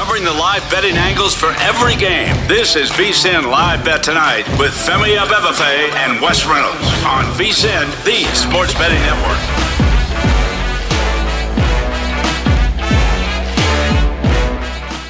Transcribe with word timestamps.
Covering 0.00 0.24
the 0.24 0.32
live 0.32 0.62
betting 0.70 0.96
angles 0.96 1.34
for 1.34 1.52
every 1.58 1.94
game. 1.94 2.34
This 2.48 2.74
is 2.74 2.90
VSIN 2.90 3.50
Live 3.50 3.84
Bet 3.84 4.02
Tonight 4.02 4.48
with 4.58 4.70
Femi 4.70 5.18
Abebefe 5.18 5.92
and 5.92 6.18
Wes 6.22 6.46
Reynolds 6.46 6.82
on 7.04 7.26
VSIN, 7.34 7.84
the 8.06 8.24
sports 8.34 8.72
betting 8.72 8.98
network. 9.02 9.36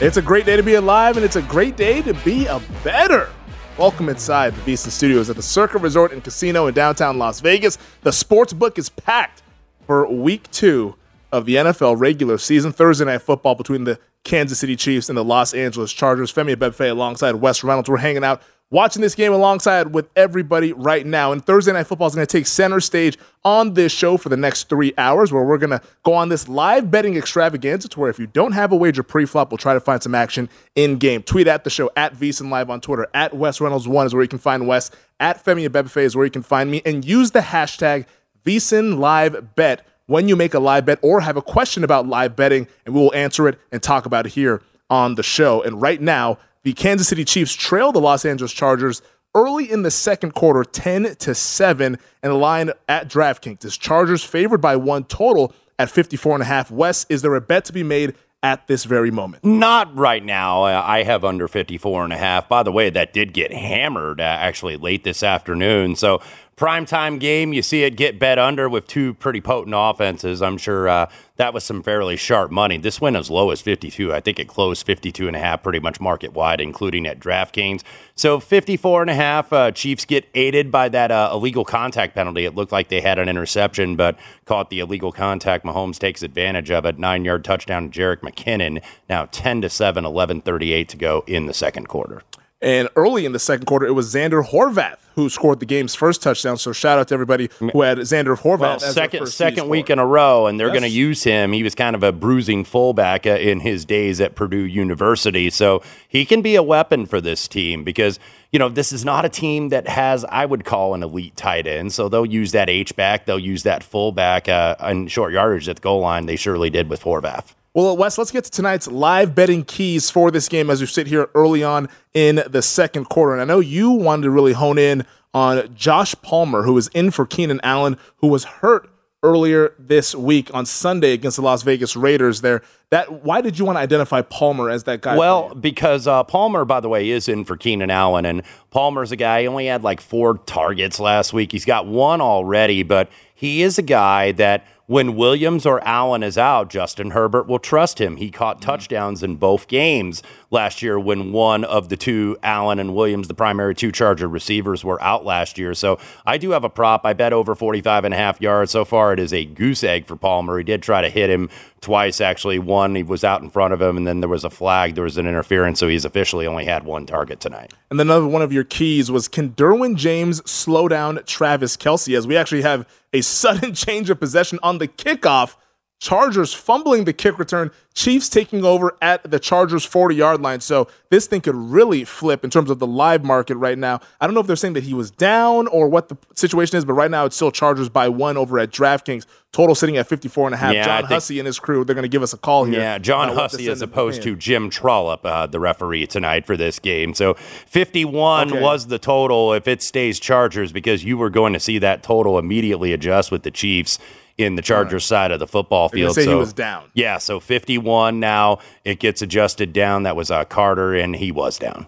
It's 0.03 0.17
a 0.17 0.23
great 0.23 0.45
day 0.45 0.57
to 0.57 0.63
be 0.65 0.75
alive, 0.75 1.17
and 1.17 1.25
it's 1.25 1.37
a 1.37 1.43
great 1.43 1.77
day 1.77 2.03
to 2.03 2.13
be 2.25 2.47
a 2.47 2.61
better. 2.83 3.31
Welcome 3.79 4.09
inside 4.09 4.57
the 4.57 4.73
VSIN 4.73 4.91
Studios 4.91 5.31
at 5.31 5.37
the 5.37 5.43
Circa 5.43 5.79
Resort 5.79 6.13
and 6.13 6.25
Casino 6.25 6.67
in 6.67 6.75
downtown 6.75 7.17
Las 7.17 7.39
Vegas. 7.39 7.79
The 8.03 8.11
sports 8.11 8.53
book 8.53 8.77
is 8.77 8.89
packed 8.89 9.45
for 9.87 10.05
week 10.11 10.51
two 10.51 10.97
of 11.33 11.47
the 11.47 11.57
NFL 11.57 11.99
regular 11.99 12.39
season. 12.39 12.73
Thursday 12.73 13.05
night 13.05 13.23
football 13.23 13.55
between 13.55 13.85
the 13.85 13.99
Kansas 14.25 14.59
City 14.59 14.77
Chiefs 14.77 15.09
and 15.09 15.17
the 15.17 15.25
Los 15.25 15.55
Angeles 15.55 15.93
Chargers. 15.93 16.33
Femi 16.33 16.55
Abebefe 16.55 16.91
alongside 16.91 17.37
Wes 17.37 17.65
Reynolds. 17.65 17.89
We're 17.89 17.99
hanging 17.99 18.25
out 18.25 18.43
watching 18.71 19.03
this 19.03 19.15
game 19.15 19.33
alongside 19.33 19.93
with 19.93 20.09
everybody 20.17 20.73
right 20.73 21.05
now. 21.05 21.33
And 21.33 21.45
Thursday 21.45 21.73
Night 21.73 21.87
Football 21.87 22.09
is 22.09 22.15
going 22.15 22.27
to 22.27 22.39
take 22.39 22.47
center 22.47 22.81
stage 22.81 23.19
on 23.45 23.75
this 23.75 23.93
show 23.93 24.17
for 24.17 24.29
the 24.29 24.37
next 24.37 24.69
three 24.69 24.93
hours, 24.97 25.33
where 25.33 25.43
we're 25.43 25.59
going 25.59 25.71
to 25.71 25.83
go 26.05 26.15
on 26.15 26.29
this 26.29 26.49
live 26.49 26.91
betting 26.91 27.17
extravaganza 27.17 27.89
to 27.89 28.01
where 28.01 28.11
if 28.11 28.19
you 28.19 28.27
don't 28.27 28.53
have 28.53 28.73
a 28.73 28.77
wager 28.77 29.03
pre-flop, 29.03 29.51
we'll 29.51 29.59
try 29.59 29.75
to 29.75 29.81
find 29.81 30.03
some 30.03 30.15
action 30.15 30.49
in 30.75 30.99
game. 30.99 31.23
Tweet 31.23 31.47
at 31.47 31.65
the 31.65 31.71
show 31.71 31.91
at 31.97 32.15
VSIN 32.15 32.51
Live 32.51 32.71
on 32.71 32.81
Twitter. 32.81 33.09
At 33.15 33.35
Wes 33.35 33.61
Reynolds 33.61 33.89
one 33.89 34.07
is 34.07 34.15
where 34.15 34.23
you 34.23 34.29
can 34.29 34.39
find 34.39 34.67
Wes. 34.67 34.91
At 35.19 35.45
Femi 35.45 35.69
Abebefe 35.69 36.03
is 36.03 36.17
where 36.17 36.25
you 36.25 36.31
can 36.31 36.43
find 36.43 36.71
me. 36.71 36.83
And 36.85 37.05
use 37.05 37.33
the 37.33 37.41
hashtag 37.41 38.07
VSIN 38.45 38.99
Live 38.99 39.55
Bet 39.55 39.87
when 40.11 40.27
you 40.27 40.35
make 40.35 40.55
a 40.55 40.59
live 40.59 40.85
bet 40.87 40.99
or 41.03 41.21
have 41.21 41.37
a 41.37 41.43
question 41.43 41.85
about 41.85 42.05
live 42.05 42.35
betting, 42.35 42.67
and 42.85 42.93
we 42.93 43.01
will 43.01 43.15
answer 43.15 43.47
it 43.47 43.57
and 43.71 43.81
talk 43.81 44.07
about 44.07 44.27
it 44.27 44.33
here 44.33 44.61
on 44.91 45.15
the 45.15 45.23
show. 45.23 45.63
And 45.63 45.81
right 45.81 46.01
now, 46.01 46.37
the 46.65 46.73
Kansas 46.73 47.07
City 47.07 47.25
Chiefs 47.25 47.55
trail 47.55 47.93
the 47.93 48.01
Los 48.01 48.25
Angeles 48.25 48.53
Chargers 48.53 49.03
early 49.37 49.71
in 49.71 49.83
the 49.83 49.91
second 49.91 50.35
quarter, 50.35 50.65
10 50.65 51.15
to 51.15 51.33
7, 51.33 51.97
and 52.25 52.33
the 52.33 52.37
line 52.37 52.73
at 52.89 53.09
DraftKings 53.09 53.65
is 53.65 53.79
Chargers 53.79 54.25
favored 54.25 54.61
by 54.61 54.75
one 54.75 55.05
total 55.05 55.55
at 55.79 55.89
54 55.89 56.35
and 56.35 56.43
a 56.43 56.47
half. 56.47 56.73
Wes, 56.73 57.07
is 57.09 57.23
there 57.23 57.37
a 57.37 57.41
bet 57.41 57.65
to 57.67 57.73
be 57.73 57.85
made 57.85 58.17
at 58.43 58.67
this 58.67 58.85
very 58.85 59.13
moment? 59.13 59.45
Not 59.45 59.97
right 59.97 60.25
now. 60.25 60.65
I 60.65 61.05
have 61.05 61.25
under 61.25 61.47
54 61.47 62.03
and 62.03 62.13
a 62.13 62.19
half. 62.19 62.49
By 62.49 62.65
the 62.65 62.73
way, 62.73 62.91
that 62.91 63.13
did 63.13 63.33
get 63.33 63.53
hammered 63.53 64.21
uh, 64.21 64.25
actually 64.25 64.77
late 64.77 65.05
this 65.05 65.23
afternoon. 65.23 65.95
So 65.95 66.21
primetime 66.61 67.19
game, 67.19 67.55
you 67.55 67.63
see 67.63 67.85
it 67.85 67.97
get 67.97 68.19
bet 68.19 68.39
under 68.39 68.69
with 68.69 68.87
two 68.87 69.15
pretty 69.15 69.41
potent 69.41 69.75
offenses. 69.75 70.43
I'm 70.43 70.59
sure 70.59 70.91
uh, 70.91 71.11
that 71.37 71.55
was 71.55 71.65
some 71.65 71.83
fairly 71.83 72.19
sharp 72.19 72.51
money. 72.51 72.77
This 72.77 73.01
went 73.01 73.17
as 73.17 73.31
low 73.31 73.49
as 73.49 73.63
52. 73.63 74.13
I 74.13 74.21
think 74.21 74.39
it 74.39 74.47
closed 74.47 74.85
52 74.85 75.27
and 75.27 75.35
a 75.35 75.39
half, 75.39 75.63
pretty 75.63 75.81
much 75.81 76.01
market 76.01 76.35
wide, 76.35 76.61
including 76.61 77.07
at 77.07 77.19
DraftKings. 77.19 77.83
So 78.15 78.39
54 78.39 79.01
and 79.01 79.11
a 79.11 79.15
half. 79.15 79.51
Uh, 79.51 79.71
Chiefs 79.71 80.05
get 80.05 80.29
aided 80.35 80.71
by 80.71 80.91
that 80.91 81.11
uh, 81.11 81.31
illegal 81.33 81.65
contact 81.65 82.15
penalty. 82.15 82.45
It 82.45 82.55
looked 82.55 82.73
like 82.73 82.89
they 82.89 83.01
had 83.01 83.19
an 83.19 83.31
interception, 83.31 83.97
but 83.97 84.19
caught 84.45 84.69
the 84.69 84.81
illegal 84.81 85.13
contact. 85.13 85.65
Mahomes 85.65 85.99
takes 85.99 86.23
advantage 86.23 86.71
of 86.71 86.85
it. 86.85 86.99
Nine 86.99 87.25
yard 87.25 87.43
touchdown 87.43 87.91
to 87.91 87.99
Jerick 87.99 88.21
McKinnon. 88.21 88.83
Now 89.09 89.29
10 89.33 89.63
to 89.63 89.71
7, 89.71 90.05
11:38 90.05 90.89
to 90.89 90.99
go 90.99 91.25
in 91.27 91.47
the 91.47 91.55
second 91.55 91.89
quarter. 91.89 92.23
And 92.63 92.89
early 92.97 93.25
in 93.25 93.33
the 93.33 93.39
second 93.39 93.67
quarter, 93.67 93.87
it 93.87 93.93
was 93.93 94.15
Zander 94.15 94.45
Horvath 94.45 94.99
who 95.21 95.29
scored 95.29 95.61
the 95.61 95.67
game's 95.67 95.95
first 95.95 96.23
touchdown. 96.23 96.57
So 96.57 96.73
shout 96.73 96.99
out 96.99 97.09
to 97.09 97.15
everybody 97.15 97.51
who 97.59 97.83
had 97.83 97.99
Zander 97.99 98.37
Horvath. 98.39 98.61
Well, 98.61 98.81
second 98.81 99.27
second 99.29 99.69
week 99.69 99.91
in 99.91 99.99
a 99.99 100.07
row, 100.07 100.47
and 100.47 100.59
they're 100.59 100.69
yes. 100.69 100.75
going 100.75 100.91
to 100.91 100.97
use 100.97 101.25
him. 101.25 101.53
He 101.53 101.63
was 101.63 101.75
kind 101.75 101.95
of 101.95 102.03
a 102.03 102.13
bruising 102.13 102.65
fullback 102.65 103.27
uh, 103.27 103.31
in 103.31 103.61
his 103.61 103.85
days 103.85 104.21
at 104.21 104.35
Purdue 104.35 104.65
University, 104.65 105.51
so 105.51 105.83
he 106.09 106.25
can 106.25 106.43
be 106.43 106.57
a 106.57 106.63
weapon 106.63 107.07
for 107.07 107.21
this 107.21 107.47
team 107.49 107.85
because 107.85 108.19
you 108.51 108.59
know 108.59 108.69
this 108.69 108.93
is 108.93 109.05
not 109.05 109.25
a 109.25 109.29
team 109.29 109.69
that 109.69 109.89
has 109.89 110.25
I 110.25 110.47
would 110.47 110.65
call 110.65 110.95
an 110.95 111.03
elite 111.03 111.37
tight 111.37 111.67
end. 111.67 111.93
So 111.93 112.09
they'll 112.09 112.27
use 112.27 112.53
that 112.53 112.69
H 112.69 112.97
back, 112.97 113.27
they'll 113.27 113.39
use 113.39 113.63
that 113.65 113.83
fullback 113.83 114.49
uh, 114.49 114.77
on 114.81 115.09
short 115.09 115.33
yardage 115.33 115.69
at 115.69 115.77
the 115.77 115.83
goal 115.83 116.01
line. 116.01 116.27
They 116.27 116.37
surely 116.37 116.71
did 116.71 116.89
with 116.89 117.03
Horvath. 117.03 117.55
Well, 117.73 117.97
Wes, 117.97 118.19
let's 118.19 118.33
get 118.33 118.43
to 118.45 118.51
tonight's 118.51 118.89
live 118.89 119.33
betting 119.33 119.63
keys 119.63 120.11
for 120.11 120.33
this 120.33 120.49
game 120.49 120.71
as 120.71 120.81
we 120.81 120.89
sit 120.89 121.07
here 121.07 121.31
early 121.37 121.63
on 121.63 121.89
in 122.13 122.43
the 122.49 122.63
second 122.63 123.05
quarter. 123.05 123.33
And 123.33 123.41
I 123.41 123.45
know 123.45 123.61
you 123.61 123.93
wanted 123.93 124.25
to 124.25 124.31
really 124.31 124.55
hone 124.55 124.77
in 124.77 125.07
on 125.33 125.73
Josh 125.73 126.17
Palmer, 126.21 126.63
who 126.63 126.77
is 126.77 126.89
in 126.89 127.13
for 127.13 127.27
Keenan 127.27 127.61
Allen, 127.63 127.97
who 128.17 128.27
was 128.27 128.43
hurt 128.43 128.91
earlier 129.23 129.75
this 129.79 130.17
week 130.17 130.53
on 130.53 130.67
Sunday 130.67 131.13
against 131.13 131.37
the 131.37 131.43
Las 131.43 131.63
Vegas 131.63 131.95
Raiders. 131.95 132.41
There, 132.41 132.63
that 132.91 133.23
why 133.23 133.41
did 133.41 133.57
you 133.57 133.65
want 133.65 133.77
to 133.77 133.81
identify 133.81 134.23
Palmer 134.23 134.69
as 134.69 134.85
that 134.85 135.03
guy? 135.03 135.17
Well, 135.17 135.55
because 135.55 136.09
uh, 136.09 136.25
Palmer, 136.25 136.65
by 136.65 136.81
the 136.81 136.89
way, 136.89 137.09
is 137.09 137.29
in 137.29 137.45
for 137.45 137.57
Keenan 137.57 137.91
Allen, 137.91 138.27
and 138.27 138.43
Palmer's 138.71 139.13
a 139.13 139.17
guy. 139.17 139.43
He 139.43 139.47
only 139.47 139.67
had 139.67 139.85
like 139.85 140.01
four 140.01 140.39
targets 140.39 140.99
last 140.99 141.33
week. 141.33 141.53
He's 141.53 141.65
got 141.65 141.87
one 141.87 142.21
already, 142.21 142.83
but 142.83 143.09
he 143.33 143.63
is 143.63 143.79
a 143.79 143.83
guy 143.83 144.33
that 144.33 144.67
when 144.91 145.15
Williams 145.15 145.67
or 145.67 145.81
Allen 145.87 146.25
is 146.25 146.37
out, 146.37 146.69
Justin 146.69 147.13
Herbert 147.13 147.47
will 147.47 147.61
trust 147.61 148.01
him. 148.01 148.17
He 148.17 148.29
caught 148.29 148.57
mm-hmm. 148.57 148.71
touchdowns 148.71 149.23
in 149.23 149.37
both 149.37 149.69
games 149.69 150.21
last 150.51 150.83
year 150.83 150.99
when 150.99 151.31
one 151.31 151.63
of 151.63 151.91
the 151.91 151.97
two, 151.97 152.37
Allen 152.43 152.81
and 152.81 152.93
Williams, 152.93 153.29
the 153.29 153.35
primary 153.35 153.73
two 153.73 153.93
Charger 153.93 154.27
receivers, 154.27 154.85
were 154.85 155.01
out 155.01 155.25
last 155.25 155.59
year. 155.59 155.75
So 155.75 156.01
I 156.27 156.39
do 156.39 156.51
have 156.51 156.65
a 156.65 156.69
prop. 156.69 157.07
I 157.07 157.13
bet 157.13 157.33
over 157.33 157.55
45 157.55 158.05
and 158.05 158.13
a 158.13 158.17
half 158.17 158.41
yards. 158.41 158.73
So 158.73 158.85
far, 158.85 159.13
it 159.13 159.21
is 159.21 159.33
a 159.33 159.45
goose 159.45 159.85
egg 159.85 160.07
for 160.07 160.17
Palmer. 160.17 160.59
He 160.59 160.65
did 160.65 160.83
try 160.83 161.03
to 161.03 161.09
hit 161.09 161.31
him 161.31 161.51
twice, 161.81 162.21
actually. 162.21 162.59
One, 162.59 162.95
he 162.95 163.05
was 163.05 163.23
out 163.25 163.43
in 163.43 163.51
front 163.51 163.73
of 163.73 163.81
him, 163.81 163.97
and 163.97 164.07
then 164.07 164.21
there 164.21 164.29
was 164.29 164.45
a 164.45 164.51
flag. 164.51 164.97
There 164.97 165.05
was 165.05 165.19
an 165.19 165.27
interference. 165.27 165.79
So 165.79 165.87
he's 165.87 166.05
officially 166.05 166.47
only 166.49 166.65
had 166.65 166.85
one 166.85 167.07
target 167.07 167.39
tonight. 167.39 167.73
And 167.91 167.99
then 167.99 168.09
another 168.09 168.27
one 168.27 168.43
of 168.43 168.53
your 168.53 168.65
keys 168.65 169.11
was 169.11 169.29
can 169.29 169.51
Derwin 169.51 169.97
James 169.97 170.43
slow 170.51 170.89
down 170.89 171.21
Travis 171.27 171.77
Kelce? 171.77 172.17
As 172.17 172.27
we 172.27 172.37
actually 172.37 172.63
have 172.63 172.87
a 173.13 173.21
sudden 173.21 173.75
change 173.75 174.11
of 174.11 174.21
possession 174.21 174.59
on 174.63 174.79
the 174.81 174.89
kickoff. 174.89 175.55
Chargers 176.03 176.55
fumbling 176.55 177.05
the 177.05 177.13
kick 177.13 177.39
return, 177.39 177.71
Chiefs 177.93 178.31
taking 178.31 178.65
over 178.65 178.97
at 179.03 179.31
the 179.31 179.39
Chargers 179.39 179.85
40 179.85 180.15
yard 180.15 180.41
line. 180.41 180.61
So 180.61 180.89
this 181.11 181.27
thing 181.27 181.43
could 181.43 181.55
really 181.55 182.05
flip 182.05 182.43
in 182.43 182.49
terms 182.49 182.71
of 182.71 182.79
the 182.79 182.87
live 182.87 183.23
market 183.23 183.57
right 183.59 183.77
now. 183.77 184.01
I 184.19 184.27
don't 184.27 184.33
know 184.33 184.41
if 184.41 184.47
they're 184.47 184.57
saying 184.57 184.73
that 184.73 184.85
he 184.85 184.95
was 184.95 185.11
down 185.11 185.67
or 185.67 185.89
what 185.91 186.09
the 186.09 186.17
situation 186.35 186.79
is, 186.79 186.87
but 186.87 186.95
right 186.95 187.11
now 187.11 187.27
it's 187.27 187.37
still 187.37 187.51
Chargers 187.51 187.91
by 187.91 188.09
one 188.09 188.39
over 188.39 188.59
at 188.59 188.71
DraftKings. 188.71 189.27
Total 189.53 189.75
sitting 189.75 189.99
at 189.99 190.07
54 190.07 190.47
and 190.47 190.55
a 190.55 190.57
half. 190.57 190.73
Yeah, 190.73 190.85
John 190.87 191.05
Hussey 191.05 191.39
and 191.39 191.45
his 191.45 191.59
crew, 191.59 191.85
they're 191.85 191.95
going 191.95 192.05
to 192.05 192.09
give 192.09 192.23
us 192.23 192.33
a 192.33 192.39
call 192.39 192.65
here. 192.65 192.81
Yeah, 192.81 192.97
John 192.97 193.35
Hussey 193.35 193.69
as 193.69 193.83
opposed 193.83 194.23
to 194.23 194.35
Jim 194.37 194.71
Trollope, 194.71 195.27
uh, 195.27 195.49
the 195.49 195.61
referee 195.61 196.07
tonight 196.07 196.47
for 196.47 196.57
this 196.57 196.79
game. 196.79 197.13
So 197.13 197.35
51 197.67 198.53
Okay. 198.55 198.63
was 198.63 198.87
the 198.87 198.99
total 198.99 199.53
if 199.53 199.69
it 199.69 199.83
stays 199.83 200.19
Chargers 200.19 200.73
because 200.73 201.05
you 201.05 201.19
were 201.19 201.29
going 201.31 201.53
to 201.53 201.61
see 201.61 201.79
that 201.79 202.03
total 202.03 202.39
immediately 202.39 202.95
adjust 202.95 203.31
with 203.31 203.43
the 203.43 203.51
Chiefs 203.51 203.99
in 204.41 204.57
the 204.57 204.63
Chargers 204.63 205.05
side 205.05 205.31
of 205.31 205.39
the 205.39 205.47
football 205.47 205.89
field. 205.89 206.15
say 206.15 206.27
he 206.27 206.35
was 206.35 206.53
down. 206.53 206.91
Yeah, 206.95 207.19
so 207.19 207.41
51 207.41 208.19
now. 208.19 208.59
It 208.85 208.99
gets 208.99 209.23
adjusted 209.23 209.73
down. 209.73 210.05
That 210.05 210.17
was 210.17 210.31
uh, 210.31 210.45
Carter, 210.45 210.95
and 210.95 211.15
he 211.15 211.31
was 211.31 211.59
down. 211.59 211.87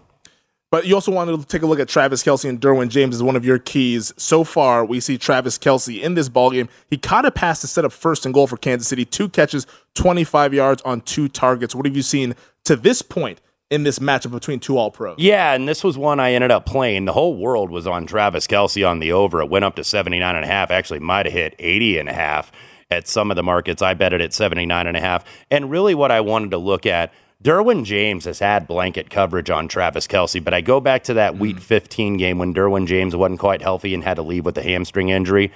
But 0.73 0.87
you 0.87 0.95
also 0.95 1.11
wanted 1.11 1.39
to 1.39 1.45
take 1.45 1.61
a 1.61 1.67
look 1.67 1.79
at 1.79 1.87
Travis 1.87 2.23
Kelce 2.23 2.49
and 2.49 2.59
Derwin 2.59 2.89
James 2.89 3.13
as 3.13 3.21
one 3.21 3.35
of 3.35 3.45
your 3.45 3.59
keys. 3.59 4.11
So 4.17 4.43
far, 4.43 4.83
we 4.83 4.99
see 4.99 5.19
Travis 5.19 5.55
Kelce 5.59 6.01
in 6.01 6.15
this 6.15 6.29
ballgame. 6.29 6.67
He 6.89 6.97
caught 6.97 7.25
a 7.25 7.31
pass 7.31 7.61
to 7.61 7.67
set 7.67 7.85
up 7.85 7.91
first 7.91 8.25
and 8.25 8.33
goal 8.33 8.47
for 8.47 8.57
Kansas 8.57 8.87
City. 8.87 9.05
Two 9.05 9.29
catches, 9.29 9.67
25 9.93 10.51
yards 10.51 10.81
on 10.81 11.01
two 11.01 11.27
targets. 11.27 11.75
What 11.75 11.85
have 11.85 11.95
you 11.95 12.01
seen 12.01 12.33
to 12.65 12.75
this 12.75 13.03
point 13.03 13.39
in 13.73 13.83
this 13.83 13.97
matchup 13.97 14.31
between 14.31 14.59
two 14.59 14.77
All 14.77 14.91
Pros? 14.91 15.15
Yeah, 15.17 15.53
and 15.53 15.67
this 15.67 15.83
was 15.83 15.97
one 15.97 16.19
I 16.19 16.33
ended 16.33 16.51
up 16.51 16.65
playing. 16.65 17.05
The 17.05 17.13
whole 17.13 17.35
world 17.35 17.71
was 17.71 17.87
on 17.87 18.05
Travis 18.05 18.45
Kelce 18.45 18.87
on 18.87 18.99
the 18.99 19.11
over. 19.11 19.41
It 19.41 19.49
went 19.49 19.65
up 19.65 19.75
to 19.77 19.83
79 19.83 20.35
and 20.35 20.45
a 20.45 20.47
half. 20.47 20.69
Actually, 20.69 20.99
might 20.99 21.25
have 21.25 21.33
hit 21.33 21.55
80 21.57 21.97
and 21.97 22.09
a 22.09 22.13
half 22.13 22.51
at 22.91 23.07
some 23.07 23.31
of 23.31 23.35
the 23.35 23.43
markets. 23.43 23.81
I 23.81 23.95
bet 23.95 24.13
it 24.13 24.21
at 24.21 24.31
79 24.31 24.85
and 24.85 24.95
a 24.95 25.01
half. 25.01 25.25
And 25.49 25.71
really 25.71 25.95
what 25.95 26.11
I 26.11 26.21
wanted 26.21 26.51
to 26.51 26.59
look 26.59 26.85
at, 26.85 27.11
Derwin 27.43 27.83
James 27.83 28.25
has 28.25 28.39
had 28.39 28.67
blanket 28.67 29.09
coverage 29.09 29.49
on 29.49 29.67
Travis 29.67 30.07
Kelce, 30.07 30.41
but 30.41 30.53
I 30.53 30.61
go 30.61 30.79
back 30.79 31.03
to 31.05 31.15
that 31.15 31.37
week 31.37 31.57
mm. 31.57 31.61
15 31.61 32.17
game 32.17 32.37
when 32.37 32.53
Derwin 32.53 32.85
James 32.85 33.15
wasn't 33.15 33.39
quite 33.39 33.61
healthy 33.61 33.93
and 33.93 34.03
had 34.03 34.15
to 34.15 34.21
leave 34.21 34.45
with 34.45 34.57
a 34.57 34.63
hamstring 34.63 35.09
injury. 35.09 35.51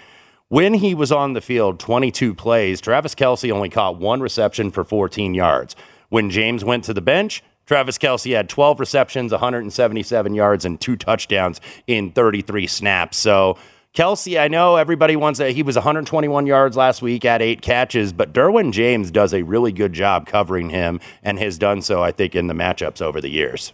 When 0.49 0.73
he 0.73 0.95
was 0.95 1.11
on 1.11 1.33
the 1.33 1.41
field, 1.41 1.79
22 1.79 2.33
plays, 2.33 2.81
Travis 2.81 3.13
Kelce 3.13 3.51
only 3.51 3.69
caught 3.69 3.99
one 3.99 4.21
reception 4.21 4.71
for 4.71 4.83
14 4.83 5.33
yards. 5.33 5.75
When 6.09 6.29
James 6.29 6.65
went 6.65 6.83
to 6.85 6.93
the 6.93 7.01
bench, 7.01 7.43
Travis 7.67 7.97
Kelce 7.97 8.35
had 8.35 8.49
12 8.49 8.79
receptions, 8.79 9.31
177 9.31 10.33
yards, 10.33 10.65
and 10.65 10.79
two 10.79 10.95
touchdowns 10.95 11.61
in 11.85 12.11
33 12.11 12.65
snaps. 12.65 13.17
So, 13.17 13.57
Kelce, 13.93 14.39
I 14.39 14.47
know 14.47 14.77
everybody 14.77 15.15
wants 15.15 15.39
that. 15.39 15.51
He 15.51 15.63
was 15.63 15.75
121 15.75 16.45
yards 16.45 16.77
last 16.77 17.01
week 17.01 17.25
at 17.25 17.41
eight 17.41 17.61
catches, 17.61 18.13
but 18.13 18.31
Derwin 18.31 18.71
James 18.71 19.11
does 19.11 19.33
a 19.33 19.41
really 19.43 19.71
good 19.71 19.91
job 19.91 20.25
covering 20.27 20.69
him 20.69 20.99
and 21.23 21.37
has 21.39 21.57
done 21.57 21.81
so, 21.81 22.01
I 22.01 22.11
think, 22.11 22.35
in 22.35 22.47
the 22.47 22.53
matchups 22.53 23.01
over 23.01 23.19
the 23.19 23.29
years. 23.29 23.73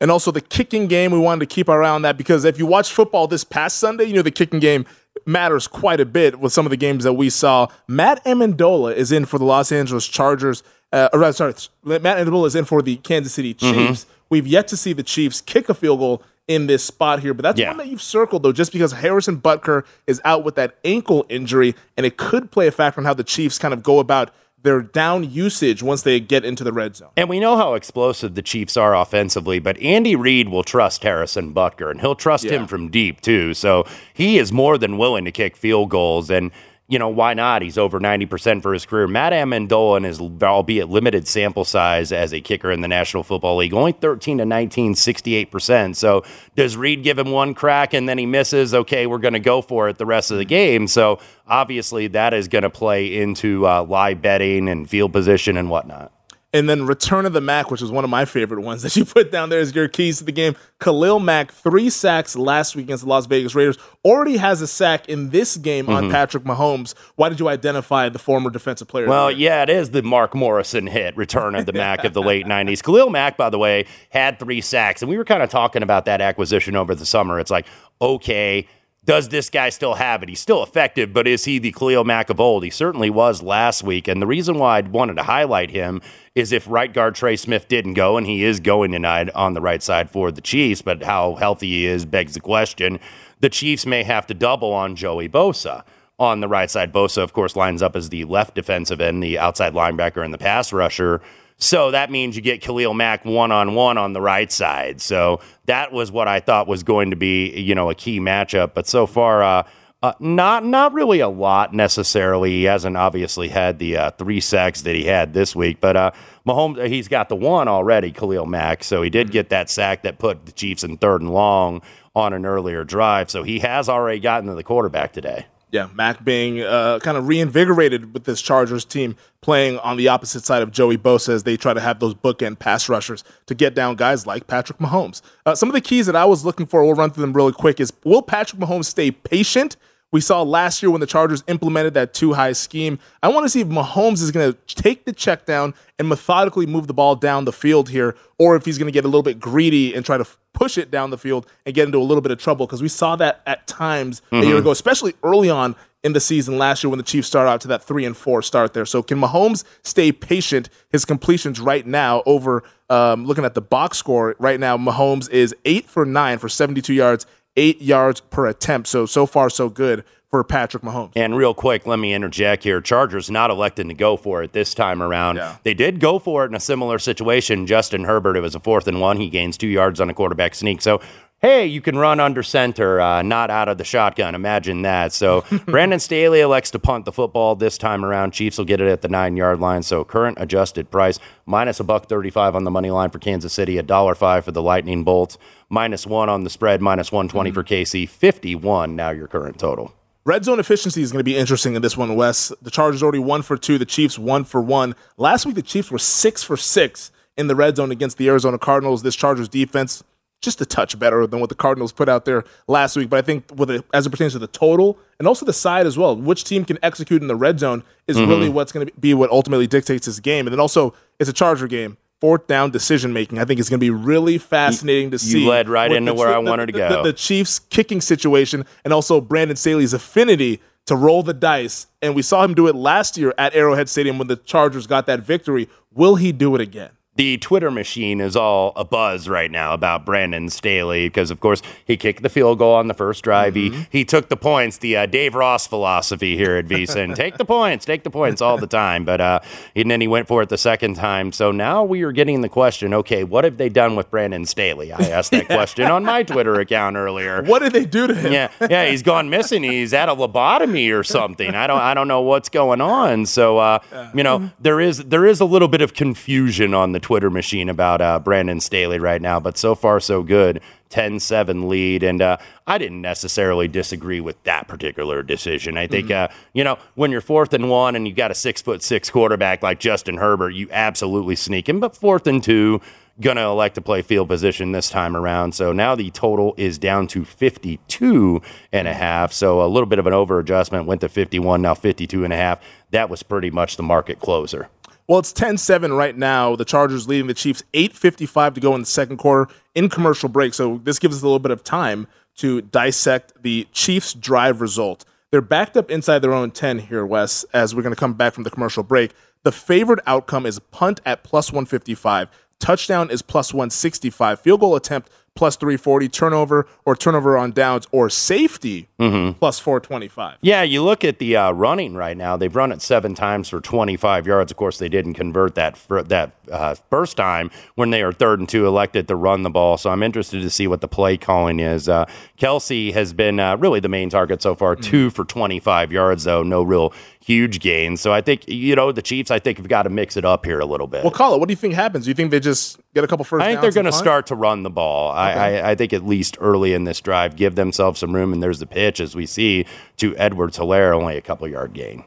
And 0.00 0.10
also 0.10 0.30
the 0.30 0.42
kicking 0.42 0.88
game, 0.88 1.10
we 1.10 1.18
wanted 1.18 1.48
to 1.48 1.54
keep 1.54 1.68
our 1.68 1.82
eye 1.82 1.88
on 1.88 2.02
that 2.02 2.18
because 2.18 2.44
if 2.44 2.58
you 2.58 2.66
watch 2.66 2.92
football 2.92 3.26
this 3.26 3.44
past 3.44 3.78
Sunday, 3.78 4.04
you 4.04 4.14
know 4.14 4.22
the 4.22 4.30
kicking 4.30 4.60
game 4.60 4.84
matters 5.24 5.66
quite 5.66 6.00
a 6.00 6.04
bit 6.04 6.38
with 6.38 6.52
some 6.52 6.66
of 6.66 6.70
the 6.70 6.76
games 6.76 7.04
that 7.04 7.14
we 7.14 7.30
saw. 7.30 7.66
Matt 7.88 8.22
Ammendola 8.24 8.94
is 8.94 9.10
in 9.10 9.24
for 9.24 9.38
the 9.38 9.46
Los 9.46 9.72
Angeles 9.72 10.06
Chargers. 10.06 10.62
Uh, 10.96 11.08
or, 11.12 11.32
sorry, 11.32 11.54
Matt 11.84 12.02
Ammendola 12.02 12.46
is 12.46 12.54
in 12.56 12.64
for 12.64 12.80
the 12.82 12.96
Kansas 12.96 13.34
City 13.34 13.54
Mm-hmm. 13.54 13.74
Chiefs. 13.88 14.06
We've 14.30 14.46
yet 14.46 14.66
to 14.68 14.76
see 14.76 14.92
the 14.92 15.02
Chiefs 15.02 15.40
kick 15.40 15.68
a 15.68 15.74
field 15.74 15.98
goal 16.00 16.22
in 16.48 16.66
this 16.68 16.82
spot 16.84 17.20
here, 17.20 17.34
but 17.34 17.42
that's 17.42 17.58
Yeah. 17.58 17.68
one 17.68 17.76
that 17.78 17.88
you've 17.88 18.00
circled 18.02 18.42
though, 18.44 18.52
just 18.52 18.72
because 18.72 18.92
Harrison 18.92 19.40
Butker 19.40 19.84
is 20.06 20.20
out 20.24 20.42
with 20.44 20.54
that 20.54 20.76
ankle 20.84 21.26
injury, 21.28 21.74
and 21.96 22.06
it 22.06 22.16
could 22.16 22.50
play 22.50 22.66
a 22.66 22.70
factor 22.70 23.00
on 23.00 23.04
how 23.04 23.14
the 23.14 23.24
Chiefs 23.24 23.58
kind 23.58 23.74
of 23.74 23.82
go 23.82 23.98
about 23.98 24.30
their 24.62 24.80
down 24.80 25.28
usage 25.30 25.80
once 25.82 26.02
they 26.02 26.18
get 26.18 26.44
into 26.44 26.64
the 26.64 26.72
red 26.72 26.96
zone. 26.96 27.10
And 27.16 27.28
we 27.28 27.38
know 27.38 27.56
how 27.56 27.74
explosive 27.74 28.34
the 28.34 28.42
Chiefs 28.42 28.76
are 28.76 28.96
offensively, 28.96 29.58
but 29.60 29.78
Andy 29.78 30.16
Reid 30.16 30.48
will 30.48 30.64
trust 30.64 31.02
Harrison 31.04 31.52
Butker, 31.54 31.88
and 31.90 32.00
he'll 32.00 32.16
trust 32.16 32.44
Yeah. 32.44 32.52
him 32.52 32.66
from 32.66 32.88
deep, 32.88 33.20
too. 33.20 33.54
So 33.54 33.84
he 34.14 34.38
is 34.38 34.52
more 34.52 34.76
than 34.78 34.98
willing 34.98 35.24
to 35.24 35.30
kick 35.30 35.56
field 35.56 35.90
goals. 35.90 36.30
And, 36.30 36.50
you 36.88 37.00
know, 37.00 37.08
why 37.08 37.34
not? 37.34 37.62
He's 37.62 37.76
over 37.76 37.98
90% 37.98 38.62
for 38.62 38.72
his 38.72 38.86
career. 38.86 39.08
Matt 39.08 39.32
Ammendola, 39.32 39.96
in 39.96 40.04
his 40.04 40.20
albeit 40.20 40.88
limited 40.88 41.26
sample 41.26 41.64
size 41.64 42.12
as 42.12 42.32
a 42.32 42.40
kicker 42.40 42.70
in 42.70 42.80
the 42.80 42.88
National 42.88 43.24
Football 43.24 43.56
League, 43.56 43.74
only 43.74 43.92
13 43.92 44.38
to 44.38 44.44
19, 44.44 44.94
68%. 44.94 45.96
So 45.96 46.24
does 46.54 46.76
Reid 46.76 47.02
give 47.02 47.18
him 47.18 47.32
one 47.32 47.54
crack 47.54 47.92
and 47.92 48.08
then 48.08 48.18
he 48.18 48.26
misses? 48.26 48.72
Okay, 48.72 49.06
we're 49.06 49.18
going 49.18 49.34
to 49.34 49.40
go 49.40 49.62
for 49.62 49.88
it 49.88 49.98
the 49.98 50.06
rest 50.06 50.30
of 50.30 50.38
the 50.38 50.44
game. 50.44 50.86
So 50.86 51.18
obviously 51.46 52.06
that 52.08 52.32
is 52.32 52.46
going 52.46 52.62
to 52.62 52.70
play 52.70 53.20
into 53.20 53.66
uh, 53.66 53.82
live 53.82 54.22
betting 54.22 54.68
and 54.68 54.88
field 54.88 55.12
position 55.12 55.56
and 55.56 55.68
whatnot. 55.68 56.12
And 56.56 56.70
then 56.70 56.86
Return 56.86 57.26
of 57.26 57.32
the 57.32 57.40
Mack, 57.40 57.70
which 57.70 57.82
is 57.82 57.90
one 57.90 58.02
of 58.04 58.10
my 58.10 58.24
favorite 58.24 58.62
ones 58.62 58.82
that 58.82 58.96
you 58.96 59.04
put 59.04 59.30
down 59.30 59.48
there 59.50 59.60
as 59.60 59.74
your 59.74 59.88
keys 59.88 60.18
to 60.18 60.24
the 60.24 60.32
game. 60.32 60.56
Khalil 60.80 61.18
Mack, 61.20 61.52
three 61.52 61.90
sacks 61.90 62.34
last 62.36 62.74
week 62.76 62.86
against 62.86 63.04
the 63.04 63.10
Las 63.10 63.26
Vegas 63.26 63.54
Raiders, 63.54 63.76
already 64.04 64.36
has 64.38 64.62
a 64.62 64.66
sack 64.66 65.08
in 65.08 65.30
this 65.30 65.56
game 65.56 65.86
Mm-hmm. 65.86 66.06
on 66.06 66.10
Patrick 66.10 66.44
Mahomes. 66.44 66.94
Why 67.16 67.28
did 67.28 67.40
you 67.40 67.48
identify 67.48 68.08
the 68.08 68.18
former 68.18 68.50
defensive 68.50 68.88
player? 68.88 69.06
Well, 69.06 69.30
yeah, 69.30 69.62
it 69.62 69.70
is 69.70 69.90
the 69.90 70.02
Mark 70.02 70.34
Morrison 70.34 70.86
hit, 70.86 71.16
return 71.16 71.54
of 71.54 71.66
the 71.66 71.72
Mack 71.72 72.04
of 72.04 72.14
the 72.14 72.22
late 72.22 72.46
90s. 72.46 72.82
Khalil 72.82 73.10
Mack, 73.10 73.36
by 73.36 73.50
the 73.50 73.58
way, 73.58 73.84
had 74.10 74.38
three 74.38 74.60
sacks. 74.60 75.02
And 75.02 75.08
we 75.10 75.18
were 75.18 75.24
kind 75.24 75.42
of 75.42 75.50
talking 75.50 75.82
about 75.82 76.06
that 76.06 76.20
acquisition 76.20 76.74
over 76.76 76.94
the 76.94 77.06
summer. 77.06 77.38
It's 77.38 77.50
like, 77.50 77.66
okay, 78.00 78.66
does 79.06 79.28
this 79.28 79.48
guy 79.48 79.70
still 79.70 79.94
have 79.94 80.22
it? 80.22 80.28
He's 80.28 80.40
still 80.40 80.62
effective, 80.62 81.12
but 81.12 81.28
is 81.28 81.44
he 81.44 81.58
the 81.58 81.70
Khalil 81.70 82.04
Mack 82.04 82.28
of 82.28 82.40
old? 82.40 82.64
He 82.64 82.70
certainly 82.70 83.08
was 83.08 83.40
last 83.40 83.84
week. 83.84 84.08
And 84.08 84.20
the 84.20 84.26
reason 84.26 84.58
why 84.58 84.78
I 84.78 84.80
wanted 84.80 85.14
to 85.14 85.22
highlight 85.22 85.70
him 85.70 86.02
is 86.34 86.50
if 86.50 86.68
right 86.68 86.92
guard 86.92 87.14
Trey 87.14 87.36
Smith 87.36 87.68
didn't 87.68 87.94
go, 87.94 88.16
and 88.16 88.26
he 88.26 88.42
is 88.42 88.58
going 88.58 88.90
tonight 88.90 89.30
on 89.30 89.54
the 89.54 89.60
right 89.60 89.82
side 89.82 90.10
for 90.10 90.32
the 90.32 90.40
Chiefs, 90.40 90.82
but 90.82 91.04
how 91.04 91.36
healthy 91.36 91.68
he 91.68 91.86
is 91.86 92.04
begs 92.04 92.34
the 92.34 92.40
question. 92.40 92.98
The 93.40 93.48
Chiefs 93.48 93.86
may 93.86 94.02
have 94.02 94.26
to 94.26 94.34
double 94.34 94.72
on 94.72 94.96
Joey 94.96 95.28
Bosa 95.28 95.84
on 96.18 96.40
the 96.40 96.48
right 96.48 96.70
side. 96.70 96.92
Bosa, 96.92 97.22
of 97.22 97.32
course, 97.32 97.54
lines 97.54 97.82
up 97.82 97.94
as 97.94 98.08
the 98.08 98.24
left 98.24 98.56
defensive 98.56 99.00
end, 99.00 99.22
the 99.22 99.38
outside 99.38 99.72
linebacker, 99.72 100.24
and 100.24 100.34
the 100.34 100.38
pass 100.38 100.72
rusher. 100.72 101.22
So 101.58 101.90
that 101.90 102.10
means 102.10 102.36
you 102.36 102.42
get 102.42 102.60
Khalil 102.60 102.92
Mack 102.92 103.24
one 103.24 103.50
on 103.50 103.74
one 103.74 103.96
on 103.96 104.12
the 104.12 104.20
right 104.20 104.52
side. 104.52 105.00
So 105.00 105.40
that 105.64 105.92
was 105.92 106.12
what 106.12 106.28
I 106.28 106.40
thought 106.40 106.68
was 106.68 106.82
going 106.82 107.10
to 107.10 107.16
be, 107.16 107.58
you 107.58 107.74
know, 107.74 107.88
a 107.90 107.94
key 107.94 108.20
matchup. 108.20 108.74
But 108.74 108.86
so 108.86 109.06
far, 109.06 109.42
uh, 109.42 109.62
uh, 110.02 110.12
not 110.20 110.64
not 110.64 110.92
really 110.92 111.20
a 111.20 111.28
lot 111.28 111.72
necessarily. 111.72 112.50
He 112.50 112.64
hasn't 112.64 112.96
obviously 112.96 113.48
had 113.48 113.78
the 113.78 113.96
uh, 113.96 114.10
three 114.12 114.40
sacks 114.40 114.82
that 114.82 114.94
he 114.94 115.04
had 115.04 115.32
this 115.32 115.56
week, 115.56 115.80
but 115.80 115.96
uh, 115.96 116.10
Mahomes 116.46 116.86
he's 116.88 117.08
got 117.08 117.30
the 117.30 117.36
one 117.36 117.66
already, 117.66 118.12
Khalil 118.12 118.44
Mack. 118.44 118.84
So 118.84 119.00
he 119.00 119.08
did 119.08 119.30
get 119.30 119.48
that 119.48 119.70
sack 119.70 120.02
that 120.02 120.18
put 120.18 120.44
the 120.44 120.52
Chiefs 120.52 120.84
in 120.84 120.98
third 120.98 121.22
and 121.22 121.32
long 121.32 121.80
on 122.14 122.34
an 122.34 122.44
earlier 122.44 122.84
drive. 122.84 123.30
So 123.30 123.42
he 123.42 123.60
has 123.60 123.88
already 123.88 124.20
gotten 124.20 124.48
to 124.48 124.54
the 124.54 124.62
quarterback 124.62 125.12
today. 125.12 125.46
Yeah, 125.72 125.88
Mack 125.94 126.24
being 126.24 126.62
uh, 126.62 127.00
kind 127.00 127.16
of 127.16 127.26
reinvigorated 127.26 128.14
with 128.14 128.24
this 128.24 128.40
Chargers 128.40 128.84
team 128.84 129.16
playing 129.40 129.78
on 129.78 129.96
the 129.96 130.08
opposite 130.08 130.44
side 130.44 130.62
of 130.62 130.70
Joey 130.70 130.96
Bosa 130.96 131.30
as 131.30 131.42
they 131.42 131.56
try 131.56 131.74
to 131.74 131.80
have 131.80 131.98
those 131.98 132.14
bookend 132.14 132.60
pass 132.60 132.88
rushers 132.88 133.24
to 133.46 133.54
get 133.54 133.74
down 133.74 133.96
guys 133.96 134.26
like 134.26 134.46
Patrick 134.46 134.78
Mahomes. 134.78 135.22
Uh, 135.44 135.56
some 135.56 135.68
of 135.68 135.72
the 135.72 135.80
keys 135.80 136.06
that 136.06 136.14
I 136.14 136.24
was 136.24 136.44
looking 136.44 136.66
for, 136.66 136.84
we'll 136.84 136.94
run 136.94 137.10
through 137.10 137.22
them 137.22 137.32
really 137.32 137.52
quick, 137.52 137.80
is 137.80 137.92
will 138.04 138.22
Patrick 138.22 138.60
Mahomes 138.60 138.84
stay 138.84 139.10
patient? 139.10 139.76
We 140.12 140.20
saw 140.20 140.42
last 140.42 140.82
year 140.82 140.90
when 140.90 141.00
the 141.00 141.06
Chargers 141.06 141.42
implemented 141.46 141.94
that 141.94 142.14
two 142.14 142.32
high 142.32 142.52
scheme. 142.52 142.98
I 143.22 143.28
want 143.28 143.44
to 143.44 143.50
see 143.50 143.60
if 143.60 143.68
Mahomes 143.68 144.22
is 144.22 144.30
going 144.30 144.52
to 144.52 144.74
take 144.74 145.04
the 145.04 145.12
check 145.12 145.46
down 145.46 145.74
and 145.98 146.08
methodically 146.08 146.66
move 146.66 146.86
the 146.86 146.94
ball 146.94 147.16
down 147.16 147.44
the 147.44 147.52
field 147.52 147.88
here, 147.88 148.16
or 148.38 148.56
if 148.56 148.64
he's 148.64 148.78
going 148.78 148.86
to 148.86 148.92
get 148.92 149.04
a 149.04 149.08
little 149.08 149.22
bit 149.22 149.40
greedy 149.40 149.94
and 149.94 150.04
try 150.04 150.16
to 150.16 150.26
push 150.52 150.78
it 150.78 150.90
down 150.90 151.10
the 151.10 151.18
field 151.18 151.46
and 151.66 151.74
get 151.74 151.86
into 151.86 151.98
a 151.98 152.00
little 152.00 152.22
bit 152.22 152.32
of 152.32 152.38
trouble 152.38 152.66
because 152.66 152.80
we 152.80 152.88
saw 152.88 153.14
that 153.16 153.42
at 153.46 153.66
times 153.66 154.22
a 154.32 154.42
year 154.42 154.56
ago, 154.56 154.70
especially 154.70 155.14
early 155.22 155.50
on 155.50 155.76
in 156.02 156.12
the 156.12 156.20
season 156.20 156.56
last 156.56 156.82
year 156.82 156.88
when 156.90 156.98
the 156.98 157.04
Chiefs 157.04 157.26
started 157.26 157.50
out 157.50 157.60
to 157.60 157.68
that 157.68 157.82
three 157.82 158.04
and 158.04 158.16
four 158.16 158.40
start 158.40 158.72
there. 158.72 158.86
So 158.86 159.02
can 159.02 159.20
Mahomes 159.20 159.64
stay 159.82 160.12
patient? 160.12 160.70
His 160.90 161.04
completions 161.04 161.60
right 161.60 161.86
now 161.86 162.22
over 162.24 162.62
um, 162.88 163.26
looking 163.26 163.44
at 163.44 163.54
the 163.54 163.60
box 163.60 163.98
score 163.98 164.36
right 164.38 164.60
now, 164.60 164.76
Mahomes 164.78 165.28
is 165.30 165.54
eight 165.64 165.86
for 165.86 166.06
nine 166.06 166.38
for 166.38 166.48
72 166.48 166.94
yards, 166.94 167.26
eight 167.56 167.80
yards 167.80 168.20
per 168.20 168.46
attempt. 168.46 168.88
So 168.88 169.06
so 169.06 169.26
far 169.26 169.50
so 169.50 169.68
good 169.68 170.04
for 170.30 170.42
Patrick 170.42 170.82
Mahomes. 170.82 171.12
And 171.14 171.36
real 171.36 171.54
quick, 171.54 171.86
let 171.86 171.98
me 171.98 172.12
interject 172.12 172.64
here. 172.64 172.80
Chargers 172.80 173.30
not 173.30 173.50
electing 173.50 173.88
to 173.88 173.94
go 173.94 174.16
for 174.16 174.42
it 174.42 174.52
this 174.52 174.74
time 174.74 175.00
around. 175.02 175.36
Yeah. 175.36 175.56
They 175.62 175.74
did 175.74 176.00
go 176.00 176.18
for 176.18 176.44
it 176.44 176.48
in 176.48 176.54
a 176.54 176.60
similar 176.60 176.98
situation. 176.98 177.66
Justin 177.66 178.04
Herbert, 178.04 178.36
it 178.36 178.40
was 178.40 178.54
a 178.54 178.60
fourth 178.60 178.88
and 178.88 179.00
one. 179.00 179.18
He 179.18 179.30
gains 179.30 179.56
two 179.56 179.68
yards 179.68 180.00
on 180.00 180.10
a 180.10 180.14
quarterback 180.14 180.54
sneak. 180.54 180.82
So 180.82 181.00
hey, 181.46 181.64
you 181.64 181.80
can 181.80 181.96
run 181.96 182.18
under 182.18 182.42
center, 182.42 183.00
uh, 183.00 183.22
not 183.22 183.50
out 183.50 183.68
of 183.68 183.78
the 183.78 183.84
shotgun. 183.84 184.34
Imagine 184.34 184.82
that. 184.82 185.12
So 185.12 185.44
Brandon 185.66 186.00
Staley 186.00 186.40
elects 186.40 186.72
to 186.72 186.80
punt 186.80 187.04
the 187.04 187.12
football 187.12 187.54
this 187.54 187.78
time 187.78 188.04
around. 188.04 188.32
Chiefs 188.32 188.58
will 188.58 188.64
get 188.64 188.80
it 188.80 188.88
at 188.88 189.02
the 189.02 189.08
nine 189.08 189.36
yard 189.36 189.60
line. 189.60 189.84
So 189.84 190.04
current 190.04 190.38
adjusted 190.40 190.90
price 190.90 191.20
minus 191.46 191.78
a 191.78 191.84
buck 191.84 192.08
thirty 192.08 192.30
five 192.30 192.56
on 192.56 192.64
the 192.64 192.70
money 192.72 192.90
line 192.90 193.10
for 193.10 193.20
Kansas 193.20 193.52
City, 193.52 193.78
a 193.78 193.82
dollar 193.84 194.16
five 194.16 194.44
for 194.44 194.50
the 194.50 194.62
Lightning 194.62 195.04
Bolts, 195.04 195.38
minus 195.68 196.04
one 196.04 196.28
on 196.28 196.42
the 196.42 196.50
spread, 196.50 196.82
minus 196.82 197.12
one 197.12 197.28
twenty 197.28 197.52
for 197.52 197.62
KC, 197.62 198.08
fifty 198.08 198.56
one. 198.56 198.96
Now 198.96 199.10
your 199.10 199.28
current 199.28 199.60
total. 199.60 199.94
Red 200.24 200.44
zone 200.44 200.58
efficiency 200.58 201.02
is 201.02 201.12
going 201.12 201.20
to 201.20 201.24
be 201.24 201.36
interesting 201.36 201.76
in 201.76 201.82
this 201.82 201.96
one, 201.96 202.16
Wes. 202.16 202.52
The 202.60 202.72
Chargers 202.72 203.00
already 203.00 203.20
one 203.20 203.42
for 203.42 203.56
two. 203.56 203.78
The 203.78 203.84
Chiefs 203.84 204.18
one 204.18 204.42
for 204.42 204.60
one. 204.60 204.96
Last 205.16 205.46
week, 205.46 205.54
the 205.54 205.62
Chiefs 205.62 205.92
were 205.92 205.98
six 206.00 206.42
for 206.42 206.56
six 206.56 207.12
in 207.36 207.46
the 207.46 207.54
red 207.54 207.76
zone 207.76 207.92
against 207.92 208.18
the 208.18 208.28
Arizona 208.28 208.58
Cardinals. 208.58 209.04
This 209.04 209.14
Chargers 209.14 209.48
defense 209.48 210.02
just 210.42 210.60
a 210.60 210.66
touch 210.66 210.98
better 210.98 211.26
than 211.26 211.40
what 211.40 211.48
the 211.48 211.54
Cardinals 211.54 211.92
put 211.92 212.08
out 212.08 212.24
there 212.24 212.44
last 212.68 212.96
week. 212.96 213.08
But 213.10 213.18
I 213.18 213.22
think 213.22 213.44
with 213.56 213.70
it, 213.70 213.84
as 213.92 214.06
it 214.06 214.10
pertains 214.10 214.32
to 214.34 214.38
the 214.38 214.46
total 214.46 214.98
and 215.18 215.26
also 215.26 215.44
the 215.46 215.52
side 215.52 215.86
as 215.86 215.96
well, 215.98 216.14
which 216.16 216.44
team 216.44 216.64
can 216.64 216.78
execute 216.82 217.22
in 217.22 217.28
the 217.28 217.36
red 217.36 217.58
zone 217.58 217.82
is 218.06 218.16
Mm-hmm. 218.16 218.30
really 218.30 218.48
what's 218.48 218.70
going 218.72 218.86
to 218.86 218.92
be 218.94 219.14
what 219.14 219.30
ultimately 219.30 219.66
dictates 219.66 220.06
this 220.06 220.20
game. 220.20 220.46
And 220.46 220.52
then 220.52 220.60
also, 220.60 220.94
it's 221.18 221.28
a 221.30 221.32
Charger 221.32 221.66
game. 221.66 221.96
Fourth 222.20 222.46
down 222.46 222.70
decision 222.70 223.12
making, 223.12 223.38
I 223.38 223.44
think, 223.44 223.60
is 223.60 223.68
going 223.68 223.78
to 223.78 223.84
be 223.84 223.90
really 223.90 224.38
fascinating 224.38 225.10
to 225.10 225.14
you 225.16 225.18
see. 225.18 225.46
led 225.46 225.68
right 225.68 225.92
into 225.92 226.12
the 226.12 226.18
where 226.18 226.28
Chi- 226.28 226.34
I 226.34 226.38
wanted 226.38 226.66
to 226.66 226.72
the- 226.72 226.78
go. 226.78 226.88
The, 226.88 227.02
the 227.10 227.12
Chiefs 227.12 227.58
kicking 227.58 228.00
situation 228.00 228.64
and 228.84 228.94
also 228.94 229.20
Brandon 229.20 229.56
Staley's 229.56 229.92
affinity 229.92 230.60
to 230.86 230.96
roll 230.96 231.22
the 231.22 231.34
dice. 231.34 231.86
And 232.00 232.14
we 232.14 232.22
saw 232.22 232.42
him 232.44 232.54
do 232.54 232.68
it 232.68 232.74
last 232.74 233.18
year 233.18 233.34
at 233.36 233.54
Arrowhead 233.54 233.88
Stadium 233.90 234.16
when 234.18 234.28
the 234.28 234.36
Chargers 234.36 234.86
got 234.86 235.06
that 235.06 235.20
victory. 235.20 235.68
Will 235.92 236.14
he 236.14 236.32
do 236.32 236.54
it 236.54 236.60
again? 236.62 236.90
The 237.16 237.38
Twitter 237.38 237.70
machine 237.70 238.20
is 238.20 238.36
all 238.36 238.72
a 238.76 238.84
buzz 238.84 239.28
right 239.28 239.50
now 239.50 239.74
about 239.74 240.04
Brandon 240.04 240.48
Staley 240.48 241.08
because, 241.08 241.30
of 241.30 241.40
course, 241.40 241.62
he 241.84 241.96
kicked 241.96 242.22
the 242.22 242.28
field 242.28 242.58
goal 242.58 242.74
on 242.74 242.88
the 242.88 242.94
first 242.94 243.24
drive. 243.24 243.54
Mm-hmm. 243.54 243.82
He 243.90 243.96
he 243.96 244.04
took 244.04 244.28
the 244.28 244.36
points, 244.36 244.78
the 244.78 244.96
uh, 244.96 245.06
Dave 245.06 245.34
Ross 245.34 245.66
philosophy 245.66 246.36
here 246.36 246.56
at 246.56 246.66
VSiN. 246.66 247.14
take 247.16 247.38
the 247.38 247.44
points, 247.44 247.84
take 247.84 248.04
the 248.04 248.10
points 248.10 248.42
all 248.42 248.58
the 248.58 248.66
time. 248.66 249.04
But 249.04 249.20
uh, 249.20 249.40
and 249.74 249.90
then 249.90 250.00
he 250.00 250.06
went 250.06 250.28
for 250.28 250.42
it 250.42 250.50
the 250.50 250.58
second 250.58 250.94
time. 250.94 251.32
So 251.32 251.50
now 251.50 251.82
we 251.82 252.02
are 252.02 252.12
getting 252.12 252.42
the 252.42 252.48
question: 252.48 252.92
Okay, 252.92 253.24
what 253.24 253.44
have 253.44 253.56
they 253.56 253.68
done 253.68 253.96
with 253.96 254.10
Brandon 254.10 254.44
Staley? 254.44 254.92
I 254.92 255.00
asked 255.08 255.30
that 255.30 255.46
question 255.46 255.90
on 255.90 256.04
my 256.04 256.22
Twitter 256.22 256.60
account 256.60 256.96
earlier. 256.96 257.42
What 257.42 257.60
did 257.60 257.72
they 257.72 257.86
do 257.86 258.06
to 258.06 258.14
him? 258.14 258.32
Yeah, 258.32 258.50
yeah, 258.68 258.90
he's 258.90 259.02
gone 259.02 259.30
missing. 259.30 259.62
He's 259.62 259.94
at 259.94 260.10
a 260.10 260.14
lobotomy 260.14 260.94
or 260.96 261.02
something. 261.02 261.54
I 261.54 261.66
don't, 261.66 261.80
I 261.80 261.94
don't 261.94 262.08
know 262.08 262.20
what's 262.20 262.50
going 262.50 262.80
on. 262.80 263.24
So, 263.26 263.58
uh, 263.58 263.78
you 264.14 264.22
know, 264.22 264.50
there 264.60 264.80
is 264.80 264.98
there 265.04 265.24
is 265.24 265.40
a 265.40 265.46
little 265.46 265.68
bit 265.68 265.80
of 265.80 265.94
confusion 265.94 266.74
on 266.74 266.92
the 266.92 267.00
Twitter 267.06 267.30
machine 267.30 267.68
about 267.68 268.00
uh, 268.00 268.18
Brandon 268.18 268.58
Staley 268.58 268.98
right 268.98 269.22
now, 269.22 269.38
but 269.38 269.56
so 269.56 269.76
far 269.76 270.00
so 270.00 270.24
good. 270.24 270.60
10-7 270.90 271.68
lead, 271.68 272.02
and 272.02 272.20
uh, 272.20 272.36
I 272.66 272.78
didn't 272.78 273.00
necessarily 273.00 273.68
disagree 273.68 274.20
with 274.20 274.42
that 274.42 274.66
particular 274.66 275.22
decision. 275.22 275.76
I 275.76 275.86
think, 275.86 276.10
uh, 276.10 276.28
you 276.52 276.64
know, 276.64 276.78
when 276.96 277.12
you're 277.12 277.20
fourth 277.20 277.52
and 277.52 277.70
one 277.70 277.94
and 277.94 278.08
you've 278.08 278.16
got 278.16 278.32
a 278.32 278.34
six 278.34 278.60
foot 278.60 278.82
six 278.82 279.08
quarterback 279.08 279.62
like 279.62 279.78
Justin 279.78 280.16
Herbert, 280.16 280.50
you 280.50 280.68
absolutely 280.72 281.36
sneak 281.36 281.68
him. 281.68 281.78
But 281.78 281.96
fourth 281.96 282.26
and 282.26 282.42
two, 282.42 282.80
going 283.20 283.36
to 283.36 283.42
elect 283.44 283.76
to 283.76 283.80
play 283.80 284.02
field 284.02 284.28
position 284.28 284.72
this 284.72 284.90
time 284.90 285.16
around. 285.16 285.54
So 285.54 285.72
now 285.72 285.94
the 285.94 286.10
total 286.10 286.54
is 286.56 286.76
down 286.76 287.06
to 287.08 287.24
52 287.24 288.42
and 288.72 288.88
a 288.88 288.94
half. 288.94 289.32
So 289.32 289.64
a 289.64 289.68
little 289.68 289.86
bit 289.86 289.98
of 289.98 290.06
an 290.06 290.12
over 290.12 290.38
adjustment 290.38 290.86
went 290.86 291.00
to 291.02 291.08
51, 291.08 291.62
now 291.62 291.74
52 291.74 292.24
and 292.24 292.32
a 292.32 292.36
half. 292.36 292.60
That 292.90 293.08
was 293.08 293.22
pretty 293.22 293.50
much 293.50 293.76
the 293.76 293.82
market 293.82 294.20
closer. 294.20 294.68
Well, 295.08 295.20
it's 295.20 295.32
10-7 295.32 295.96
right 295.96 296.16
now. 296.16 296.56
The 296.56 296.64
Chargers 296.64 297.06
leading 297.06 297.28
the 297.28 297.34
Chiefs 297.34 297.62
8:55 297.74 298.54
to 298.54 298.60
go 298.60 298.74
in 298.74 298.80
the 298.80 298.86
second 298.86 299.18
quarter 299.18 299.52
in 299.74 299.88
commercial 299.88 300.28
break. 300.28 300.52
So 300.52 300.80
this 300.82 300.98
gives 300.98 301.16
us 301.16 301.22
a 301.22 301.26
little 301.26 301.38
bit 301.38 301.52
of 301.52 301.62
time 301.62 302.08
to 302.38 302.60
dissect 302.60 303.32
the 303.40 303.68
Chiefs 303.72 304.12
drive 304.14 304.60
result. 304.60 305.04
They're 305.30 305.40
backed 305.40 305.76
up 305.76 305.90
inside 305.90 306.20
their 306.20 306.32
own 306.32 306.50
10 306.50 306.80
here, 306.80 307.06
Wes, 307.06 307.44
as 307.52 307.74
we're 307.74 307.82
going 307.82 307.94
to 307.94 308.00
come 308.00 308.14
back 308.14 308.32
from 308.32 308.44
the 308.44 308.50
commercial 308.50 308.82
break. 308.82 309.12
The 309.44 309.52
favored 309.52 310.00
outcome 310.06 310.44
is 310.44 310.58
punt 310.58 311.00
at 311.06 311.22
plus 311.22 311.50
155, 311.52 312.28
touchdown 312.58 313.10
is 313.10 313.22
plus 313.22 313.54
165, 313.54 314.40
field 314.40 314.60
goal 314.60 314.74
attempt 314.74 315.10
plus 315.36 315.56
340, 315.56 316.08
turnover 316.08 316.66
or 316.84 316.96
turnover 316.96 317.36
on 317.36 317.52
downs 317.52 317.86
or 317.92 318.10
safety 318.10 318.88
plus 318.98 319.58
425. 319.58 320.38
Yeah, 320.40 320.62
you 320.62 320.82
look 320.82 321.04
at 321.04 321.18
the 321.18 321.36
uh, 321.36 321.52
running 321.52 321.94
right 321.94 322.16
now. 322.16 322.36
They've 322.36 322.54
run 322.54 322.72
it 322.72 322.82
seven 322.82 323.14
times 323.14 323.48
for 323.48 323.60
25 323.60 324.26
yards. 324.26 324.50
Of 324.50 324.56
course, 324.56 324.78
they 324.78 324.88
didn't 324.88 325.14
convert 325.14 325.54
that 325.54 325.78
that 326.08 326.32
uh, 326.50 326.74
first 326.90 327.16
time 327.16 327.50
when 327.74 327.90
they 327.90 328.02
were 328.02 328.12
third 328.12 328.38
and 328.38 328.48
two, 328.48 328.66
elected 328.66 329.06
to 329.08 329.16
run 329.16 329.42
the 329.42 329.50
ball. 329.50 329.76
So 329.76 329.90
I'm 329.90 330.02
interested 330.02 330.42
to 330.42 330.50
see 330.50 330.66
what 330.66 330.80
the 330.80 330.88
play 330.88 331.16
calling 331.16 331.60
is. 331.60 331.88
Uh, 331.88 332.06
Kelce 332.38 332.92
has 332.92 333.12
been 333.12 333.38
uh, 333.38 333.56
really 333.56 333.80
the 333.80 333.88
main 333.88 334.10
target 334.10 334.42
so 334.42 334.54
far. 334.54 334.74
Two 334.76 335.10
for 335.10 335.24
25 335.24 335.92
yards, 335.92 336.24
though, 336.24 336.42
no 336.42 336.62
real 336.62 336.92
huge 337.20 337.60
gains. 337.60 338.00
So 338.00 338.12
I 338.12 338.20
think 338.20 338.48
you 338.48 338.74
know 338.76 338.92
the 338.92 339.02
Chiefs. 339.02 339.30
I 339.30 339.38
think 339.38 339.58
have 339.58 339.68
got 339.68 339.82
to 339.82 339.90
mix 339.90 340.16
it 340.16 340.24
up 340.24 340.46
here 340.46 340.60
a 340.60 340.64
little 340.66 340.86
bit. 340.86 341.02
Well, 341.02 341.12
call 341.12 341.34
it. 341.34 341.40
What 341.40 341.48
do 341.48 341.52
you 341.52 341.56
think 341.56 341.74
happens? 341.74 342.04
Do 342.04 342.10
you 342.10 342.14
think 342.14 342.30
they 342.30 342.40
just 342.40 342.78
get 342.94 343.04
a 343.04 343.06
couple 343.06 343.24
first 343.24 343.42
I 343.44 343.48
think 343.48 343.60
they're 343.60 343.72
going 343.72 343.86
to 343.86 343.92
start 343.92 344.26
to 344.28 344.34
run 344.34 344.62
the 344.62 344.70
ball. 344.70 345.10
I, 345.10 345.25
I, 345.32 345.70
I 345.70 345.74
think 345.74 345.92
at 345.92 346.04
least 346.04 346.36
early 346.40 346.74
in 346.74 346.84
this 346.84 347.00
drive, 347.00 347.36
give 347.36 347.54
themselves 347.54 348.00
some 348.00 348.14
room, 348.14 348.32
and 348.32 348.42
there's 348.42 348.58
the 348.58 348.66
pitch 348.66 349.00
as 349.00 349.14
we 349.14 349.26
see 349.26 349.66
to 349.98 350.16
Edwards 350.16 350.58
Helaire, 350.58 350.92
only 350.92 351.16
a 351.16 351.20
couple 351.20 351.48
yard 351.48 351.72
gain. 351.72 352.04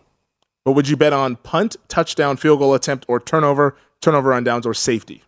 But 0.65 0.73
would 0.73 0.87
you 0.87 0.97
bet 0.97 1.13
on 1.13 1.37
punt, 1.37 1.77
touchdown, 1.87 2.37
field 2.37 2.59
goal 2.59 2.73
attempt, 2.73 3.05
or 3.07 3.19
turnover, 3.19 3.75
turnover 4.01 4.33
on 4.33 4.43
downs, 4.43 4.65
or 4.65 4.73
safety? 4.73 5.23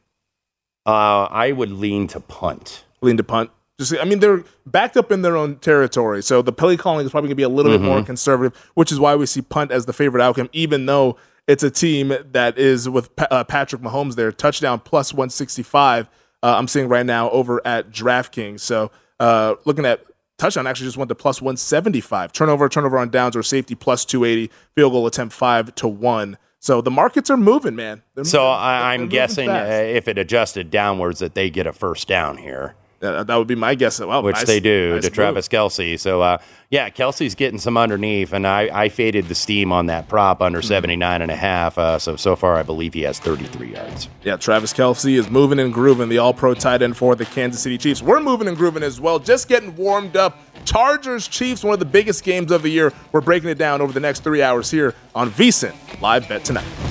Uh, 0.86 1.28
I 1.30 1.52
would 1.52 1.72
lean 1.72 2.08
to 2.08 2.20
punt. 2.20 2.84
Lean 3.02 3.18
to 3.18 3.24
punt. 3.24 3.52
Just, 3.80 3.96
I 4.00 4.04
mean, 4.04 4.20
they're 4.20 4.44
backed 4.66 4.98
up 4.98 5.12
in 5.12 5.22
their 5.22 5.36
own 5.36 5.56
territory, 5.58 6.22
so 6.22 6.42
the 6.42 6.52
play 6.52 6.78
calling 6.78 7.06
is 7.06 7.12
probably 7.12 7.30
going 7.30 7.32
to 7.32 7.36
be 7.36 7.44
a 7.44 7.50
little 7.50 7.72
bit 7.72 7.82
more 7.82 8.04
conservative, 8.04 8.56
which 8.76 8.92
is 8.92 9.00
why 9.00 9.16
we 9.16 9.26
see 9.26 9.42
punt 9.42 9.72
as 9.72 9.86
the 9.86 9.94
favorite 9.94 10.22
outcome, 10.22 10.50
even 10.54 10.86
though 10.86 11.18
it's 11.48 11.64
a 11.64 11.72
team 11.72 12.14
that 12.32 12.58
is 12.58 12.88
with 12.88 13.10
uh, 13.18 13.44
Patrick 13.44 13.82
Mahomes 13.82 14.16
there, 14.16 14.32
touchdown 14.32 14.80
plus 14.80 15.14
165. 15.14 16.08
Uh, 16.44 16.56
I'm 16.58 16.68
seeing 16.68 16.88
right 16.88 17.06
now 17.06 17.30
over 17.30 17.62
at 17.66 17.92
DraftKings. 17.92 18.62
So 18.62 18.92
uh, 19.20 19.56
looking 19.66 19.86
at 19.86 20.04
touchdown, 20.38 20.66
actually 20.68 20.88
just 20.88 20.98
went 20.98 21.10
to 21.10 21.16
plus 21.16 21.42
175. 21.42 22.34
Turnover, 22.34 22.68
turnover 22.70 22.98
on 22.98 23.10
downs, 23.10 23.36
or 23.36 23.44
safety 23.44 23.76
plus 23.76 24.06
280. 24.06 24.52
Field 24.76 24.92
goal 24.94 25.06
attempt 25.08 25.34
five 25.34 25.74
to 25.76 25.88
one. 25.88 26.38
So 26.60 26.80
the 26.82 26.92
markets 26.92 27.30
are 27.30 27.38
moving, 27.38 27.76
man. 27.76 28.04
So 28.24 28.40
moving- 28.40 28.52
I, 28.54 28.80
they're 28.80 29.04
I'm 29.04 29.10
guessing 29.10 29.50
uh, 29.50 29.54
fast. 29.54 29.72
if 29.96 30.08
it 30.08 30.18
adjusted 30.18 30.70
downwards, 30.72 31.20
that 31.20 31.34
they 31.36 31.50
get 31.50 31.66
a 31.68 31.74
first 31.74 32.08
down 32.08 32.38
here, 32.38 32.76
Uh, 33.02 33.24
that 33.24 33.36
would 33.36 33.48
be 33.48 33.56
my 33.56 33.76
guess. 33.76 34.00
Well, 34.00 34.22
which 34.24 34.36
nice- 34.36 34.46
they 34.46 34.60
do 34.60 34.94
nice 34.94 35.04
to 35.04 35.10
move. 35.10 35.16
Travis 35.16 35.48
Kelce. 35.48 36.00
So 36.00 36.22
uh, 36.22 36.38
yeah, 36.70 36.90
Kelce's 36.90 37.36
getting 37.36 37.60
some 37.60 37.78
underneath, 37.78 38.32
and 38.32 38.48
I, 38.48 38.70
I 38.84 38.90
faded 38.90 39.28
the 39.28 39.36
steam 39.36 39.72
on 39.72 39.88
that 39.88 40.08
prop 40.08 40.42
under 40.42 40.62
79 40.62 41.22
and 41.22 41.32
a 41.32 41.36
half. 41.36 41.78
Uh, 41.78 42.00
so 42.00 42.16
so 42.16 42.36
far, 42.36 42.56
I 42.56 42.64
believe 42.64 42.94
he 42.94 43.02
has 43.02 43.20
33 43.20 43.74
yards. 43.74 44.10
Yeah, 44.24 44.38
Travis 44.38 44.72
Kelce 44.74 45.18
is 45.18 45.30
moving 45.30 45.60
and 45.60 45.74
grooving, 45.74 46.10
the 46.10 46.20
all 46.20 46.34
pro 46.34 46.54
tight 46.54 46.82
end 46.82 46.96
for 46.96 47.16
the 47.16 47.26
Kansas 47.26 47.62
City 47.62 47.78
Chiefs. 47.78 48.02
We're 48.02 48.22
moving 48.22 48.48
and 48.48 48.56
grooving 48.56 48.84
as 48.84 49.02
well, 49.02 49.20
just 49.20 49.48
getting 49.48 49.76
warmed 49.76 50.16
up. 50.16 50.38
Chargers 50.64 51.28
Chiefs, 51.28 51.64
one 51.64 51.74
of 51.74 51.80
the 51.80 51.86
biggest 51.86 52.24
games 52.24 52.52
of 52.52 52.62
the 52.62 52.70
year. 52.70 52.94
We're 53.12 53.22
breaking 53.22 53.50
it 53.50 53.58
down 53.58 53.82
over 53.82 53.92
the 53.92 54.00
next 54.00 54.24
three 54.24 54.44
hours 54.44 54.70
here 54.70 54.94
on 55.16 55.32
VSIN 55.32 55.74
Live 56.02 56.30
Bet 56.30 56.46
Tonight. 56.46 56.91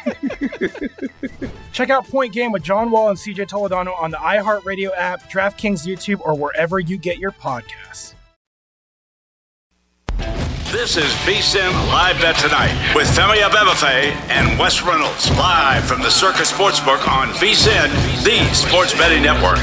Check 1.71 1.89
out 1.89 2.07
Point 2.07 2.33
Game 2.33 2.51
with 2.51 2.63
John 2.63 2.91
Wall 2.91 3.09
and 3.09 3.17
CJ 3.17 3.47
Toledano 3.47 3.99
on 3.99 4.11
the 4.11 4.17
iHeartRadio 4.17 4.91
app, 4.95 5.29
DraftKings 5.31 5.85
YouTube, 5.85 6.21
or 6.21 6.35
wherever 6.35 6.79
you 6.79 6.97
get 6.97 7.17
your 7.17 7.31
podcasts. 7.31 8.15
This 10.71 10.95
is 10.95 11.11
VSIN 11.25 11.69
Live 11.87 12.21
Bet 12.21 12.37
Tonight 12.37 12.93
with 12.95 13.05
Femi 13.09 13.41
Abebefe 13.41 14.13
and 14.29 14.57
Wes 14.57 14.81
Reynolds. 14.81 15.29
Live 15.31 15.83
from 15.83 16.01
the 16.01 16.09
Circa 16.09 16.43
Sportsbook 16.43 17.05
on 17.09 17.27
VSIN, 17.33 17.91
the 18.23 18.53
sports 18.53 18.93
betting 18.93 19.21
network. 19.21 19.59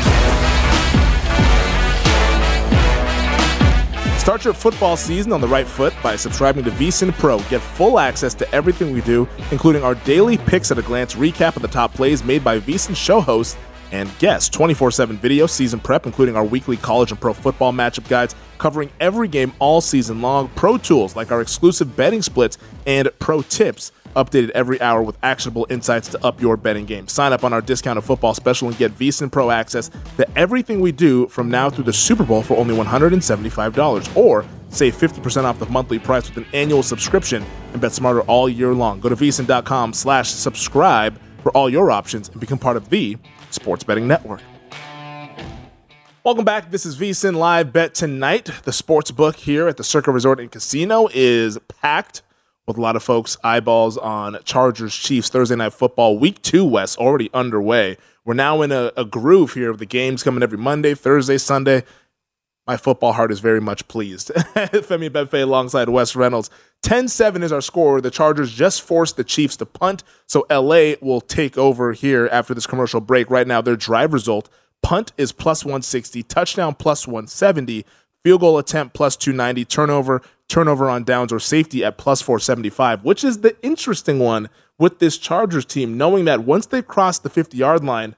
Start 4.29 4.45
your 4.45 4.53
football 4.53 4.95
season 4.95 5.33
on 5.33 5.41
the 5.41 5.49
right 5.49 5.67
foot 5.67 5.95
by 6.03 6.15
subscribing 6.15 6.63
to 6.65 6.71
VSIN 6.73 7.15
Pro. 7.15 7.39
Get 7.49 7.63
full 7.63 7.99
access 7.99 8.35
to 8.35 8.55
everything 8.55 8.93
we 8.93 9.01
do, 9.01 9.27
including 9.51 9.83
our 9.83 9.95
daily 9.95 10.37
picks 10.37 10.71
at 10.71 10.77
a 10.77 10.83
glance 10.83 11.15
recap 11.15 11.57
of 11.57 11.63
the 11.63 11.69
top 11.69 11.95
plays 11.95 12.23
made 12.23 12.45
by 12.45 12.61
VSIN 12.61 12.95
show 12.95 13.23
hosts 13.23 13.57
and 13.91 14.07
guests. 14.19 14.51
24 14.51 14.91
7 14.91 15.17
video, 15.17 15.47
season 15.47 15.81
prep, 15.81 16.05
including 16.05 16.37
our 16.37 16.45
weekly 16.45 16.77
college 16.77 17.11
and 17.11 17.19
pro 17.19 17.33
football 17.33 17.73
matchup 17.73 18.07
guides 18.07 18.35
covering 18.59 18.91
every 19.01 19.29
game 19.29 19.51
all 19.61 19.81
season 19.81 20.21
long. 20.21 20.49
Pro 20.49 20.77
tools 20.77 21.17
like 21.17 21.33
our 21.33 21.41
exclusive 21.41 21.97
betting 21.97 22.21
splits 22.21 22.59
and 22.87 23.09
pro 23.21 23.41
tips 23.41 23.93
updated 24.15 24.51
every 24.51 24.81
hour 24.81 25.03
with 25.03 25.17
actionable 25.23 25.67
insights 25.71 26.09
to 26.09 26.25
up 26.25 26.41
your 26.41 26.57
betting 26.57 26.85
game. 26.85 27.09
Sign 27.09 27.33
up 27.33 27.45
on 27.45 27.53
our 27.53 27.61
discounted 27.61 28.05
football 28.05 28.35
special 28.35 28.69
and 28.69 28.77
get 28.77 28.97
VSiN 28.99 29.31
Pro 29.31 29.51
access 29.51 29.91
to 30.17 30.27
everything 30.39 30.81
we 30.81 30.93
do 30.93 31.27
from 31.29 31.51
now 31.51 31.71
through 31.71 31.85
the 31.85 31.93
Super 31.93 32.25
Bowl 32.25 32.43
for 32.43 32.57
only 32.57 32.77
$175 32.77 34.17
or 34.17 34.45
save 34.71 34.95
50% 34.95 35.45
off 35.45 35.59
the 35.59 35.67
monthly 35.67 35.99
price 35.99 36.29
with 36.29 36.45
an 36.45 36.47
annual 36.53 36.83
subscription 36.83 37.45
and 37.73 37.81
bet 37.81 37.93
smarter 37.93 38.23
all 38.23 38.49
year 38.49 38.75
long. 38.75 39.01
Go 39.01 39.09
to 39.09 39.17
VSiN.com 39.17 39.93
slash 39.93 40.31
subscribe 40.31 41.19
for 41.43 41.51
all 41.53 41.71
your 41.71 41.91
options 41.91 42.29
and 42.29 42.41
become 42.41 42.59
part 42.59 42.77
of 42.77 42.89
the 42.91 43.17
Sports 43.51 43.85
Betting 43.85 44.07
Network. 44.07 44.41
Welcome 46.25 46.45
back. 46.45 46.71
This 46.71 46.85
is 46.85 46.99
VSiN 46.99 47.37
Live 47.37 47.73
Bet 47.73 47.95
Tonight. 47.95 48.51
The 48.65 48.73
sports 48.73 49.11
book 49.11 49.37
here 49.37 49.67
at 49.67 49.79
the 49.79 49.85
Circa 49.85 50.11
Resort 50.11 50.41
and 50.41 50.51
Casino 50.51 51.09
is 51.15 51.59
packed 51.81 52.23
with 52.69 52.77
a 52.77 52.81
lot 52.81 52.95
of 52.95 53.03
folks' 53.03 53.39
eyeballs 53.43 53.97
on 53.97 54.39
Chargers 54.45 54.95
Chiefs 54.95 55.31
Thursday 55.31 55.57
Night 55.57 55.73
Football. 55.73 56.19
Week 56.19 56.41
two, 56.43 56.65
Wes, 56.65 56.97
already 56.99 57.31
underway. 57.33 57.97
We're 58.27 58.35
now 58.35 58.61
in 58.61 58.71
a, 58.71 58.93
a 58.95 59.07
groove 59.07 59.55
here 59.55 59.71
of 59.71 59.79
the 59.79 59.87
games 59.87 60.23
coming 60.23 60.43
every 60.43 60.59
Monday, 60.59 60.95
Thursday, 60.95 61.39
Sunday. 61.39 61.83
My 62.67 62.77
football 62.77 63.15
heart 63.15 63.33
is 63.33 63.41
very 63.41 63.63
much 63.63 63.89
pleased. 63.89 64.29
Femi 64.35 65.09
Befe 65.09 65.43
alongside 65.43 65.89
Wes 65.89 66.15
Reynolds. 66.15 66.51
10 66.83 67.09
7 67.09 67.43
is 67.43 67.51
our 67.51 67.63
score. 67.63 68.03
The 68.03 68.11
Chargers 68.11 68.53
just 68.53 68.83
forced 68.83 69.17
the 69.17 69.25
Chiefs 69.25 69.57
to 69.57 69.67
punt, 69.67 70.05
so 70.27 70.47
LA 70.51 70.93
will 71.01 71.23
take 71.23 71.57
over 71.57 71.95
here 71.95 72.29
after 72.31 72.53
this 72.53 72.67
commercial 72.67 73.01
break. 73.01 73.31
Right 73.31 73.47
now, 73.47 73.63
their 73.63 73.77
drive 73.77 74.13
result 74.13 74.51
punt 74.83 75.13
is 75.17 75.33
plus 75.33 75.65
160, 75.65 76.23
touchdown 76.25 76.75
plus 76.75 77.07
170, 77.07 77.87
field 78.23 78.43
goal 78.43 78.59
attempt 78.59 78.95
plus 78.95 79.17
290, 79.17 79.65
turnover, 79.65 80.21
turnover 80.49 80.89
on 80.89 81.05
downs 81.05 81.33
or 81.33 81.39
safety 81.39 81.85
at 81.85 81.99
plus 81.99 82.21
475, 82.23 83.05
which 83.05 83.23
is 83.23 83.41
the 83.41 83.57
interesting 83.63 84.19
one 84.19 84.49
with 84.79 84.99
this 84.99 85.19
Chargers 85.19 85.65
team, 85.65 85.97
knowing 85.99 86.25
that 86.25 86.45
once 86.45 86.67
they've 86.67 86.87
crossed 86.87 87.23
the 87.23 87.31
50 87.31 87.57
yard 87.57 87.85
line, 87.85 88.15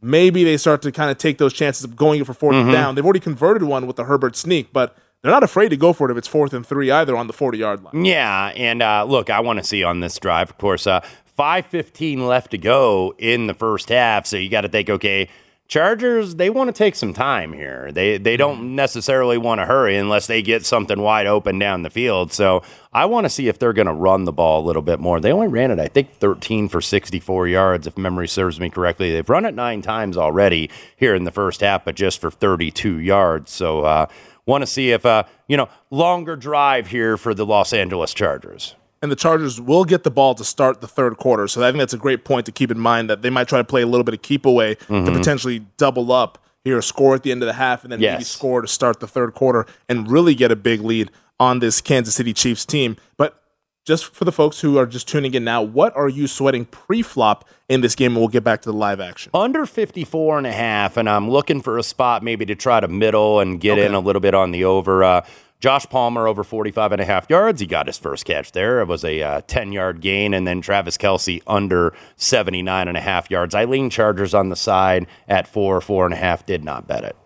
maybe 0.00 0.44
they 0.44 0.56
start 0.56 0.82
to 0.82 0.92
kind 0.92 1.10
of 1.10 1.18
take 1.18 1.38
those 1.38 1.52
chances 1.52 1.84
of 1.84 1.96
going 1.96 2.24
for 2.24 2.34
4th 2.34 2.54
Mhm. 2.66 2.72
down. 2.72 2.94
They've 2.94 3.04
already 3.04 3.20
converted 3.20 3.62
one 3.62 3.86
with 3.86 3.96
the 3.96 4.04
Herbert 4.04 4.36
sneak, 4.36 4.72
but 4.72 4.96
they're 5.22 5.30
not 5.32 5.44
afraid 5.44 5.68
to 5.70 5.76
go 5.76 5.92
for 5.92 6.08
it 6.08 6.12
if 6.12 6.18
it's 6.18 6.28
fourth 6.28 6.52
and 6.52 6.66
three 6.66 6.90
either 6.90 7.16
on 7.16 7.26
the 7.28 7.32
40 7.32 7.58
yard 7.58 7.82
line. 7.84 8.04
Yeah, 8.04 8.52
and 8.56 8.82
uh, 8.82 9.04
look, 9.08 9.30
I 9.30 9.40
want 9.40 9.58
to 9.60 9.64
see 9.64 9.82
on 9.84 10.00
this 10.00 10.18
drive, 10.18 10.50
of 10.50 10.58
course, 10.58 10.86
uh, 10.86 11.00
5.15 11.38 12.26
left 12.26 12.50
to 12.50 12.58
go 12.58 13.14
in 13.18 13.46
the 13.46 13.54
first 13.54 13.88
half. 13.88 14.26
So 14.26 14.36
you 14.36 14.48
got 14.50 14.62
to 14.62 14.68
think, 14.68 14.90
okay, 14.90 15.28
Chargers, 15.72 16.34
they 16.34 16.50
want 16.50 16.68
to 16.68 16.72
take 16.72 16.94
some 16.94 17.14
time 17.14 17.54
here. 17.54 17.90
They 17.92 18.18
they 18.18 18.36
don't 18.36 18.76
necessarily 18.76 19.38
want 19.38 19.62
to 19.62 19.64
hurry 19.64 19.96
unless 19.96 20.26
they 20.26 20.42
get 20.42 20.66
something 20.66 21.00
wide 21.00 21.26
open 21.26 21.58
down 21.58 21.80
the 21.80 21.88
field. 21.88 22.30
So 22.30 22.62
I 22.92 23.06
want 23.06 23.24
to 23.24 23.30
see 23.30 23.48
if 23.48 23.58
they're 23.58 23.72
going 23.72 23.86
to 23.86 23.94
run 23.94 24.26
the 24.26 24.34
ball 24.34 24.62
a 24.62 24.66
little 24.66 24.82
bit 24.82 25.00
more. 25.00 25.18
They 25.18 25.32
only 25.32 25.48
ran 25.48 25.70
it, 25.70 25.80
I 25.80 25.88
think, 25.88 26.12
13 26.16 26.68
for 26.68 26.82
64 26.82 27.48
yards, 27.48 27.86
if 27.86 27.96
memory 27.96 28.28
serves 28.28 28.60
me 28.60 28.68
correctly. 28.68 29.12
They've 29.12 29.30
run 29.30 29.46
it 29.46 29.54
nine 29.54 29.80
times 29.80 30.18
already 30.18 30.68
here 30.94 31.14
in 31.14 31.24
the 31.24 31.30
first 31.30 31.62
half, 31.62 31.86
but 31.86 31.94
just 31.94 32.20
for 32.20 32.30
32 32.30 32.98
yards. 32.98 33.50
So 33.50 33.80
uh, 33.80 34.08
want 34.44 34.60
to 34.60 34.66
see 34.66 34.90
if, 34.90 35.06
uh, 35.06 35.22
you 35.48 35.56
know, 35.56 35.70
longer 35.88 36.36
drive 36.36 36.88
here 36.88 37.16
for 37.16 37.32
the 37.32 37.46
Los 37.46 37.72
Angeles 37.72 38.12
Chargers. 38.12 38.74
And 39.02 39.10
the 39.10 39.16
Chargers 39.16 39.60
will 39.60 39.84
get 39.84 40.04
the 40.04 40.10
ball 40.10 40.34
to 40.36 40.44
start 40.44 40.80
the 40.80 40.86
third 40.86 41.16
quarter. 41.16 41.48
So 41.48 41.60
I 41.62 41.70
think 41.70 41.80
that's 41.80 41.92
a 41.92 41.98
great 41.98 42.24
point 42.24 42.46
to 42.46 42.52
keep 42.52 42.70
in 42.70 42.78
mind 42.78 43.10
that 43.10 43.20
they 43.22 43.30
might 43.30 43.48
try 43.48 43.58
to 43.58 43.64
play 43.64 43.82
a 43.82 43.86
little 43.86 44.04
bit 44.04 44.14
of 44.14 44.22
keep 44.22 44.46
away 44.46 44.76
to 44.76 44.84
Mhm. 44.92 45.12
potentially 45.12 45.62
double 45.76 46.12
up 46.12 46.38
here, 46.64 46.80
score 46.80 47.14
at 47.16 47.24
the 47.24 47.32
end 47.32 47.42
of 47.42 47.46
the 47.48 47.54
half, 47.54 47.82
and 47.82 47.92
then 47.92 48.00
maybe 48.12 48.24
score 48.24 48.62
to 48.62 48.68
start 48.68 49.00
the 49.00 49.08
third 49.08 49.34
quarter 49.34 49.66
and 49.88 50.08
really 50.08 50.34
get 50.36 50.52
a 50.52 50.56
big 50.56 50.80
lead 50.82 51.10
on 51.40 51.58
this 51.58 51.80
Kansas 51.80 52.14
City 52.14 52.32
Chiefs 52.32 52.64
team. 52.64 52.96
But 53.16 53.36
just 53.84 54.14
for 54.14 54.24
the 54.24 54.30
folks 54.30 54.60
who 54.60 54.78
are 54.78 54.86
just 54.86 55.08
tuning 55.08 55.34
in 55.34 55.42
now, 55.42 55.60
what 55.60 55.92
are 55.96 56.08
you 56.08 56.28
sweating 56.28 56.66
pre-flop 56.66 57.44
in 57.68 57.80
this 57.80 57.96
game? 57.96 58.12
And 58.12 58.18
we'll 58.20 58.28
get 58.28 58.44
back 58.44 58.62
to 58.62 58.70
the 58.70 58.76
live 58.78 59.00
action. 59.00 59.30
Under 59.34 59.66
54 59.66 60.38
and 60.38 60.46
a 60.46 60.52
half, 60.52 60.96
and 60.96 61.10
I'm 61.10 61.28
looking 61.28 61.60
for 61.60 61.76
a 61.78 61.82
spot 61.82 62.22
maybe 62.22 62.46
to 62.46 62.54
try 62.54 62.78
to 62.78 62.86
middle 62.86 63.40
and 63.40 63.60
get 63.60 63.78
in 63.78 63.92
a 63.94 63.98
little 63.98 64.20
bit 64.20 64.34
on 64.34 64.52
the 64.52 64.64
over. 64.64 65.02
Uh, 65.02 65.22
Josh 65.62 65.86
Palmer 65.86 66.26
over 66.26 66.42
45 66.42 66.90
and 66.90 67.00
a 67.00 67.04
half 67.04 67.30
yards. 67.30 67.60
He 67.60 67.68
got 67.68 67.86
his 67.86 67.96
first 67.96 68.24
catch 68.24 68.50
there. 68.50 68.80
It 68.80 68.88
was 68.88 69.04
a 69.04 69.22
uh, 69.22 69.40
10 69.46 69.70
yard 69.70 70.00
gain. 70.00 70.34
And 70.34 70.44
then 70.44 70.60
Travis 70.60 70.98
Kelce 70.98 71.40
under 71.46 71.94
79 72.16 72.88
and 72.88 72.96
a 72.96 73.00
half 73.00 73.30
yards. 73.30 73.54
I 73.54 73.64
lean 73.64 73.88
Chargers 73.88 74.34
on 74.34 74.48
the 74.48 74.56
side 74.56 75.06
at 75.28 75.46
four, 75.46 75.80
four 75.80 76.04
and 76.04 76.12
a 76.12 76.16
half. 76.16 76.44
Did 76.44 76.64
not 76.64 76.88
bet 76.88 77.04
it. 77.04 77.16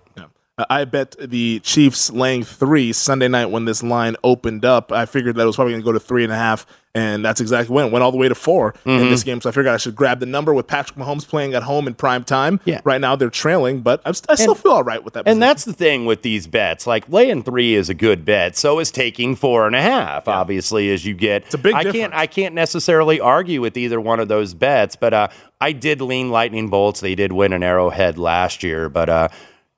I 0.70 0.85
bet 0.85 1.16
the 1.20 1.61
Chiefs 1.61 2.11
laying 2.11 2.42
three 2.42 2.94
Sunday 2.94 3.29
night 3.29 3.46
when 3.46 3.66
this 3.66 3.83
line 3.83 4.16
opened 4.25 4.64
up. 4.64 4.90
I 4.90 5.05
figured 5.05 5.37
that 5.37 5.42
it 5.42 5.46
was 5.46 5.57
probably 5.57 5.75
going 5.75 5.83
to 5.83 5.85
go 5.85 5.92
to 5.92 6.01
three 6.01 6.25
and 6.25 6.33
a 6.33 6.37
half 6.37 6.66
And 6.96 7.22
that's 7.24 7.40
exactly 7.42 7.74
when 7.74 7.85
it 7.87 7.92
went 7.92 8.02
all 8.02 8.11
the 8.11 8.16
way 8.16 8.28
to 8.28 8.35
4 8.35 8.74
in 8.87 8.92
Mhm. 9.00 9.11
this 9.11 9.22
game. 9.22 9.40
So 9.42 9.50
I 9.50 9.52
figured 9.52 9.66
I 9.72 9.76
should 9.76 9.94
grab 9.94 10.18
the 10.18 10.24
number 10.26 10.54
with 10.54 10.66
Patrick 10.66 10.98
Mahomes 10.98 11.28
playing 11.28 11.52
at 11.54 11.62
home 11.62 11.87
in 11.87 11.92
prime 11.94 12.24
time. 12.24 12.59
Yeah. 12.64 12.80
Right 12.85 13.00
now 13.00 13.14
they're 13.16 13.28
trailing, 13.28 13.80
but 13.80 14.00
I'm, 14.06 14.14
st- 14.14 14.30
I 14.30 14.35
still 14.37 14.52
And- 14.52 14.61
feel 14.61 14.72
all 14.72 14.82
right 14.82 15.04
with 15.04 15.12
that. 15.14 15.24
And 15.28 15.42
that's 15.42 15.64
the 15.64 15.74
thing 15.74 16.06
with 16.06 16.22
these 16.22 16.46
bets. 16.46 16.87
Like 16.87 17.04
laying 17.09 17.42
three 17.42 17.74
is 17.74 17.90
a 17.90 17.94
good 17.94 18.24
bet. 18.24 18.56
So 18.56 18.78
is 18.78 18.90
taking 18.90 19.37
four 19.37 19.66
and 19.66 19.76
a 19.76 19.82
half. 19.82 20.26
Obviously, 20.26 20.90
as 20.90 21.04
you 21.04 21.12
get, 21.14 21.42
it's 21.44 21.54
a 21.54 21.59
big 21.59 21.74
I 21.74 21.85
can't. 21.85 22.14
I 22.14 22.26
can't 22.26 22.54
necessarily 22.54 23.20
argue 23.20 23.61
with 23.61 23.76
either 23.76 24.00
one 24.00 24.18
of 24.18 24.28
those 24.28 24.54
bets. 24.54 24.96
But 24.96 25.12
uh, 25.12 25.28
I 25.61 25.72
did 25.72 26.00
lean 26.00 26.30
Lightning 26.30 26.68
Bolts. 26.70 27.00
They 27.00 27.14
did 27.14 27.30
win 27.32 27.52
an 27.52 27.62
Arrowhead 27.62 28.18
last 28.18 28.62
year, 28.62 28.88
but. 28.88 29.09
Uh, 29.11 29.28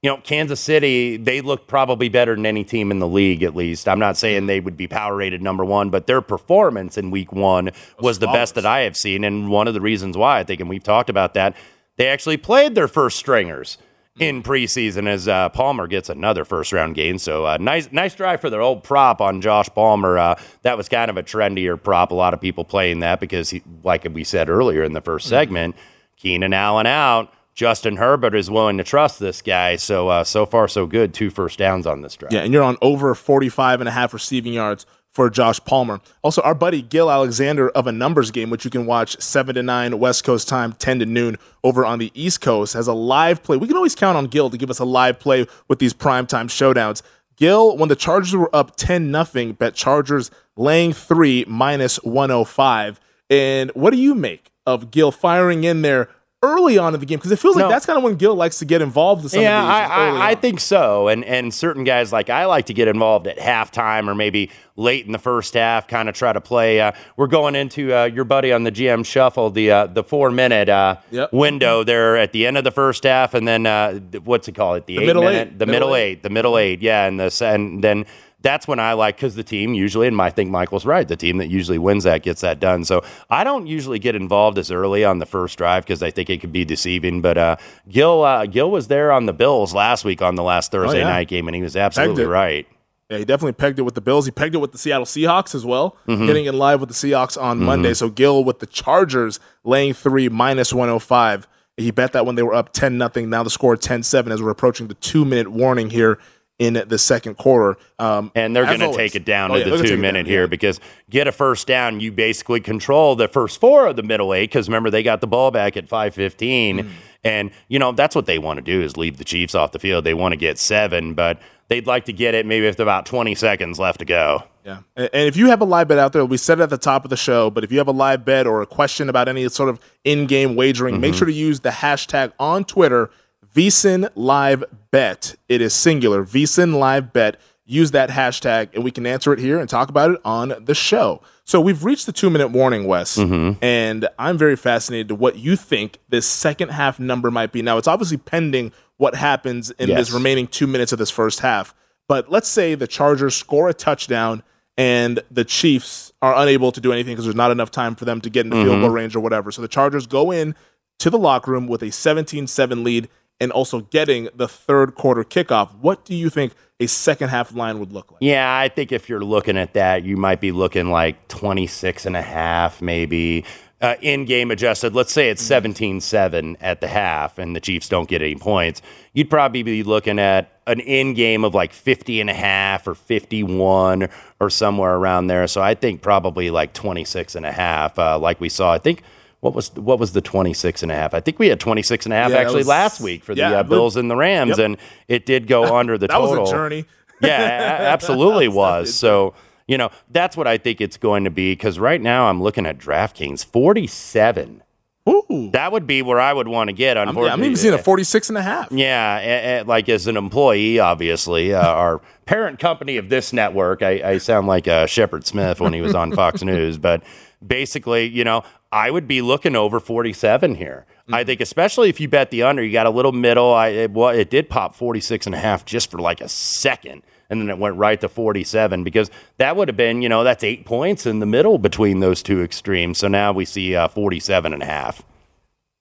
you 0.03 0.11
know, 0.11 0.19
Kansas 0.19 0.61
City, 0.61 1.17
they 1.17 1.41
look 1.41 1.67
probably 1.67 2.09
better 2.09 2.37
than 2.37 2.47
any 2.47 2.63
team 2.63 2.93
in 2.93 3.01
the 3.01 3.09
league, 3.09 3.43
at 3.43 3.57
least. 3.57 3.89
I'm 3.89 3.99
not 3.99 4.17
saying 4.17 4.47
they 4.47 4.61
would 4.61 4.77
be 4.77 4.87
power 4.87 5.17
rated 5.17 5.43
number 5.43 5.65
one, 5.65 5.91
but 5.91 6.07
their 6.07 6.21
performance 6.21 6.97
in 6.97 7.11
week 7.11 7.33
one 7.33 7.71
was 7.99 8.21
the 8.21 8.29
best 8.29 8.55
that 8.55 8.65
I 8.65 8.81
have 8.81 8.97
seen. 8.97 9.25
And 9.25 9.51
one 9.51 9.67
of 9.67 9.75
the 9.75 9.81
reasons 9.81 10.17
why 10.17 10.39
I 10.39 10.45
think, 10.45 10.61
and 10.61 10.69
we've 10.69 10.83
talked 10.83 11.11
about 11.11 11.35
that, 11.35 11.57
they 11.97 12.07
actually 12.07 12.37
played 12.37 12.77
their 12.77 12.87
first 12.87 13.17
stringers 13.17 13.77
in 14.21 14.43
preseason 14.43 15.09
as 15.09 15.27
uh, 15.27 15.49
Palmer 15.49 15.89
gets 15.89 16.09
another 16.09 16.45
first 16.45 16.73
round 16.73 16.95
gain. 16.95 17.19
So 17.19 17.47
uh, 17.47 17.57
nice, 17.61 17.91
nice 17.91 18.15
drive 18.15 18.41
for 18.41 18.51
their 18.51 18.63
old 18.63 18.85
prop 18.85 19.21
on 19.21 19.41
Josh 19.41 19.69
Palmer. 19.75 20.17
Uh, 20.17 20.41
that 20.63 20.77
was 20.77 20.89
kind 20.89 21.11
of 21.11 21.17
a 21.17 21.25
trendier 21.25 21.81
prop. 21.81 22.13
A 22.13 22.15
lot 22.15 22.35
of 22.35 22.41
people 22.41 22.65
playing 22.65 23.01
that 23.01 23.19
because, 23.19 23.51
he, 23.51 23.63
like 23.83 24.07
we 24.13 24.23
said 24.23 24.49
earlier 24.49 24.85
in 24.85 24.93
the 24.93 25.03
1st 25.03 25.23
segment, 25.23 25.77
Keenan 26.17 26.53
Allen 26.53 26.87
out. 26.87 27.33
Justin 27.59 27.97
Herbert 27.97 28.37
is 28.37 28.49
willing 28.49 28.79
to 28.79 28.85
trust 28.85 29.19
this 29.19 29.43
guy. 29.43 29.75
So 29.75 30.07
uh, 30.07 30.23
so 30.23 30.47
far 30.47 30.69
so 30.69 30.87
good. 30.87 31.13
Two 31.13 31.29
first 31.29 31.59
downs 31.59 31.89
on 31.89 32.03
this 32.03 32.15
drive. 32.15 32.33
Yeah, 32.33 32.43
and 32.43 32.53
you're 32.53 32.63
on 32.63 32.77
over 32.81 33.17
45 33.17 33.81
and 33.81 33.89
a 33.89 33.91
half 33.91 34.15
receiving 34.15 34.53
yards 34.53 34.87
for 35.11 35.29
Josh 35.29 35.59
Palmer. 35.65 36.01
Also, 36.23 36.41
our 36.43 36.55
buddy 36.55 36.83
Gill 36.83 37.11
Alexander 37.11 37.69
of 37.71 37.89
a 37.89 37.93
numbers 37.93 38.31
game, 38.31 38.51
which 38.51 38.65
you 38.65 38.71
can 38.71 38.87
watch 38.87 39.21
7 39.21 39.57
to 39.57 39.63
9 39.65 39.99
West 39.99 40.23
Coast 40.23 40.47
time, 40.47 40.75
10 40.75 41.01
to 41.01 41.07
noon 41.07 41.37
over 41.65 41.85
on 41.85 41.99
the 41.99 42.13
East 42.15 42.41
Coast, 42.41 42.75
has 42.75 42.87
a 42.87 42.93
live 42.93 43.43
play. 43.43 43.57
We 43.57 43.67
can 43.67 43.75
always 43.75 43.97
count 43.97 44.17
on 44.17 44.29
Gill 44.29 44.51
to 44.51 44.57
give 44.57 44.71
us 44.71 44.79
a 44.79 44.85
live 44.85 45.19
play 45.19 45.45
with 45.67 45.81
these 45.81 45.93
primetime 45.93 46.47
showdowns. 46.47 47.03
Gill, 47.35 47.77
when 47.77 47.89
the 47.89 47.97
Chargers 47.97 48.37
were 48.37 48.55
up 48.55 48.77
10 48.77 49.11
nothing, 49.11 49.55
bet 49.55 49.75
Chargers 49.75 50.31
laying 50.55 50.93
three 50.93 51.45
minus 51.49 51.97
105. 52.05 53.01
And 53.29 53.73
what 53.73 53.91
do 53.91 53.97
you 53.97 54.15
make 54.15 54.53
of 54.65 54.93
Gill 54.93 55.11
firing 55.11 55.65
in 55.65 55.83
there 55.83 56.09
early 56.43 56.79
on 56.79 56.95
in 56.95 57.01
the 57.01 57.07
game? 57.07 57.19
Because 57.19 57.33
it 57.33 57.39
feels 57.39 57.57
like 57.57 57.65
No. 57.65 57.69
that's 57.69 57.87
kind 57.87 57.97
of 57.97 58.03
when 58.05 58.15
Gill 58.17 58.35
likes 58.35 58.59
to 58.61 58.65
get 58.65 58.81
involved 58.83 59.23
with 59.25 59.33
some 59.33 59.43
yeah, 59.43 59.61
of 59.61 59.67
these. 59.67 59.91
I, 60.21 60.27
I, 60.27 60.31
I 60.31 60.35
think 60.37 60.61
so. 60.61 61.09
And 61.09 61.25
and 61.25 61.53
certain 61.53 61.85
guys 61.85 62.13
like 62.13 62.31
I 62.31 62.45
like 62.47 62.67
to 62.67 62.75
get 62.75 62.89
involved 62.89 63.27
at 63.27 63.39
halftime 63.39 64.09
or 64.09 64.15
maybe 64.15 64.51
late 64.77 65.05
in 65.07 65.13
the 65.13 65.19
first 65.19 65.55
half, 65.55 65.89
kind 65.89 66.09
of 66.09 66.15
try 66.15 66.33
to 66.33 66.41
play. 66.41 66.81
Uh, 66.81 66.93
we're 67.17 67.27
going 67.27 67.55
into 67.57 67.93
uh, 67.93 68.05
your 68.05 68.25
buddy 68.25 68.53
on 68.53 68.63
the 68.63 68.71
GM 68.73 69.05
shuffle, 69.05 69.51
the 69.51 69.71
uh, 69.71 69.87
the 69.87 70.05
four 70.05 70.31
minute 70.31 70.69
uh, 70.69 70.97
Yep. 71.11 71.33
window 71.33 71.83
there 71.85 72.17
at 72.17 72.33
the 72.33 72.47
end 72.47 72.57
of 72.57 72.65
the 72.65 72.71
first 72.71 73.03
half, 73.05 73.35
and 73.35 73.47
then 73.49 73.67
uh, 73.67 73.95
what's 74.25 74.47
it 74.49 74.55
called? 74.55 74.87
The, 74.87 74.97
The 74.97 75.03
eight 75.03 75.07
middle 75.07 75.23
minute, 75.23 75.49
eight. 75.49 75.59
the 75.59 75.67
Middle 75.67 75.89
middle 75.91 75.97
eight. 75.97 76.03
eight, 76.11 76.23
the 76.23 76.31
middle 76.31 76.59
eight, 76.59 76.83
yeah, 76.83 77.07
and 77.07 77.19
the 77.19 77.45
and 77.45 77.83
then. 77.83 78.07
That's 78.41 78.69
when 78.69 78.79
I 78.79 78.93
like 78.93 79.17
because 79.17 79.35
the 79.35 79.43
team 79.43 79.75
usually, 79.75 80.07
and 80.07 80.21
I 80.23 80.31
think 80.31 80.49
Michael's 80.51 80.87
right. 80.87 81.09
The 81.09 81.17
team 81.17 81.39
that 81.39 81.49
usually 81.49 81.79
wins 81.79 82.05
that 82.05 82.23
gets 82.23 82.41
that 82.43 82.61
done. 82.61 82.85
So 82.85 83.03
I 83.29 83.43
don't 83.43 83.67
usually 83.67 83.99
get 83.99 84.15
involved 84.15 84.59
as 84.59 84.71
early 84.71 85.05
on 85.05 85.19
the 85.19 85.27
first 85.27 85.59
drive 85.59 85.85
because 85.85 86.05
I 86.05 86.13
think 86.13 86.31
it 86.31 86.41
could 86.41 86.53
be 86.53 86.65
deceiving. 86.65 87.21
But 87.21 87.37
uh, 87.37 87.57
Gill, 87.89 88.23
uh, 88.23 88.47
Gill 88.47 88.71
was 88.71 88.87
there 88.87 89.11
on 89.11 89.27
the 89.27 89.33
Bills 89.33 89.75
last 89.75 90.05
week 90.05 90.23
on 90.23 90.37
the 90.37 90.45
last 90.45 90.71
Thursday 90.71 90.99
Oh, 90.99 91.01
yeah. 91.09 91.13
night 91.15 91.27
game, 91.29 91.49
and 91.49 91.55
he 91.57 91.63
was 91.63 91.75
absolutely 91.77 92.27
right. 92.27 92.67
Yeah, 93.11 93.19
he 93.19 93.25
definitely 93.25 93.55
pegged 93.55 93.79
it 93.81 93.83
with 93.83 93.95
the 93.97 94.01
Bills. 94.03 94.27
He 94.27 94.31
pegged 94.31 94.55
it 94.55 94.59
with 94.59 94.71
the 94.71 94.79
Seattle 94.79 95.07
Seahawks 95.07 95.55
as 95.55 95.65
well, 95.65 95.97
Mhm. 96.07 96.27
getting 96.27 96.45
in 96.45 96.57
live 96.59 96.79
with 96.79 96.91
the 96.91 96.95
Seahawks 96.95 97.41
on 97.41 97.59
Mhm. 97.59 97.63
Monday. 97.65 97.95
So 97.95 98.09
Gill 98.09 98.45
with 98.45 98.61
the 98.61 98.67
Chargers 98.67 99.41
laying 99.65 99.95
three 99.95 100.29
minus 100.29 100.73
105. 100.73 101.49
He 101.77 101.91
bet 101.91 102.13
that 102.13 102.27
when 102.27 102.35
they 102.35 102.43
were 102.43 102.55
up 102.55 102.73
10 102.73 102.99
nothing. 102.99 103.31
Now 103.31 103.43
the 103.43 103.51
score 103.51 103.77
10 103.77 104.03
7 104.03 104.31
as 104.31 104.43
we're 104.43 104.51
approaching 104.51 104.89
the 104.89 104.95
two 104.95 105.25
minute 105.25 105.51
warning 105.51 105.91
here 105.91 106.19
in 106.59 106.83
the 106.89 106.99
second 106.99 107.37
quarter. 107.37 107.79
Um, 107.99 108.33
And 108.35 108.55
they're 108.55 108.65
going 108.67 108.81
to 108.81 108.93
take 108.97 109.15
it 109.15 109.25
down 109.25 109.51
Oh, 109.51 109.55
to 109.55 109.61
yeah, 109.71 109.77
the 109.77 109.83
two 109.83 109.97
minute 109.97 110.25
down, 110.25 110.31
here 110.31 110.49
because 110.49 110.81
get 111.09 111.29
a 111.29 111.33
first 111.33 111.67
down, 111.67 112.01
you 112.01 112.11
basically 112.13 112.61
control 112.61 113.15
the 113.15 113.29
first 113.29 113.61
four 113.61 113.87
of 113.87 113.97
the 113.97 114.03
middle 114.03 114.35
eight 114.35 114.47
because 114.51 114.69
remember 114.69 114.91
they 114.91 115.03
got 115.03 115.21
the 115.21 115.27
ball 115.29 115.51
back 115.51 115.77
at 115.77 115.89
five 115.89 116.15
fifteen, 116.15 116.79
Mm. 116.79 116.89
and 117.25 117.51
you 117.69 117.79
know 117.79 117.93
that's 117.93 118.15
what 118.17 118.27
they 118.27 118.39
want 118.39 118.57
to 118.59 118.63
do 118.63 118.83
is 118.83 118.97
leave 118.97 119.19
the 119.19 119.25
Chiefs 119.25 119.55
off 119.55 119.73
the 119.73 119.79
field. 119.79 120.05
They 120.05 120.15
want 120.15 120.33
to 120.33 120.37
get 120.37 120.59
seven, 120.59 121.15
but 121.15 121.39
they'd 121.69 121.87
like 121.87 122.05
to 122.07 122.13
get 122.13 122.35
it 122.35 122.45
maybe 122.45 122.67
with 122.67 122.81
about 122.81 123.07
twenty 123.07 123.35
seconds 123.37 123.79
left 123.79 124.01
to 124.01 124.05
go. 124.05 124.43
Yeah. 124.65 124.79
And 124.97 125.09
if 125.29 125.37
you 125.37 125.47
have 125.49 125.61
a 125.63 125.65
live 125.65 125.89
bet 125.89 125.99
out 125.99 126.13
there, 126.13 126.27
we 126.27 126.37
said 126.37 126.59
it 126.59 126.63
at 126.65 126.71
the 126.71 126.77
top 126.77 127.05
of 127.05 127.11
the 127.11 127.17
show, 127.17 127.49
but 127.51 127.65
if 127.65 127.73
you 127.73 127.79
have 127.79 127.89
a 127.89 127.93
live 127.93 128.25
bet 128.25 128.47
or 128.47 128.61
a 128.63 128.67
question 128.67 129.09
about 129.09 129.27
any 129.29 129.49
sort 129.49 129.69
of 129.71 129.81
in 130.05 130.27
game 130.27 130.57
wagering, 130.57 131.01
make 131.01 131.15
Mhm. 131.15 131.19
sure 131.19 131.27
to 131.27 131.33
use 131.33 131.61
the 131.61 131.71
hashtag 131.71 132.33
on 132.39 132.65
Twitter, 132.65 133.11
VSIN 133.59 134.09
Live 134.15 134.63
Bet. 134.93 135.35
It 135.49 135.61
is 135.61 135.75
singular, 135.75 136.25
VSIN 136.25 136.79
Live 136.79 137.13
Bet. 137.13 137.41
Use 137.67 137.91
that 137.91 138.09
hashtag 138.09 138.69
and 138.73 138.85
we 138.85 138.93
can 138.93 139.05
answer 139.05 139.33
it 139.33 139.41
here 139.41 139.59
and 139.59 139.69
talk 139.69 139.89
about 139.91 140.13
it 140.13 140.21
on 140.25 140.55
the 140.65 140.77
show. 140.77 141.23
So 141.45 141.61
we've 141.61 141.83
reached 141.83 142.07
the 142.07 142.13
two 142.13 142.31
minute 142.31 142.53
warning, 142.53 142.87
Wes, 142.87 143.19
and 143.19 144.09
I'm 144.17 144.39
very 144.39 144.55
fascinated 144.55 145.09
to 145.09 145.17
what 145.17 145.39
you 145.39 145.57
think 145.57 145.99
this 146.09 146.25
second 146.25 146.69
half 146.69 147.01
number 147.01 147.33
might 147.33 147.51
be. 147.51 147.61
Now, 147.61 147.79
it's 147.79 147.89
obviously 147.89 148.19
pending 148.19 148.71
what 148.97 149.17
happens 149.17 149.71
in 149.73 149.89
Yes. 149.89 149.99
this 149.99 150.13
remaining 150.13 150.47
two 150.47 150.69
minutes 150.69 150.93
of 150.93 151.01
this 151.01 151.11
first 151.11 151.41
half. 151.41 151.75
But 152.07 152.31
let's 152.31 152.49
say 152.49 152.77
the 152.77 152.87
Chargers 152.87 153.35
score 153.35 153.69
a 153.69 153.75
touchdown 153.75 154.45
and 154.77 155.19
the 155.33 155.45
Chiefs 155.45 156.13
are 156.23 156.37
unable 156.37 156.71
to 156.71 156.81
do 156.81 156.93
anything 156.93 157.15
because 157.15 157.25
there's 157.25 157.35
not 157.35 157.51
enough 157.51 157.73
time 157.73 157.97
for 157.97 158.05
them 158.05 158.21
to 158.21 158.31
get 158.31 158.45
into 158.47 158.63
field 158.63 158.77
Mhm. 158.77 158.81
goal 158.83 158.91
range 158.91 159.17
or 159.17 159.21
whatever. 159.21 159.51
So 159.51 159.63
the 159.63 159.69
Chargers 159.69 160.07
go 160.07 160.31
in 160.31 160.55
to 161.01 161.11
the 161.11 161.19
locker 161.19 161.51
room 161.51 161.67
with 161.67 161.83
a 161.83 161.91
17-7 161.91 162.85
lead 162.85 163.09
and 163.41 163.53
also 163.53 163.81
getting 163.81 164.29
the 164.35 164.49
third 164.49 164.95
quarter 164.95 165.25
kickoff. 165.25 165.75
What 165.77 166.05
do 166.05 166.15
you 166.15 166.31
think 166.31 166.53
a 166.81 166.87
second 166.87 167.29
half 167.29 167.55
line 167.55 167.79
would 167.79 167.93
look 167.93 168.11
like? 168.11 168.19
Yeah, 168.23 168.57
I 168.57 168.69
think 168.69 168.93
if 168.93 169.09
you're 169.09 169.25
looking 169.25 169.57
at 169.57 169.75
that, 169.75 170.05
you 170.05 170.17
might 170.17 170.41
be 170.41 170.53
looking 170.53 170.91
like 170.91 171.29
26 171.29 172.07
and 172.07 172.17
a 172.17 172.23
half, 172.23 172.83
maybe 172.83 173.45
uh, 173.81 173.95
in 174.01 174.25
game 174.25 174.51
adjusted. 174.51 174.95
Let's 174.95 175.13
say 175.13 175.31
it's 175.31 175.43
17 175.43 176.01
7 176.01 176.57
at 176.61 176.81
the 176.81 176.89
half 176.89 177.39
and 177.39 177.55
the 177.55 177.61
Chiefs 177.61 177.89
don't 177.89 178.09
get 178.09 178.23
any 178.23 178.35
points. 178.35 178.83
You'd 179.13 179.31
probably 179.31 179.63
be 179.63 179.83
looking 179.83 180.19
at 180.19 180.53
an 180.67 180.81
in 180.81 181.15
game 181.15 181.45
of 181.45 181.55
like 181.55 181.73
50 181.73 182.21
and 182.21 182.29
a 182.29 182.35
half 182.35 182.87
or 182.87 182.95
51 182.95 184.09
or 184.41 184.51
somewhere 184.51 184.97
around 184.97 185.29
there. 185.29 185.47
So 185.47 185.63
I 185.63 185.75
think 185.75 186.03
probably 186.03 186.51
like 186.51 186.73
26 186.73 187.35
and 187.35 187.47
a 187.47 187.53
half, 187.53 187.99
uh, 187.99 188.19
like 188.19 188.41
we 188.41 188.49
saw. 188.49 188.73
I 188.73 188.79
think. 188.79 189.03
What 189.41 189.55
was 189.55 189.73
what 189.75 189.99
was 190.01 190.13
the 190.13 190.21
26 190.21 190.83
and 190.83 190.91
a 190.91 190.95
half? 190.97 191.15
I 191.15 191.21
think 191.21 191.39
we 191.39 191.47
had 191.49 191.61
26 191.61 192.07
and 192.07 192.13
a 192.13 192.17
half 192.17 192.31
Yeah, 192.33 192.39
actually 192.39 192.57
was- 192.59 192.67
last 192.67 193.01
week 193.01 193.23
for 193.25 193.35
the 193.35 193.41
yeah, 193.43 193.53
uh, 193.61 193.63
Bills 193.63 193.97
and 193.97 194.11
the 194.11 194.17
Rams 194.17 194.59
Yep. 194.59 194.67
and 194.67 194.77
it 195.07 195.27
did 195.27 195.47
go 195.47 195.77
under 195.79 195.97
the 195.97 196.07
that 196.09 196.13
total. 196.15 196.41
was 196.43 196.51
a 196.51 196.53
journey. 196.53 196.85
Yeah, 197.21 197.79
absolutely 197.81 198.47
was. 198.63 198.95
So, 198.95 199.35
you 199.67 199.77
know, 199.77 199.91
that's 200.11 200.37
what 200.37 200.47
I 200.47 200.57
think 200.57 200.81
it's 200.81 200.97
going 200.97 201.25
to 201.25 201.31
be 201.31 201.53
because 201.53 201.79
right 201.79 202.01
now 202.01 202.29
I'm 202.29 202.41
looking 202.41 202.65
at 202.65 202.79
DraftKings 202.79 203.45
47. 203.45 204.63
Ooh. 205.09 205.51
That 205.53 205.73
would 205.73 205.87
be 205.87 206.03
where 206.03 206.21
I 206.21 206.33
would 206.33 206.49
want 206.49 206.69
to 206.69 206.73
get, 206.75 206.97
I'm, 206.99 207.09
unfortunately. 207.09 207.33
I'm 207.41 207.45
even 207.45 207.57
seeing 207.57 207.75
a 207.75 207.79
46 207.79 208.29
and 208.29 208.39
a 208.39 208.43
half. 208.43 208.71
Yeah, 208.71 209.19
a- 209.19 209.61
a- 209.61 209.65
like 209.65 209.89
as 209.89 210.07
an 210.07 210.17
employee, 210.17 210.79
obviously, 210.79 211.55
uh, 211.55 211.61
our 211.67 212.01
parent 212.27 212.59
company 212.59 212.99
of 212.99 213.09
this 213.09 213.33
network. 213.33 213.83
I, 213.83 214.01
I 214.13 214.19
sound 214.19 214.47
like 214.47 214.69
uh, 214.69 214.87
Shepard 214.87 215.27
Smith 215.27 215.61
when 215.61 215.73
he 215.73 215.81
was 215.81 215.95
on 215.95 216.13
Fox 216.13 216.43
News, 216.43 216.77
but 216.79 217.03
basically, 217.47 218.07
you 218.07 218.25
know, 218.25 218.43
I 218.71 218.91
would 218.91 219.09
be 219.09 219.23
looking 219.23 219.57
over 219.57 219.81
47 219.81 220.57
here. 220.57 220.87
I 221.11 221.25
think, 221.25 221.41
especially 221.41 221.89
if 221.89 222.01
you 222.01 222.09
bet 222.09 222.31
the 222.31 222.43
under, 222.43 222.63
you 222.63 222.71
got 222.71 222.85
a 222.87 222.91
little 222.91 223.13
middle. 223.13 223.55
I 223.55 223.69
it, 223.69 223.93
well, 223.93 224.11
it 224.11 224.29
did 224.29 224.51
pop 224.51 224.75
46 224.75 225.25
and 225.25 225.35
a 225.35 225.39
half 225.39 225.65
just 225.65 225.91
for 225.91 225.99
like 225.99 226.21
a 226.21 226.29
second. 226.29 227.03
And 227.31 227.41
then 227.41 227.49
it 227.49 227.59
went 227.59 227.77
right 227.77 227.99
to 228.01 228.09
47 228.11 228.85
because 228.85 229.11
that 229.39 229.57
would 229.57 229.69
have 229.69 229.77
been, 229.77 230.03
you 230.03 230.09
know, 230.11 230.23
that's 230.23 230.45
eight 230.45 230.67
points 230.67 231.07
in 231.07 231.21
the 231.21 231.27
middle 231.27 231.57
between 231.59 232.01
those 232.01 232.23
two 232.23 232.43
extremes. 232.43 232.99
So 232.99 233.09
now 233.09 233.33
we 233.33 233.47
see 233.47 233.75
uh, 233.75 233.89
47 233.89 234.53
and 234.53 234.63
a 234.63 234.67
half. 234.67 235.03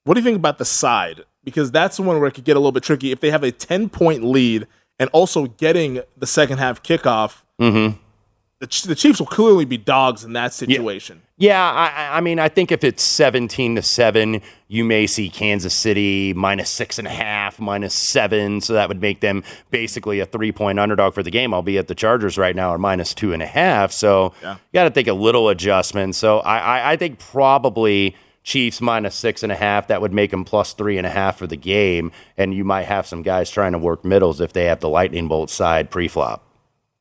What 0.06 0.14
do 0.14 0.22
you 0.22 0.24
think 0.24 0.38
about 0.38 0.58
the 0.58 0.66
side? 0.66 1.24
Because 1.44 1.72
that's 1.72 1.98
the 1.98 2.04
one 2.04 2.20
where 2.20 2.30
it 2.30 2.34
could 2.34 2.46
get 2.46 2.56
a 2.56 2.60
little 2.60 2.72
bit 2.72 2.84
tricky. 2.84 3.12
If 3.12 3.20
they 3.20 3.32
have 3.32 3.44
a 3.44 3.52
10 3.52 3.90
point 3.90 4.24
lead 4.24 4.66
and 4.98 5.10
also 5.12 5.48
getting 5.48 6.02
the 6.16 6.28
second 6.28 6.60
half 6.60 6.82
kickoff, 6.84 7.44
Mm-hmm. 7.60 7.98
The, 8.60 8.68
Ch- 8.68 8.84
the 8.84 8.96
Chiefs 8.96 9.20
will 9.20 9.28
clearly 9.28 9.66
be 9.66 9.78
dogs 9.78 10.24
in 10.24 10.34
that 10.34 10.54
situation. 10.54 11.22
Yeah, 11.38 11.62
I, 11.64 11.88
I- 11.88 12.18
I 12.18 12.22
mean, 12.22 12.40
I 12.40 12.50
think 12.50 12.72
if 12.72 12.84
it's 12.84 13.04
seventeen 13.04 13.76
to 13.76 13.82
seven, 13.84 14.42
you 14.68 14.84
may 14.84 15.06
see 15.06 15.30
Kansas 15.30 15.74
City 15.74 16.34
minus 16.34 16.70
six 16.70 16.98
and 16.98 17.08
a 17.08 17.12
half, 17.12 17.60
minus 17.60 17.94
seven, 17.94 18.60
so 18.62 18.74
that 18.74 18.88
would 18.90 19.00
make 19.02 19.20
them 19.22 19.44
basically 19.70 20.20
a 20.20 20.26
three-point 20.26 20.80
underdog 20.80 21.14
for 21.14 21.22
the 21.22 21.30
game. 21.30 21.54
Albeit 21.54 21.88
the 21.88 21.96
Chargers 21.96 22.38
right 22.38 22.56
now 22.56 22.70
are 22.70 22.78
minus 22.80 23.14
two 23.14 23.34
and 23.34 23.44
a 23.44 23.48
half, 23.48 23.92
so 23.92 24.34
Yeah. 24.42 24.54
you 24.54 24.60
got 24.74 24.86
to 24.86 24.90
think 24.90 25.08
a 25.08 25.14
little 25.14 25.50
adjustment. 25.50 26.16
So 26.16 26.40
I, 26.40 26.58
I, 26.58 26.92
I 26.94 26.96
think 26.98 27.20
probably 27.20 28.16
Chiefs 28.44 28.82
minus 28.82 29.14
six 29.14 29.44
and 29.44 29.52
a 29.52 29.56
half. 29.56 29.88
That 29.90 30.02
would 30.02 30.14
make 30.14 30.32
them 30.32 30.44
plus 30.46 30.74
three 30.74 30.98
and 30.98 31.06
a 31.06 31.10
half 31.12 31.38
for 31.38 31.46
the 31.46 31.58
game, 31.58 32.12
and 32.38 32.54
you 32.54 32.64
might 32.64 32.84
have 32.86 33.06
some 33.06 33.22
guys 33.22 33.52
trying 33.52 33.74
to 33.74 33.78
work 33.78 34.04
middles 34.04 34.42
if 34.42 34.54
they 34.54 34.66
have 34.66 34.80
the 34.80 34.90
lightning 34.90 35.28
bolt 35.28 35.50
side 35.52 35.92
pre-flop. 35.92 36.44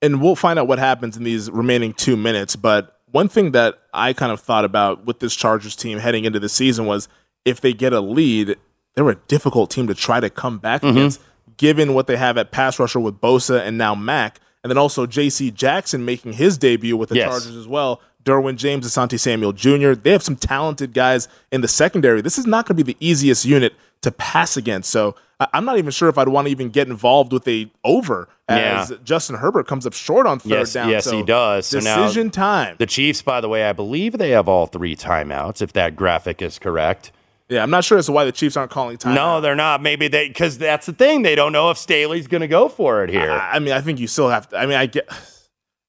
And 0.07 0.23
we'll 0.23 0.37
find 0.37 0.59
out 0.59 0.69
what 0.69 0.79
happens 0.79 1.17
in 1.17 1.25
these 1.25 1.51
remaining 1.51 1.93
two 1.93 2.17
minutes. 2.17 2.55
But 2.57 2.99
one 3.11 3.29
thing 3.29 3.53
that 3.53 3.79
I 3.93 4.13
kind 4.13 4.31
of 4.33 4.41
thought 4.41 4.65
about 4.65 5.05
with 5.05 5.19
this 5.21 5.35
Chargers 5.35 5.75
team 5.77 5.99
heading 5.99 6.25
into 6.25 6.39
the 6.41 6.49
season 6.49 6.87
was 6.87 7.09
if 7.45 7.61
they 7.61 7.73
get 7.73 7.93
a 7.93 8.01
lead, 8.01 8.57
they're 8.95 9.11
a 9.11 9.17
difficult 9.29 9.71
team 9.71 9.87
to 9.89 9.95
try 9.95 10.21
to 10.21 10.31
come 10.31 10.59
back 10.59 10.83
Mm-hmm. 10.83 10.97
against, 10.97 11.21
given 11.57 11.95
what 11.95 12.07
they 12.07 12.17
have 12.17 12.39
at 12.39 12.51
pass 12.51 12.79
rusher 12.79 13.01
with 13.01 13.21
Bosa 13.21 13.61
and 13.61 13.77
now 13.79 13.95
Mack, 13.95 14.41
and 14.63 14.71
then 14.71 14.79
also 14.79 15.07
J.C. 15.07 15.51
Jackson 15.51 16.05
making 16.05 16.35
his 16.35 16.57
debut 16.59 16.97
with 16.97 17.09
the 17.11 17.17
Yes. 17.17 17.29
Chargers 17.31 17.57
as 17.57 17.69
well. 17.69 18.01
Derwin 18.25 18.57
James, 18.57 18.85
Asante 18.87 19.19
Samuel 19.21 19.53
Jr. 19.53 19.93
They 19.93 20.11
have 20.11 20.23
some 20.23 20.35
talented 20.37 20.93
guys 20.93 21.29
in 21.53 21.61
the 21.61 21.69
secondary. 21.69 22.21
This 22.21 22.39
is 22.39 22.47
not 22.47 22.67
going 22.67 22.77
to 22.77 22.83
be 22.85 22.93
the 22.93 22.97
easiest 23.07 23.45
unit 23.45 23.75
to 24.03 24.11
pass 24.11 24.57
against. 24.57 24.91
So 24.91 25.15
I'm 25.39 25.65
not 25.67 25.77
even 25.79 25.91
sure 25.91 26.09
if 26.09 26.17
I'd 26.17 26.29
want 26.29 26.47
to 26.47 26.51
even 26.51 26.71
get 26.71 26.89
involved 26.89 27.33
with 27.33 27.47
a 27.47 27.71
over 27.85 28.29
as 28.49 28.91
Yeah. 28.91 28.97
Justin 29.05 29.37
Herbert 29.37 29.67
comes 29.67 29.87
up 29.87 29.93
short 29.93 30.27
on 30.27 30.39
third 30.39 30.51
Yes, 30.51 30.73
down. 30.73 30.89
yes, 30.89 31.05
So 31.05 31.17
he 31.19 31.23
does. 31.23 31.67
So 31.67 31.79
now- 31.81 31.97
decision 32.03 32.31
time. 32.31 32.77
The 32.79 32.87
Chiefs, 32.87 33.21
by 33.21 33.41
the 33.43 33.49
way, 33.49 33.65
I 33.69 33.73
believe 33.75 34.17
they 34.17 34.31
have 34.31 34.49
all 34.49 34.67
three 34.67 34.97
timeouts, 34.97 35.61
if 35.61 35.73
that 35.75 35.95
graphic 35.95 36.41
is 36.41 36.59
correct. 36.59 37.13
Yeah, 37.51 37.63
I'm 37.63 37.71
not 37.71 37.85
sure 37.85 37.99
as 37.99 38.07
to 38.07 38.13
why 38.13 38.25
the 38.25 38.33
Chiefs 38.33 38.57
aren't 38.57 38.71
calling 38.73 38.97
time. 38.97 39.15
No, 39.15 39.41
they're 39.41 39.55
not. 39.55 39.83
Maybe 39.83 40.09
they 40.09 40.27
because 40.29 40.59
that's 40.59 40.87
the 40.87 40.93
thing. 40.93 41.23
They 41.23 41.35
don't 41.35 41.53
know 41.53 41.71
if 41.71 41.77
Staley's 41.79 42.27
going 42.27 42.41
to 42.41 42.49
go 42.49 42.69
for 42.69 43.05
it 43.05 43.11
here. 43.11 43.31
I, 43.31 43.57
I 43.57 43.59
mean, 43.61 43.73
I 43.73 43.81
think 43.83 44.01
you 44.01 44.07
still 44.09 44.31
have 44.31 44.49
to. 44.49 44.57
I 44.59 44.67
mean, 44.67 44.77
I 44.77 44.87
get. 44.87 45.09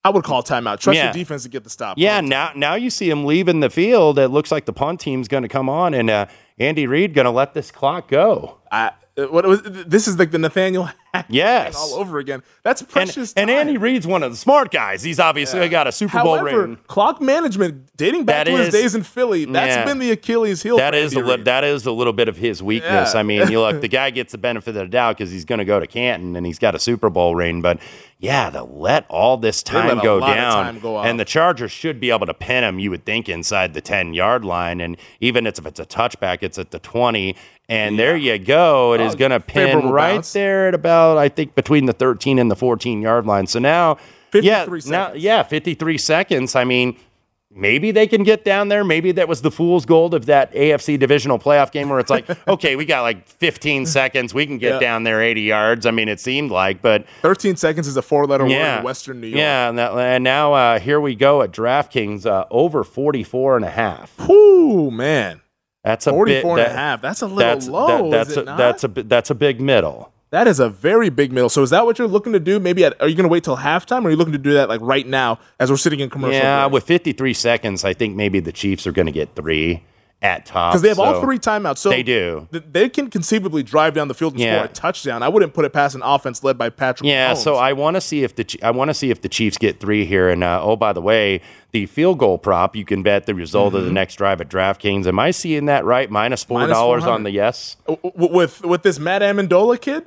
I 0.03 0.10
would 0.10 0.23
call 0.23 0.43
timeout. 0.43 0.79
Trust 0.79 0.95
Yeah. 0.97 1.05
your 1.05 1.13
defense 1.13 1.43
to 1.43 1.49
get 1.49 1.63
the 1.63 1.69
stop. 1.69 1.97
yeah, 1.97 2.21
now 2.21 2.51
now 2.55 2.75
you 2.75 2.89
see 2.89 3.10
him 3.10 3.25
leaving 3.25 3.60
the 3.62 3.69
field. 3.71 4.19
It 4.19 4.27
looks 4.29 4.51
like 4.51 4.65
the 4.65 4.71
punt 4.73 4.99
team's 4.99 5.27
going 5.27 5.43
to 5.43 5.49
come 5.49 5.67
on, 5.67 5.93
and 5.95 6.10
uh, 6.10 6.27
Andy 6.60 6.86
Reid 6.86 7.13
going 7.15 7.25
to 7.25 7.31
let 7.31 7.53
this 7.55 7.71
clock 7.71 8.07
go. 8.07 8.57
I, 8.71 8.91
Uh, 9.17 9.23
what 9.27 9.45
was 9.45 9.62
this 9.63 10.08
is 10.08 10.19
like 10.19 10.30
the 10.32 10.38
Nathaniel 10.38 10.89
Yes. 11.30 11.75
all 11.75 11.95
over 11.95 12.19
again. 12.19 12.43
That's 12.62 12.84
precious. 12.84 13.34
and 13.34 13.47
time. 13.49 13.58
Andy 13.58 13.77
Reid's 13.77 14.06
one 14.06 14.21
of 14.21 14.30
the 14.32 14.38
smart 14.38 14.69
guys. 14.69 15.01
He's 15.01 15.19
obviously 15.19 15.67
got 15.69 15.88
a 15.88 15.91
Super 15.91 16.21
Bowl 16.21 16.38
However, 16.38 16.67
ring. 16.67 16.77
clock 16.86 17.19
management 17.19 17.89
dating 17.97 18.25
back 18.25 18.45
That 18.45 18.51
to 18.51 18.58
his 18.58 18.69
days 18.69 18.93
in 18.93 19.01
Philly, 19.01 19.45
that's 19.45 19.75
Yeah. 19.75 19.86
been 19.86 19.97
the 19.97 20.12
Achilles 20.12 20.62
heel. 20.62 20.77
That 20.77 20.93
is 20.93 21.13
a 21.15 21.21
li- 21.21 21.41
that 21.43 21.63
is 21.63 21.88
a 21.88 21.91
little 21.91 22.13
bit 22.13 22.27
of 22.30 22.38
his 22.38 22.62
weakness. 22.62 23.13
Yeah. 23.15 23.19
I 23.19 23.23
mean, 23.23 23.49
you 23.49 23.60
look, 23.60 23.82
the 23.82 23.88
guy 23.88 24.12
gets 24.12 24.34
the 24.34 24.38
benefit 24.38 24.69
of 24.69 24.75
the 24.75 24.88
doubt 24.88 25.17
because 25.17 25.32
he's 25.32 25.45
going 25.45 25.60
to 25.60 25.65
go 25.65 25.80
to 25.80 25.88
Canton 25.88 26.36
and 26.36 26.45
he's 26.45 26.60
got 26.60 26.75
a 26.75 26.80
Super 26.80 27.10
Bowl 27.10 27.34
ring. 27.34 27.62
But 27.63 27.80
yeah, 28.19 28.51
to 28.51 28.62
let 28.63 29.06
all 29.10 29.38
this 29.38 29.63
time 29.63 29.97
go 29.99 30.19
down, 30.19 30.65
time 30.65 30.80
go 30.80 30.99
and 30.99 31.19
the 31.19 31.25
Chargers 31.25 31.71
should 31.71 31.99
be 31.99 32.12
able 32.12 32.27
to 32.27 32.34
pin 32.36 32.63
him. 32.63 32.77
You 32.77 32.91
would 32.91 33.06
think 33.06 33.27
inside 33.27 33.73
the 33.73 33.82
ten 33.82 34.13
yard 34.13 34.45
line, 34.45 34.82
and 34.82 34.97
even 35.19 35.47
if 35.47 35.65
it's 35.65 35.80
a 35.80 35.86
touchback, 35.86 36.39
it's 36.43 36.60
at 36.60 36.69
the 36.69 36.80
twenty. 36.80 37.36
And 37.69 37.99
there 37.99 38.15
you 38.15 38.38
go. 38.39 38.93
It 38.93 39.01
is 39.01 39.13
Oh, 39.13 39.17
going 39.17 39.32
to 39.32 39.39
pin 39.41 39.89
right 39.89 40.15
bounce. 40.15 40.32
there 40.34 40.69
at 40.69 40.73
about 40.73 41.17
I 41.17 41.27
think 41.30 41.53
between 41.56 41.86
the 41.86 41.93
thirteen 41.93 42.39
and 42.39 42.49
the 42.49 42.56
fourteen 42.56 43.01
yard 43.01 43.25
line. 43.25 43.45
So 43.47 43.60
now, 43.60 43.97
yeah, 44.34 44.65
53 44.65 44.91
now, 44.91 45.06
seconds. 45.08 45.23
yeah, 45.23 45.43
fifty 45.43 45.73
three 45.73 45.97
seconds. 45.97 46.56
I 46.56 46.63
mean 46.63 46.97
maybe 47.49 47.89
they 47.89 48.06
can 48.06 48.21
get 48.23 48.45
down 48.45 48.67
there. 48.67 48.84
Maybe 48.84 49.12
that 49.13 49.27
was 49.27 49.41
the 49.41 49.49
fool's 49.49 49.84
gold 49.84 50.13
of 50.13 50.27
that 50.27 50.53
AFC 50.53 50.99
divisional 50.99 51.39
playoff 51.39 51.71
game 51.71 51.89
where 51.89 51.97
it's 51.97 52.10
like, 52.12 52.27
okay, 52.47 52.75
we 52.75 52.86
got 52.86 53.01
like 53.01 53.27
15 53.27 53.88
seconds. 53.88 54.32
We 54.32 54.45
can 54.45 54.60
get 54.60 54.73
Yeah. 54.73 54.80
down 54.80 55.03
there 55.06 55.23
80 55.23 55.41
yards. 55.41 55.86
I 55.88 55.91
mean, 55.91 56.08
it 56.08 56.19
seemed 56.19 56.51
like, 56.51 56.84
but 56.84 57.08
13 57.23 57.56
seconds 57.56 57.88
is 57.88 57.97
a 57.97 58.03
four-letter 58.03 58.43
word 58.43 58.51
in 58.51 58.84
Western 58.84 59.21
New 59.21 59.27
York. 59.27 59.39
Yeah. 59.39 59.69
And, 59.69 59.77
that, 59.80 59.91
and 59.93 60.23
now 60.23 60.53
uh, 60.53 60.80
here 60.80 61.01
we 61.01 61.15
go 61.15 61.41
at 61.41 61.51
DraftKings 61.51 62.27
uh, 62.27 62.45
over 62.51 62.84
44 62.84 63.56
and 63.56 63.65
a 63.65 63.71
half. 63.71 64.13
Whoo, 64.27 64.91
man. 64.91 65.41
That's 65.88 66.06
a 66.06 66.12
44 66.12 66.56
bit, 66.58 66.65
and 66.67 66.73
a 66.73 66.76
half. 66.76 67.02
That's 67.02 67.21
a 67.21 67.28
little 67.28 67.38
that's, 67.38 67.67
low, 67.67 67.88
that- 67.88 68.06
is 68.06 68.12
that's 68.12 68.38
it 68.38 68.41
a, 68.41 68.43
not? 68.43 68.58
That's 68.58 68.84
a, 68.84 68.88
that's 68.88 69.30
a 69.30 69.36
big 69.36 69.62
middle. 69.62 70.12
That 70.32 70.45
is 70.45 70.60
a 70.60 70.69
very 70.69 71.10
big 71.10 71.32
middle. 71.32 71.47
So 71.47 71.63
is 71.63 71.69
that 71.69 71.86
what 71.86 71.97
you're 71.97 72.10
looking 72.10 72.34
to 72.34 72.39
do? 72.41 72.60
Maybe 72.60 72.84
at, 72.84 73.02
are 73.02 73.08
you 73.08 73.15
going 73.15 73.23
to 73.23 73.30
wait 73.30 73.45
till 73.45 73.56
halftime, 73.56 74.04
or 74.04 74.08
are 74.08 74.12
you 74.12 74.17
looking 74.17 74.34
to 74.34 74.38
do 74.38 74.54
that 74.56 74.67
like 74.67 74.82
right 74.82 75.08
now 75.08 75.39
as 75.62 75.69
we're 75.71 75.78
sitting 75.78 76.02
in 76.02 76.10
commercial? 76.10 76.34
Yeah, 76.34 76.65
break? 76.65 76.73
with 76.73 76.84
53 76.84 77.34
seconds, 77.34 77.86
I 77.86 77.93
think 77.93 78.17
maybe 78.17 78.41
the 78.41 78.52
Chiefs 78.52 78.86
are 78.86 78.91
going 78.91 79.06
to 79.06 79.13
get 79.13 79.34
three 79.36 79.84
at 80.21 80.45
top. 80.47 80.71
because 80.71 80.82
they 80.82 80.89
have 80.89 80.97
all 80.99 81.21
three 81.21 81.38
timeouts. 81.38 81.77
So 81.77 81.89
They 81.89 82.01
do. 82.01 82.47
th- 82.51 82.63
They 82.71 82.89
can 82.89 83.10
conceivably 83.10 83.62
drive 83.63 83.93
down 83.93 84.08
the 84.08 84.13
field 84.15 84.34
and 84.34 84.41
Yeah. 84.41 84.56
score 84.58 84.65
a 84.65 84.67
touchdown. 84.69 85.21
I 85.21 85.30
wouldn't 85.30 85.53
put 85.53 85.63
it 85.63 85.73
past 85.73 85.93
an 85.95 86.01
offense 86.03 86.43
led 86.43 86.58
by 86.58 86.69
Patrick. 86.69 87.08
Yeah, 87.08 87.34
Mahomes. 87.34 87.38
so 87.38 87.56
I 87.56 87.73
want 87.73 87.95
to 87.97 88.01
see 88.01 88.23
if 88.23 88.36
the 88.36 88.45
I 88.63 88.71
want 88.71 88.89
to 88.89 88.93
see 88.95 89.12
if 89.12 89.21
the 89.21 89.30
Chiefs 89.30 89.58
get 89.60 89.80
three 89.80 90.06
here. 90.06 90.27
And 90.30 90.43
uh, 90.43 90.60
oh, 90.63 90.75
by 90.75 90.91
the 90.93 91.01
way, 91.01 91.41
the 91.71 91.86
field 91.86 92.17
goal 92.17 92.38
prop 92.39 92.75
you 92.75 92.84
can 92.84 93.03
bet 93.03 93.27
the 93.27 93.36
result 93.36 93.75
of 93.75 93.86
the 93.86 93.91
next 93.91 94.15
drive 94.15 94.41
at 94.41 94.49
DraftKings. 94.49 95.06
Am 95.06 95.19
I 95.19 95.30
seeing 95.32 95.65
that 95.67 95.86
right? 95.86 96.10
Minus 96.10 96.43
four 96.43 96.65
dollars 96.65 97.03
on 97.06 97.21
the 97.23 97.32
yes. 97.32 97.77
With 98.15 98.63
with 98.65 98.82
this 98.82 98.97
Matt 98.97 99.21
Ammendola 99.21 99.80
kid, 99.80 100.06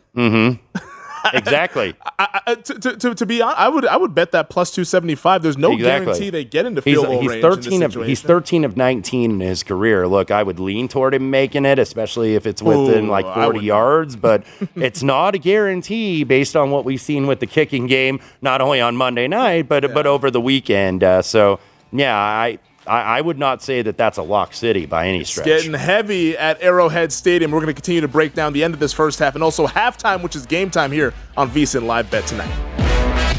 Exactly. 1.35 1.95
I, 2.19 2.41
I, 2.47 2.55
to, 2.55 2.97
to, 2.97 3.15
to, 3.15 3.27
be 3.27 3.43
honest, 3.43 3.59
I 3.59 3.69
would 3.69 3.87
I 3.87 3.97
would 3.97 4.15
bet 4.15 4.33
that 4.33 4.51
plus 4.51 4.71
two 4.71 4.85
seventy 4.85 5.15
five. 5.15 5.43
There's 5.43 5.59
no 5.59 5.73
Exactly. 5.73 6.07
guarantee 6.07 6.31
they 6.31 6.45
get 6.45 6.67
into 6.67 6.81
He's, 6.83 6.95
field 6.95 7.07
goal 7.07 7.21
he's 7.21 7.31
range. 7.31 7.43
thirteen 7.43 7.83
of 7.83 7.95
he's 7.95 8.23
thirteen 8.23 8.65
of 8.65 8.77
nineteen 8.77 9.33
in 9.33 9.41
his 9.41 9.63
career. 9.63 10.09
Look, 10.09 10.31
I 10.31 10.43
would 10.43 10.59
lean 10.59 10.89
toward 10.89 11.15
him 11.15 11.31
making 11.31 11.65
it, 11.67 11.79
especially 11.79 12.35
if 12.35 12.47
it's 12.47 12.63
within 12.63 13.07
Ooh, 13.07 13.11
like 13.11 13.27
forty 13.35 13.61
yards. 13.61 14.17
But 14.17 14.45
it's 14.77 15.03
not 15.03 15.35
a 15.35 15.39
guarantee 15.39 16.25
based 16.25 16.57
on 16.57 16.71
what 16.71 16.85
we've 16.85 17.01
seen 17.01 17.27
with 17.27 17.41
the 17.41 17.47
kicking 17.47 17.87
game, 17.87 18.21
not 18.41 18.61
only 18.61 18.81
on 18.81 18.97
Monday 18.97 19.29
night, 19.29 19.69
but 19.69 19.93
but 19.95 20.07
over 20.07 20.31
the 20.31 20.41
weekend. 20.41 21.05
Uh, 21.05 21.23
so 21.23 21.61
yeah, 21.93 22.17
I, 22.17 22.59
I 22.91 23.19
I 23.19 23.21
would 23.21 23.39
not 23.39 23.63
say 23.63 23.83
that 23.83 23.97
that's 23.97 24.19
a 24.19 24.23
lock 24.23 24.53
city 24.53 24.85
by 24.85 25.07
any 25.07 25.23
stretch. 25.25 25.47
Getting 25.47 25.75
heavy 25.75 26.37
at 26.37 26.61
Arrowhead 26.61 27.13
Stadium. 27.13 27.53
We're 27.53 27.61
going 27.61 27.69
to 27.69 27.75
continue 27.75 28.01
to 28.01 28.09
break 28.09 28.35
down 28.35 28.53
the 28.53 28.65
end 28.65 28.75
of 28.75 28.81
this 28.81 28.93
first 28.93 29.21
half 29.21 29.35
and 29.37 29.45
also 29.45 29.67
halftime, 29.67 30.23
which 30.23 30.35
is 30.35 30.45
game 30.45 30.71
time 30.71 30.91
here 30.91 31.15
on 31.37 31.49
VSIN 31.51 31.85
Live 31.85 32.11
Bet 32.11 32.27
tonight. 32.27 32.53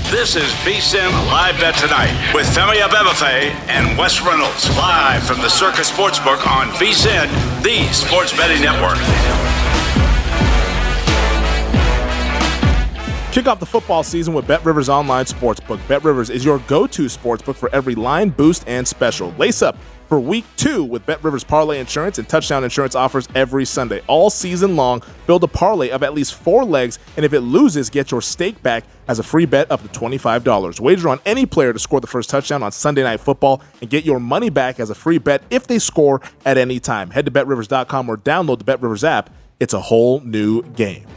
This 0.09 0.35
is 0.35 0.51
VSIN 0.65 1.09
Live 1.27 1.59
Bet 1.59 1.75
Tonight 1.75 2.33
with 2.33 2.45
Femi 2.47 2.81
Abebefe 2.81 3.51
and 3.69 3.97
Wes 3.97 4.21
Reynolds. 4.21 4.69
Live 4.75 5.23
from 5.23 5.37
the 5.37 5.49
Circa 5.49 5.81
Sportsbook 5.81 6.45
on 6.47 6.67
VSIN, 6.71 7.29
the 7.63 7.91
sports 7.93 8.35
betting 8.35 8.61
network. 8.61 8.97
Kick 13.31 13.47
off 13.47 13.61
the 13.61 13.65
football 13.65 14.03
season 14.03 14.33
with 14.33 14.45
Bet 14.45 14.65
Rivers 14.65 14.89
Online 14.89 15.23
Sportsbook. 15.23 15.79
Bet 15.87 16.03
Rivers 16.03 16.29
is 16.29 16.43
your 16.43 16.59
go 16.67 16.85
to 16.87 17.03
sportsbook 17.03 17.55
for 17.55 17.73
every 17.73 17.95
line, 17.95 18.29
boost, 18.29 18.67
and 18.67 18.85
special. 18.85 19.33
Lace 19.37 19.61
up 19.61 19.77
for 20.09 20.19
week 20.19 20.43
two 20.57 20.83
with 20.83 21.05
Bet 21.05 21.23
Rivers 21.23 21.45
Parlay 21.45 21.79
Insurance 21.79 22.17
and 22.17 22.27
Touchdown 22.27 22.65
Insurance 22.65 22.93
offers 22.93 23.29
every 23.33 23.63
Sunday. 23.63 24.01
All 24.07 24.29
season 24.29 24.75
long, 24.75 25.01
build 25.27 25.45
a 25.45 25.47
parlay 25.47 25.91
of 25.91 26.03
at 26.03 26.13
least 26.13 26.33
four 26.33 26.65
legs, 26.65 26.99
and 27.15 27.23
if 27.23 27.31
it 27.31 27.39
loses, 27.39 27.89
get 27.89 28.11
your 28.11 28.21
stake 28.21 28.61
back 28.63 28.83
as 29.07 29.17
a 29.17 29.23
free 29.23 29.45
bet 29.45 29.71
up 29.71 29.81
to 29.81 29.87
$25. 29.97 30.81
Wager 30.81 31.07
on 31.07 31.21
any 31.25 31.45
player 31.45 31.71
to 31.71 31.79
score 31.79 32.01
the 32.01 32.07
first 32.07 32.29
touchdown 32.29 32.61
on 32.61 32.73
Sunday 32.73 33.03
Night 33.03 33.21
Football 33.21 33.61
and 33.79 33.89
get 33.89 34.03
your 34.03 34.19
money 34.19 34.49
back 34.49 34.77
as 34.77 34.89
a 34.89 34.95
free 34.95 35.19
bet 35.19 35.41
if 35.49 35.67
they 35.67 35.79
score 35.79 36.19
at 36.45 36.57
any 36.57 36.81
time. 36.81 37.11
Head 37.11 37.23
to 37.23 37.31
betrivers.com 37.31 38.09
or 38.09 38.17
download 38.17 38.57
the 38.57 38.65
Bet 38.65 38.81
Rivers 38.81 39.05
app. 39.05 39.29
It's 39.61 39.73
a 39.73 39.79
whole 39.79 40.19
new 40.19 40.63
game. 40.73 41.07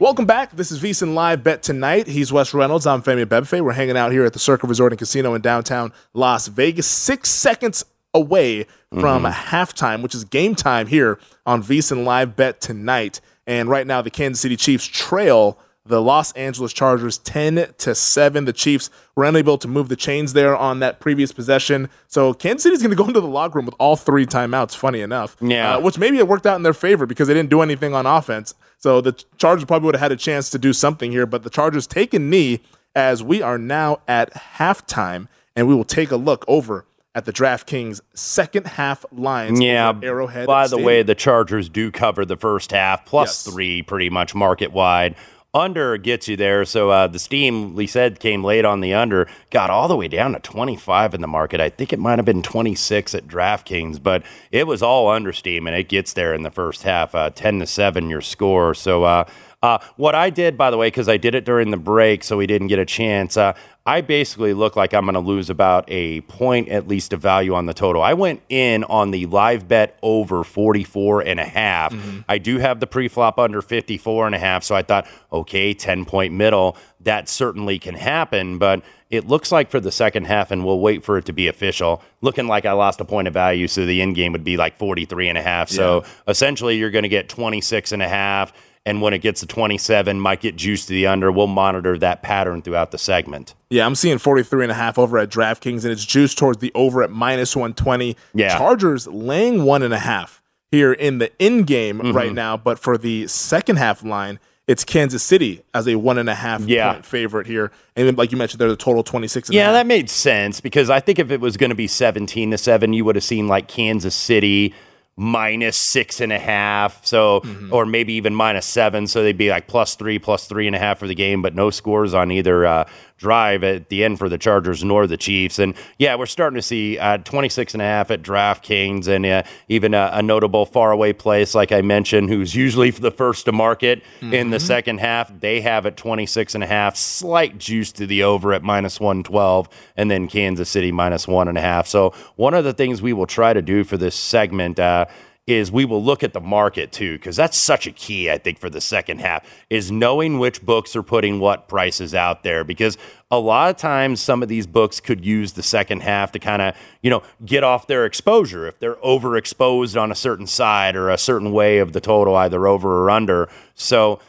Welcome 0.00 0.26
back. 0.26 0.52
This 0.52 0.70
is 0.70 0.80
VSIN 0.80 1.14
Live 1.14 1.42
Bet 1.42 1.60
Tonight. 1.60 2.06
He's 2.06 2.32
Wes 2.32 2.54
Reynolds. 2.54 2.86
I'm 2.86 3.02
Femi 3.02 3.24
Bebefe. 3.24 3.60
We're 3.60 3.72
hanging 3.72 3.96
out 3.96 4.12
here 4.12 4.24
at 4.24 4.32
the 4.32 4.38
Circa 4.38 4.68
Resort 4.68 4.92
and 4.92 4.98
Casino 4.98 5.34
in 5.34 5.40
downtown 5.40 5.92
Las 6.14 6.46
Vegas, 6.46 6.86
six 6.86 7.28
seconds 7.28 7.84
away 8.14 8.66
from 8.90 9.24
mm-hmm. 9.24 9.54
halftime, 9.56 10.00
which 10.02 10.14
is 10.14 10.22
game 10.22 10.54
time 10.54 10.86
here 10.86 11.18
on 11.44 11.64
VSIN 11.64 12.04
Live 12.04 12.36
Bet 12.36 12.60
Tonight. 12.60 13.20
And 13.44 13.68
right 13.68 13.88
now, 13.88 14.00
the 14.00 14.08
Kansas 14.08 14.40
City 14.40 14.56
Chiefs 14.56 14.86
trail 14.86 15.58
the 15.88 16.00
Los 16.00 16.32
Angeles 16.32 16.72
Chargers 16.72 17.18
10 17.18 17.74
to 17.78 17.94
7. 17.94 18.44
The 18.44 18.52
Chiefs 18.52 18.90
were 19.16 19.24
unable 19.24 19.58
to 19.58 19.66
move 19.68 19.88
the 19.88 19.96
chains 19.96 20.32
there 20.34 20.56
on 20.56 20.80
that 20.80 21.00
previous 21.00 21.32
possession. 21.32 21.88
So 22.06 22.32
Kansas 22.34 22.62
City's 22.62 22.80
going 22.82 22.90
to 22.90 22.96
go 22.96 23.06
into 23.06 23.20
the 23.20 23.26
locker 23.26 23.58
room 23.58 23.66
with 23.66 23.74
all 23.78 23.96
three 23.96 24.26
timeouts, 24.26 24.76
funny 24.76 25.00
enough. 25.00 25.36
Yeah. 25.40 25.76
Uh, 25.76 25.80
which 25.80 25.98
maybe 25.98 26.18
it 26.18 26.28
worked 26.28 26.46
out 26.46 26.56
in 26.56 26.62
their 26.62 26.74
favor 26.74 27.06
because 27.06 27.26
they 27.28 27.34
didn't 27.34 27.50
do 27.50 27.62
anything 27.62 27.94
on 27.94 28.06
offense. 28.06 28.54
So 28.78 29.00
the 29.00 29.12
Chargers 29.38 29.64
probably 29.64 29.86
would 29.86 29.94
have 29.96 30.02
had 30.02 30.12
a 30.12 30.16
chance 30.16 30.50
to 30.50 30.58
do 30.58 30.72
something 30.72 31.10
here, 31.10 31.26
but 31.26 31.42
the 31.42 31.50
Chargers 31.50 31.86
take 31.86 32.14
a 32.14 32.18
knee 32.18 32.60
as 32.94 33.22
we 33.22 33.42
are 33.42 33.58
now 33.58 33.98
at 34.06 34.32
halftime, 34.34 35.28
and 35.56 35.66
we 35.68 35.74
will 35.74 35.84
take 35.84 36.10
a 36.10 36.16
look 36.16 36.44
over 36.48 36.84
at 37.14 37.24
the 37.24 37.32
DraftKings 37.32 38.00
second 38.14 38.66
half 38.66 39.04
lines. 39.10 39.60
Yeah. 39.60 39.92
Arrowhead. 40.02 40.46
By 40.46 40.64
the 40.64 40.68
Stadium. 40.68 40.86
way, 40.86 41.02
the 41.02 41.14
Chargers 41.16 41.68
do 41.68 41.90
cover 41.90 42.24
the 42.24 42.36
first 42.36 42.70
half 42.70 43.04
plus 43.06 43.44
Yes. 43.46 43.54
three, 43.54 43.82
pretty 43.82 44.10
much 44.10 44.34
market 44.34 44.72
wide. 44.72 45.16
Under 45.58 45.96
gets 45.96 46.28
you 46.28 46.36
there. 46.36 46.64
So 46.64 46.90
uh, 46.90 47.08
the 47.08 47.18
steam, 47.18 47.74
we 47.74 47.86
said, 47.86 48.20
came 48.20 48.44
late 48.44 48.64
on 48.64 48.80
the 48.80 48.94
under, 48.94 49.28
got 49.50 49.70
all 49.70 49.88
the 49.88 49.96
way 49.96 50.06
down 50.06 50.32
to 50.32 50.40
25 50.40 51.14
in 51.14 51.20
the 51.20 51.26
market. 51.26 51.60
I 51.60 51.68
think 51.68 51.92
it 51.92 51.98
might 51.98 52.18
have 52.18 52.24
been 52.24 52.42
26 52.42 53.14
at 53.14 53.26
DraftKings, 53.26 54.02
but 54.02 54.22
it 54.52 54.66
was 54.66 54.82
all 54.82 55.08
under 55.08 55.32
steam, 55.32 55.66
and 55.66 55.76
it 55.76 55.88
gets 55.88 56.12
there 56.12 56.32
in 56.32 56.44
the 56.44 56.50
first 56.50 56.84
half. 56.84 57.14
Uh, 57.14 57.30
10 57.30 57.58
to 57.58 57.66
7, 57.66 58.08
your 58.08 58.20
score. 58.20 58.72
So 58.72 59.02
uh, 59.02 59.24
uh, 59.62 59.78
what 59.96 60.14
I 60.14 60.30
did, 60.30 60.56
by 60.56 60.70
the 60.70 60.76
way, 60.76 60.86
because 60.86 61.08
I 61.08 61.16
did 61.16 61.34
it 61.34 61.44
during 61.44 61.70
the 61.70 61.76
break, 61.76 62.22
so 62.22 62.36
we 62.36 62.46
didn't 62.46 62.68
get 62.68 62.78
a 62.78 62.84
chance. 62.84 63.36
Uh, 63.36 63.54
I 63.84 64.02
basically 64.02 64.52
look 64.52 64.76
like 64.76 64.92
I'm 64.92 65.04
going 65.04 65.14
to 65.14 65.20
lose 65.20 65.50
about 65.50 65.84
a 65.88 66.20
point 66.22 66.68
at 66.68 66.86
least 66.86 67.12
of 67.12 67.20
value 67.20 67.54
on 67.54 67.66
the 67.66 67.74
total. 67.74 68.02
I 68.02 68.12
went 68.12 68.42
in 68.48 68.84
on 68.84 69.10
the 69.10 69.26
live 69.26 69.66
bet 69.66 69.98
over 70.02 70.44
44 70.44 71.22
and 71.22 71.40
a 71.40 71.44
half. 71.44 71.94
I 72.28 72.38
do 72.38 72.58
have 72.58 72.80
the 72.80 72.86
pre-flop 72.86 73.38
under 73.38 73.62
54 73.62 74.26
and 74.26 74.34
a 74.34 74.38
half, 74.38 74.62
so 74.62 74.74
I 74.76 74.82
thought, 74.82 75.06
okay, 75.32 75.72
10 75.72 76.04
point 76.04 76.34
middle, 76.34 76.76
that 77.00 77.28
certainly 77.28 77.78
can 77.78 77.94
happen, 77.94 78.58
but 78.58 78.82
it 79.10 79.26
looks 79.26 79.50
like 79.50 79.70
for 79.70 79.80
the 79.80 79.90
second 79.90 80.26
half, 80.26 80.50
and 80.50 80.66
we'll 80.66 80.80
wait 80.80 81.02
for 81.02 81.16
it 81.16 81.24
to 81.24 81.32
be 81.32 81.48
official, 81.48 82.02
looking 82.20 82.46
like 82.46 82.66
I 82.66 82.72
lost 82.72 83.00
a 83.00 83.06
point 83.06 83.26
of 83.26 83.32
value. 83.32 83.66
So 83.66 83.86
the 83.86 84.02
end 84.02 84.16
game 84.16 84.32
would 84.32 84.44
be 84.44 84.58
like 84.58 84.76
43 84.76 85.30
and 85.30 85.38
a 85.38 85.42
half. 85.42 85.70
So 85.70 86.04
essentially, 86.28 86.76
you're 86.76 86.90
going 86.90 87.04
to 87.04 87.08
get 87.08 87.28
26 87.30 87.92
and 87.92 88.02
a 88.02 88.08
half. 88.08 88.52
And 88.88 89.02
when 89.02 89.12
it 89.12 89.18
gets 89.18 89.40
to 89.40 89.46
27, 89.46 90.18
might 90.18 90.40
get 90.40 90.56
juiced 90.56 90.88
to 90.88 90.94
the 90.94 91.06
under. 91.06 91.30
We'll 91.30 91.46
monitor 91.46 91.98
that 91.98 92.22
pattern 92.22 92.62
throughout 92.62 92.90
the 92.90 92.96
segment. 92.96 93.54
Yeah, 93.68 93.84
I'm 93.84 93.94
seeing 93.94 94.16
43 94.16 94.64
and 94.64 94.72
a 94.72 94.74
half 94.74 94.98
over 94.98 95.18
at 95.18 95.28
DraftKings, 95.28 95.82
and 95.84 95.92
it's 95.92 96.06
juiced 96.06 96.38
towards 96.38 96.58
the 96.60 96.72
over 96.74 97.02
at 97.02 97.10
minus 97.10 97.54
120. 97.54 98.16
Yeah. 98.32 98.56
Chargers 98.56 99.06
laying 99.06 99.64
one 99.64 99.82
and 99.82 99.92
a 99.92 99.98
half 99.98 100.40
here 100.70 100.92
in 100.92 101.18
the 101.18 101.30
in 101.38 101.64
game 101.64 101.98
Mm-hmm. 101.98 102.16
right 102.16 102.32
now, 102.32 102.56
but 102.56 102.78
for 102.78 102.96
the 102.96 103.26
second 103.26 103.76
half 103.76 104.02
line, 104.02 104.38
it's 104.66 104.84
Kansas 104.84 105.22
City 105.22 105.62
as 105.74 105.86
a 105.88 105.96
one 105.96 106.16
and 106.18 106.28
a 106.30 106.34
half 106.34 106.62
Yeah. 106.62 106.92
point 106.94 107.04
favorite 107.06 107.46
here. 107.46 107.70
And 107.96 108.06
then, 108.06 108.16
like 108.16 108.32
you 108.32 108.38
mentioned, 108.38 108.60
they're 108.60 108.68
the 108.68 108.76
total 108.76 109.02
26 109.02 109.48
and 109.50 109.54
a 109.54 109.58
Yeah, 109.58 109.72
that 109.72 109.86
made 109.86 110.08
sense 110.08 110.60
because 110.60 110.88
I 110.90 111.00
think 111.00 111.18
if 111.18 111.30
it 111.30 111.40
was 111.40 111.56
going 111.56 111.70
to 111.70 111.76
be 111.76 111.86
17 111.88 112.50
to 112.52 112.58
7, 112.58 112.92
you 112.94 113.04
would 113.04 113.16
have 113.16 113.24
seen 113.24 113.48
like 113.48 113.66
Kansas 113.68 114.14
City 114.14 114.72
minus 115.18 115.78
six 115.78 116.20
and 116.20 116.32
a 116.32 116.38
half. 116.38 117.04
So, 117.04 117.40
Mm-hmm. 117.40 117.72
or 117.74 117.84
maybe 117.86 118.12
even 118.14 118.34
minus 118.34 118.64
seven. 118.66 119.06
So 119.06 119.22
they'd 119.22 119.36
be 119.36 119.50
like 119.50 119.66
plus 119.66 119.94
three, 119.96 120.18
plus 120.18 120.46
three 120.46 120.66
and 120.66 120.74
a 120.76 120.78
half 120.78 120.98
for 120.98 121.06
the 121.06 121.14
game, 121.14 121.42
but 121.42 121.54
no 121.54 121.70
scores 121.70 122.14
on 122.14 122.30
either 122.30 122.64
uh, 122.64 122.88
drive 123.18 123.64
at 123.64 123.88
the 123.88 124.04
end 124.04 124.18
for 124.18 124.28
the 124.28 124.38
Chargers 124.38 124.82
nor 124.82 125.06
the 125.06 125.16
Chiefs. 125.16 125.58
And 125.58 125.74
yeah, 125.98 126.14
we're 126.14 126.26
starting 126.26 126.56
to 126.56 126.62
see 126.62 126.98
uh, 126.98 127.18
26 127.18 127.74
and 127.74 127.82
a 127.82 127.84
half 127.84 128.10
at 128.10 128.22
DraftKings 128.22 129.08
and 129.08 129.26
uh, 129.26 129.42
even 129.68 129.92
a, 129.92 130.10
a 130.14 130.22
notable 130.22 130.64
faraway 130.64 131.12
place, 131.12 131.54
like 131.54 131.72
I 131.72 131.82
mentioned, 131.82 132.30
who's 132.30 132.54
usually 132.54 132.90
the 132.90 133.10
first 133.10 133.44
to 133.46 133.52
market 133.52 134.02
in 134.22 134.50
the 134.50 134.60
second 134.60 135.00
half. 135.00 135.32
They 135.40 135.60
have 135.60 135.84
at 135.84 135.96
26 135.96 136.54
and 136.54 136.64
a 136.64 136.66
half, 136.66 136.96
slight 136.96 137.58
juice 137.58 137.92
to 137.92 138.06
the 138.06 138.22
over 138.22 138.52
at 138.52 138.62
minus 138.62 139.00
112, 139.00 139.68
and 139.96 140.10
then 140.10 140.28
Kansas 140.28 140.68
City 140.68 140.92
minus 140.92 141.26
one 141.26 141.48
and 141.48 141.58
a 141.58 141.60
half. 141.60 141.86
So 141.88 142.14
one 142.36 142.54
of 142.54 142.64
the 142.64 142.72
things 142.72 143.02
we 143.02 143.12
will 143.12 143.26
try 143.26 143.52
to 143.52 143.62
do 143.62 143.82
for 143.84 143.96
this 143.96 144.14
segment, 144.14 144.78
uh, 144.78 145.06
is 145.48 145.72
we 145.72 145.86
will 145.86 146.04
look 146.04 146.22
at 146.22 146.34
the 146.34 146.40
market 146.40 146.92
too, 146.92 147.16
because 147.16 147.34
that's 147.34 147.56
such 147.56 147.86
a 147.86 147.90
key, 147.90 148.30
I 148.30 148.36
think, 148.36 148.58
for 148.58 148.68
the 148.68 148.82
second 148.82 149.22
half, 149.22 149.48
is 149.70 149.90
knowing 149.90 150.38
which 150.38 150.62
books 150.62 150.94
are 150.94 151.02
putting 151.02 151.40
what 151.40 151.68
prices 151.68 152.14
out 152.14 152.42
there. 152.42 152.64
Because 152.64 152.98
a 153.30 153.38
lot 153.38 153.70
of 153.70 153.76
times 153.78 154.20
some 154.20 154.42
of 154.42 154.50
these 154.50 154.66
books 154.66 155.00
could 155.00 155.24
use 155.24 155.54
the 155.54 155.62
second 155.62 156.02
half 156.02 156.32
to 156.32 156.38
kind 156.38 156.60
of, 156.60 156.76
you 157.00 157.08
know, 157.08 157.22
get 157.46 157.64
off 157.64 157.86
their 157.86 158.04
exposure. 158.04 158.66
If 158.66 158.78
they're 158.78 158.96
overexposed 158.96 159.98
on 159.98 160.12
a 160.12 160.14
certain 160.14 160.46
side 160.46 160.94
or 160.94 161.08
a 161.08 161.16
certain 161.16 161.50
way 161.50 161.78
of 161.78 161.94
the 161.94 162.00
total, 162.00 162.36
either 162.36 162.66
over 162.66 163.04
or 163.04 163.10
under. 163.10 163.48
So 163.74 164.20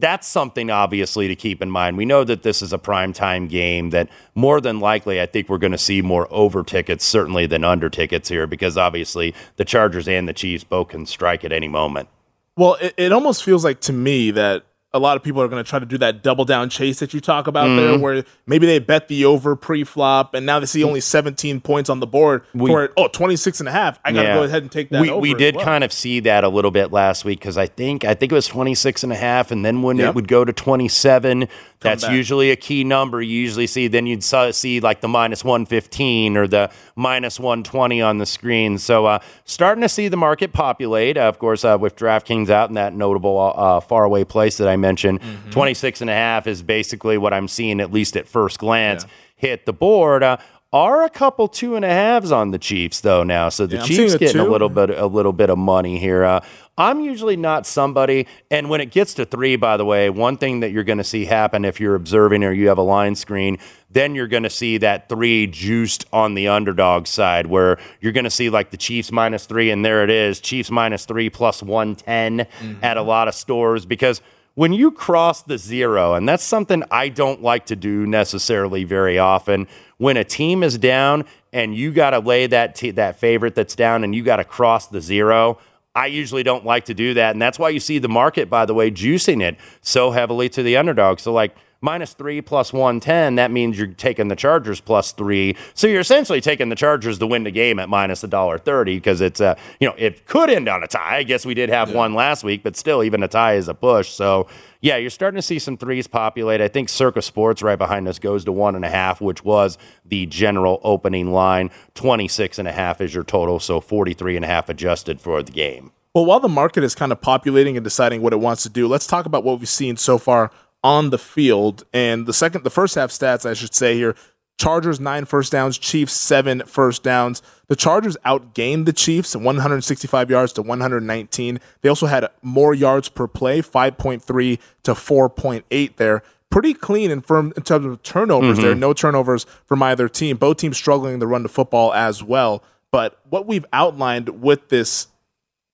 that's 0.00 0.26
something 0.26 0.70
obviously 0.70 1.28
to 1.28 1.36
keep 1.36 1.62
in 1.62 1.70
mind. 1.70 1.96
We 1.96 2.04
know 2.04 2.24
that 2.24 2.42
this 2.42 2.62
is 2.62 2.72
a 2.72 2.78
prime 2.78 3.12
time 3.12 3.48
game 3.48 3.90
that 3.90 4.08
more 4.34 4.60
than 4.60 4.80
likely 4.80 5.20
I 5.20 5.26
think 5.26 5.48
we're 5.48 5.58
going 5.58 5.72
to 5.72 5.78
see 5.78 6.02
more 6.02 6.26
over 6.30 6.62
tickets 6.62 7.04
certainly 7.04 7.46
than 7.46 7.64
under 7.64 7.88
tickets 7.88 8.28
here 8.28 8.46
because 8.46 8.76
obviously 8.76 9.34
the 9.56 9.64
Chargers 9.64 10.08
and 10.08 10.28
the 10.28 10.32
Chiefs 10.32 10.64
both 10.64 10.88
can 10.88 11.06
strike 11.06 11.44
at 11.44 11.52
any 11.52 11.68
moment. 11.68 12.08
Well, 12.56 12.74
it, 12.80 12.94
it 12.96 13.12
almost 13.12 13.44
feels 13.44 13.64
like 13.64 13.80
to 13.82 13.92
me 13.92 14.30
that 14.32 14.64
a 14.96 14.98
lot 14.98 15.16
of 15.16 15.22
people 15.22 15.40
are 15.42 15.48
going 15.48 15.62
to 15.62 15.68
try 15.68 15.78
to 15.78 15.86
do 15.86 15.98
that 15.98 16.22
double 16.22 16.44
down 16.44 16.68
chase 16.70 16.98
that 17.00 17.12
you 17.14 17.20
talk 17.20 17.46
about 17.46 17.66
Mm-hmm. 17.68 17.76
there, 17.92 17.98
where 17.98 18.24
maybe 18.46 18.66
they 18.66 18.78
bet 18.78 19.08
the 19.08 19.24
over 19.24 19.54
pre 19.56 19.84
flop 19.84 20.34
and 20.34 20.44
now 20.46 20.58
they 20.60 20.66
see 20.66 20.82
only 20.84 21.00
17 21.00 21.60
points 21.60 21.88
on 21.90 22.00
the 22.00 22.06
board 22.06 22.42
We- 22.54 22.70
for, 22.70 22.92
oh, 22.96 23.08
26 23.08 23.60
and 23.60 23.68
a 23.68 23.72
half. 23.72 23.98
I 24.04 24.12
got 24.12 24.22
to 24.22 24.28
Yeah. 24.28 24.34
go 24.34 24.42
ahead 24.44 24.62
and 24.62 24.72
take 24.72 24.90
that 24.90 25.00
we, 25.00 25.10
over 25.10 25.20
we 25.20 25.34
did 25.34 25.56
well. 25.56 25.64
kind 25.64 25.84
of 25.84 25.92
see 25.92 26.20
that 26.20 26.42
a 26.44 26.48
little 26.48 26.70
bit 26.70 26.92
last 26.92 27.24
week 27.24 27.38
because 27.40 27.58
I 27.58 27.66
think 27.66 28.04
I 28.04 28.14
think 28.14 28.32
it 28.32 28.34
was 28.34 28.46
26 28.48 29.02
and 29.04 29.12
a 29.12 29.16
half 29.16 29.50
and 29.50 29.64
then 29.64 29.82
when 29.82 29.96
Yep. 29.98 30.08
it 30.08 30.14
would 30.14 30.28
go 30.28 30.44
to 30.44 30.52
27 30.52 31.48
that's 31.80 32.04
back. 32.04 32.12
usually 32.12 32.50
a 32.50 32.56
key 32.56 32.84
number 32.84 33.20
you 33.20 33.38
usually 33.38 33.66
see 33.66 33.86
then 33.88 34.06
you'd 34.06 34.22
see 34.24 34.80
like 34.80 35.00
the 35.02 35.08
minus 35.08 35.44
115 35.44 36.36
or 36.36 36.46
the 36.48 36.70
minus 36.96 37.38
120 37.38 38.00
on 38.00 38.18
the 38.18 38.26
screen 38.26 38.78
so 38.78 39.04
uh, 39.06 39.18
starting 39.44 39.82
to 39.82 39.88
see 39.88 40.08
the 40.08 40.16
market 40.16 40.52
populate 40.52 41.18
uh, 41.18 41.22
of 41.22 41.38
course 41.38 41.64
uh, 41.64 41.76
with 41.78 41.94
DraftKings 41.96 42.48
out 42.48 42.68
in 42.70 42.74
that 42.74 42.94
notable 42.94 43.52
uh, 43.56 43.80
faraway 43.80 44.24
place 44.24 44.56
that 44.56 44.68
I 44.68 44.76
mentioned 44.76 44.85
Mm-hmm. 44.94 45.50
26 45.50 46.00
and 46.00 46.10
a 46.10 46.14
half 46.14 46.46
is 46.46 46.62
basically 46.62 47.18
what 47.18 47.32
I'm 47.34 47.48
seeing 47.48 47.80
at 47.80 47.92
least 47.92 48.16
at 48.16 48.28
first 48.28 48.58
glance 48.58 49.04
hit 49.36 49.66
the 49.66 49.72
board. 49.72 50.22
Uh, 50.22 50.38
are 50.72 51.04
a 51.04 51.10
couple 51.10 51.46
two 51.48 51.76
and 51.76 51.84
a 51.84 51.88
halves 51.88 52.32
on 52.32 52.50
the 52.50 52.58
Chiefs 52.58 53.00
though 53.00 53.22
now. 53.22 53.48
So 53.48 53.66
the 53.66 53.76
Yeah, 53.76 53.82
Chiefs 53.84 54.16
getting 54.16 54.40
a 54.40 54.44
little 54.44 54.68
bit 54.68 54.90
a 54.90 55.06
little 55.06 55.32
bit 55.32 55.48
of 55.48 55.58
money 55.58 55.98
here. 55.98 56.24
Uh, 56.24 56.40
I'm 56.76 57.00
usually 57.00 57.36
not 57.36 57.66
somebody, 57.66 58.26
and 58.50 58.68
when 58.68 58.82
it 58.82 58.90
gets 58.90 59.14
to 59.14 59.24
three, 59.24 59.56
by 59.56 59.78
the 59.78 59.84
way, 59.86 60.10
one 60.10 60.36
thing 60.36 60.60
that 60.60 60.72
you're 60.72 60.84
going 60.84 60.98
to 60.98 61.04
see 61.04 61.24
happen 61.24 61.64
if 61.64 61.80
you're 61.80 61.94
observing 61.94 62.44
or 62.44 62.52
you 62.52 62.68
have 62.68 62.76
a 62.76 62.82
line 62.82 63.14
screen, 63.14 63.56
then 63.90 64.14
you're 64.14 64.26
going 64.26 64.42
to 64.42 64.50
see 64.50 64.76
that 64.78 65.08
three 65.08 65.46
juiced 65.46 66.04
on 66.12 66.34
the 66.34 66.48
underdog 66.48 67.06
side, 67.06 67.46
where 67.46 67.78
you're 68.02 68.12
going 68.12 68.24
to 68.24 68.30
see 68.30 68.50
like 68.50 68.70
the 68.72 68.76
Chiefs 68.76 69.10
minus 69.10 69.46
three, 69.46 69.70
and 69.70 69.82
there 69.84 70.04
it 70.04 70.10
is, 70.10 70.38
Chiefs 70.40 70.70
minus 70.70 71.06
three 71.06 71.30
plus 71.30 71.62
110 71.62 72.46
at 72.82 72.98
a 72.98 73.02
lot 73.02 73.28
of 73.28 73.34
stores 73.34 73.86
because 73.86 74.20
when 74.56 74.72
you 74.72 74.90
cross 74.90 75.42
the 75.42 75.58
zero, 75.58 76.14
and 76.14 76.26
that's 76.26 76.42
something 76.42 76.82
I 76.90 77.10
don't 77.10 77.42
like 77.42 77.66
to 77.66 77.76
do 77.76 78.06
necessarily 78.06 78.84
very 78.84 79.18
often, 79.18 79.68
when 79.98 80.16
a 80.16 80.24
team 80.24 80.62
is 80.62 80.78
down 80.78 81.26
and 81.52 81.74
you 81.74 81.92
got 81.92 82.10
to 82.10 82.18
lay 82.18 82.46
that 82.46 82.74
t- 82.74 82.90
that 82.92 83.20
favorite 83.20 83.54
that's 83.54 83.74
down 83.74 84.02
and 84.02 84.14
you 84.14 84.22
got 84.22 84.36
to 84.36 84.44
cross 84.44 84.88
the 84.88 85.00
zero. 85.00 85.58
I 85.94 86.06
usually 86.06 86.42
don't 86.42 86.64
like 86.64 86.86
to 86.86 86.94
do 86.94 87.14
that, 87.14 87.32
and 87.32 87.40
that's 87.40 87.58
why 87.58 87.68
you 87.68 87.80
see 87.80 87.98
the 87.98 88.08
market, 88.08 88.50
by 88.50 88.66
the 88.66 88.74
way, 88.74 88.90
juicing 88.90 89.42
it 89.42 89.58
so 89.82 90.10
heavily 90.10 90.48
to 90.50 90.62
the 90.62 90.76
underdog. 90.78 91.20
So 91.20 91.32
like 91.32 91.54
minus 91.80 92.14
three 92.14 92.40
plus 92.40 92.72
one 92.72 93.00
ten, 93.00 93.36
that 93.36 93.50
means 93.50 93.78
you're 93.78 93.88
taking 93.88 94.28
the 94.28 94.36
Chargers 94.36 94.80
plus 94.80 95.12
three. 95.12 95.56
So 95.74 95.86
you're 95.86 96.00
essentially 96.00 96.40
taking 96.40 96.68
the 96.68 96.76
Chargers 96.76 97.18
to 97.18 97.26
win 97.26 97.44
the 97.44 97.50
game 97.50 97.78
at 97.78 97.88
minus 97.88 98.24
a 98.24 98.28
dollar 98.28 98.58
thirty 98.58 98.96
because 98.96 99.20
it's 99.20 99.40
a, 99.40 99.56
you 99.80 99.88
know 99.88 99.94
it 99.96 100.26
could 100.26 100.50
end 100.50 100.68
on 100.68 100.82
a 100.82 100.86
tie. 100.86 101.16
I 101.18 101.22
guess 101.22 101.46
we 101.46 101.54
did 101.54 101.68
have 101.68 101.92
one 101.92 102.14
last 102.14 102.44
week, 102.44 102.62
but 102.62 102.76
still 102.76 103.02
even 103.02 103.22
a 103.22 103.28
tie 103.28 103.54
is 103.54 103.68
a 103.68 103.74
push. 103.74 104.10
So 104.10 104.48
yeah, 104.80 104.96
you're 104.96 105.10
starting 105.10 105.36
to 105.36 105.42
see 105.42 105.58
some 105.58 105.76
threes 105.76 106.06
populate. 106.06 106.60
I 106.60 106.68
think 106.68 106.88
Circa 106.88 107.22
Sports 107.22 107.62
right 107.62 107.78
behind 107.78 108.06
us 108.08 108.18
goes 108.18 108.44
to 108.44 108.52
one 108.52 108.76
and 108.76 108.84
a 108.84 108.90
half, 108.90 109.20
which 109.20 109.44
was 109.44 109.78
the 110.04 110.26
general 110.26 110.80
opening 110.84 111.32
line. 111.32 111.70
26 111.94 112.58
and 112.58 112.68
a 112.68 112.72
half 112.72 113.00
is 113.00 113.14
your 113.14 113.24
total, 113.24 113.58
so 113.58 113.80
43 113.80 114.36
and 114.36 114.44
a 114.44 114.48
half 114.48 114.68
adjusted 114.68 115.20
for 115.20 115.42
the 115.42 115.52
game. 115.52 115.92
Well, 116.14 116.24
while 116.24 116.40
the 116.40 116.48
market 116.48 116.82
is 116.82 116.94
kind 116.94 117.12
of 117.12 117.20
populating 117.20 117.76
and 117.76 117.84
deciding 117.84 118.22
what 118.22 118.32
it 118.32 118.40
wants 118.40 118.62
to 118.62 118.70
do, 118.70 118.88
let's 118.88 119.06
talk 119.06 119.26
about 119.26 119.44
what 119.44 119.58
we've 119.58 119.68
seen 119.68 119.98
so 119.98 120.16
far 120.16 120.50
on 120.86 121.10
the 121.10 121.18
field. 121.18 121.84
And 121.92 122.26
the 122.26 122.32
second, 122.32 122.62
the 122.62 122.70
first 122.70 122.94
half 122.94 123.10
stats, 123.10 123.44
I 123.44 123.54
should 123.54 123.74
say 123.74 123.96
here: 123.96 124.14
Chargers 124.56 125.00
nine 125.00 125.24
first 125.24 125.50
downs, 125.50 125.76
Chiefs 125.78 126.12
seven 126.12 126.62
first 126.64 127.02
downs. 127.02 127.42
The 127.66 127.74
Chargers 127.74 128.16
outgained 128.24 128.86
the 128.86 128.92
Chiefs 128.92 129.34
165 129.34 130.30
yards 130.30 130.52
to 130.52 130.62
119. 130.62 131.58
They 131.80 131.88
also 131.88 132.06
had 132.06 132.28
more 132.40 132.72
yards 132.72 133.08
per 133.08 133.26
play, 133.26 133.60
5.3 133.60 134.60
to 134.84 134.92
4.8 134.92 135.96
there. 135.96 136.22
Pretty 136.48 136.72
clean 136.72 137.10
in, 137.10 137.20
firm, 137.22 137.52
in 137.56 137.64
terms 137.64 137.84
of 137.84 138.00
turnovers 138.04 138.58
there. 138.58 138.70
are 138.70 138.76
No 138.76 138.92
turnovers 138.92 139.44
from 139.66 139.82
either 139.82 140.08
team. 140.08 140.36
Both 140.36 140.58
teams 140.58 140.76
struggling 140.76 141.18
to 141.18 141.26
run 141.26 141.42
the 141.42 141.48
football 141.48 141.92
as 141.92 142.22
well. 142.22 142.62
But 142.92 143.18
what 143.28 143.48
we've 143.48 143.66
outlined 143.72 144.40
with 144.40 144.68
this 144.68 145.08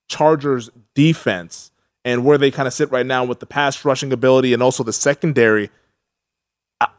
Chargers 0.09 0.71
defense 0.95 1.72
and 2.05 2.25
where 2.25 2.39
they 2.39 2.51
kind 2.51 2.67
of 2.67 2.75
sit 2.75 2.91
right 2.91 3.07
now 3.07 3.25
with 3.25 3.41
the 3.41 3.47
pass 3.47 3.85
rushing 3.85 4.13
ability 4.13 4.53
and 4.53 4.63
also 4.63 4.83
the 4.83 4.93
secondary. 4.93 5.71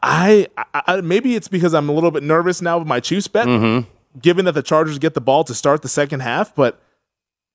I, 0.02 0.48
I, 0.56 0.82
I 0.86 1.00
maybe 1.02 1.34
it's 1.34 1.48
because 1.48 1.74
I'm 1.74 1.88
a 1.88 1.92
little 1.92 2.10
bit 2.10 2.22
nervous 2.22 2.62
now 2.62 2.78
with 2.78 2.88
my 2.88 3.00
Chiefs 3.00 3.28
bet, 3.28 3.46
mm-hmm. 3.46 3.88
given 4.18 4.46
that 4.46 4.52
the 4.52 4.62
Chargers 4.62 4.98
get 4.98 5.14
the 5.14 5.20
ball 5.20 5.44
to 5.44 5.54
start 5.54 5.82
the 5.82 5.88
second 5.88 6.20
half. 6.20 6.54
But 6.54 6.80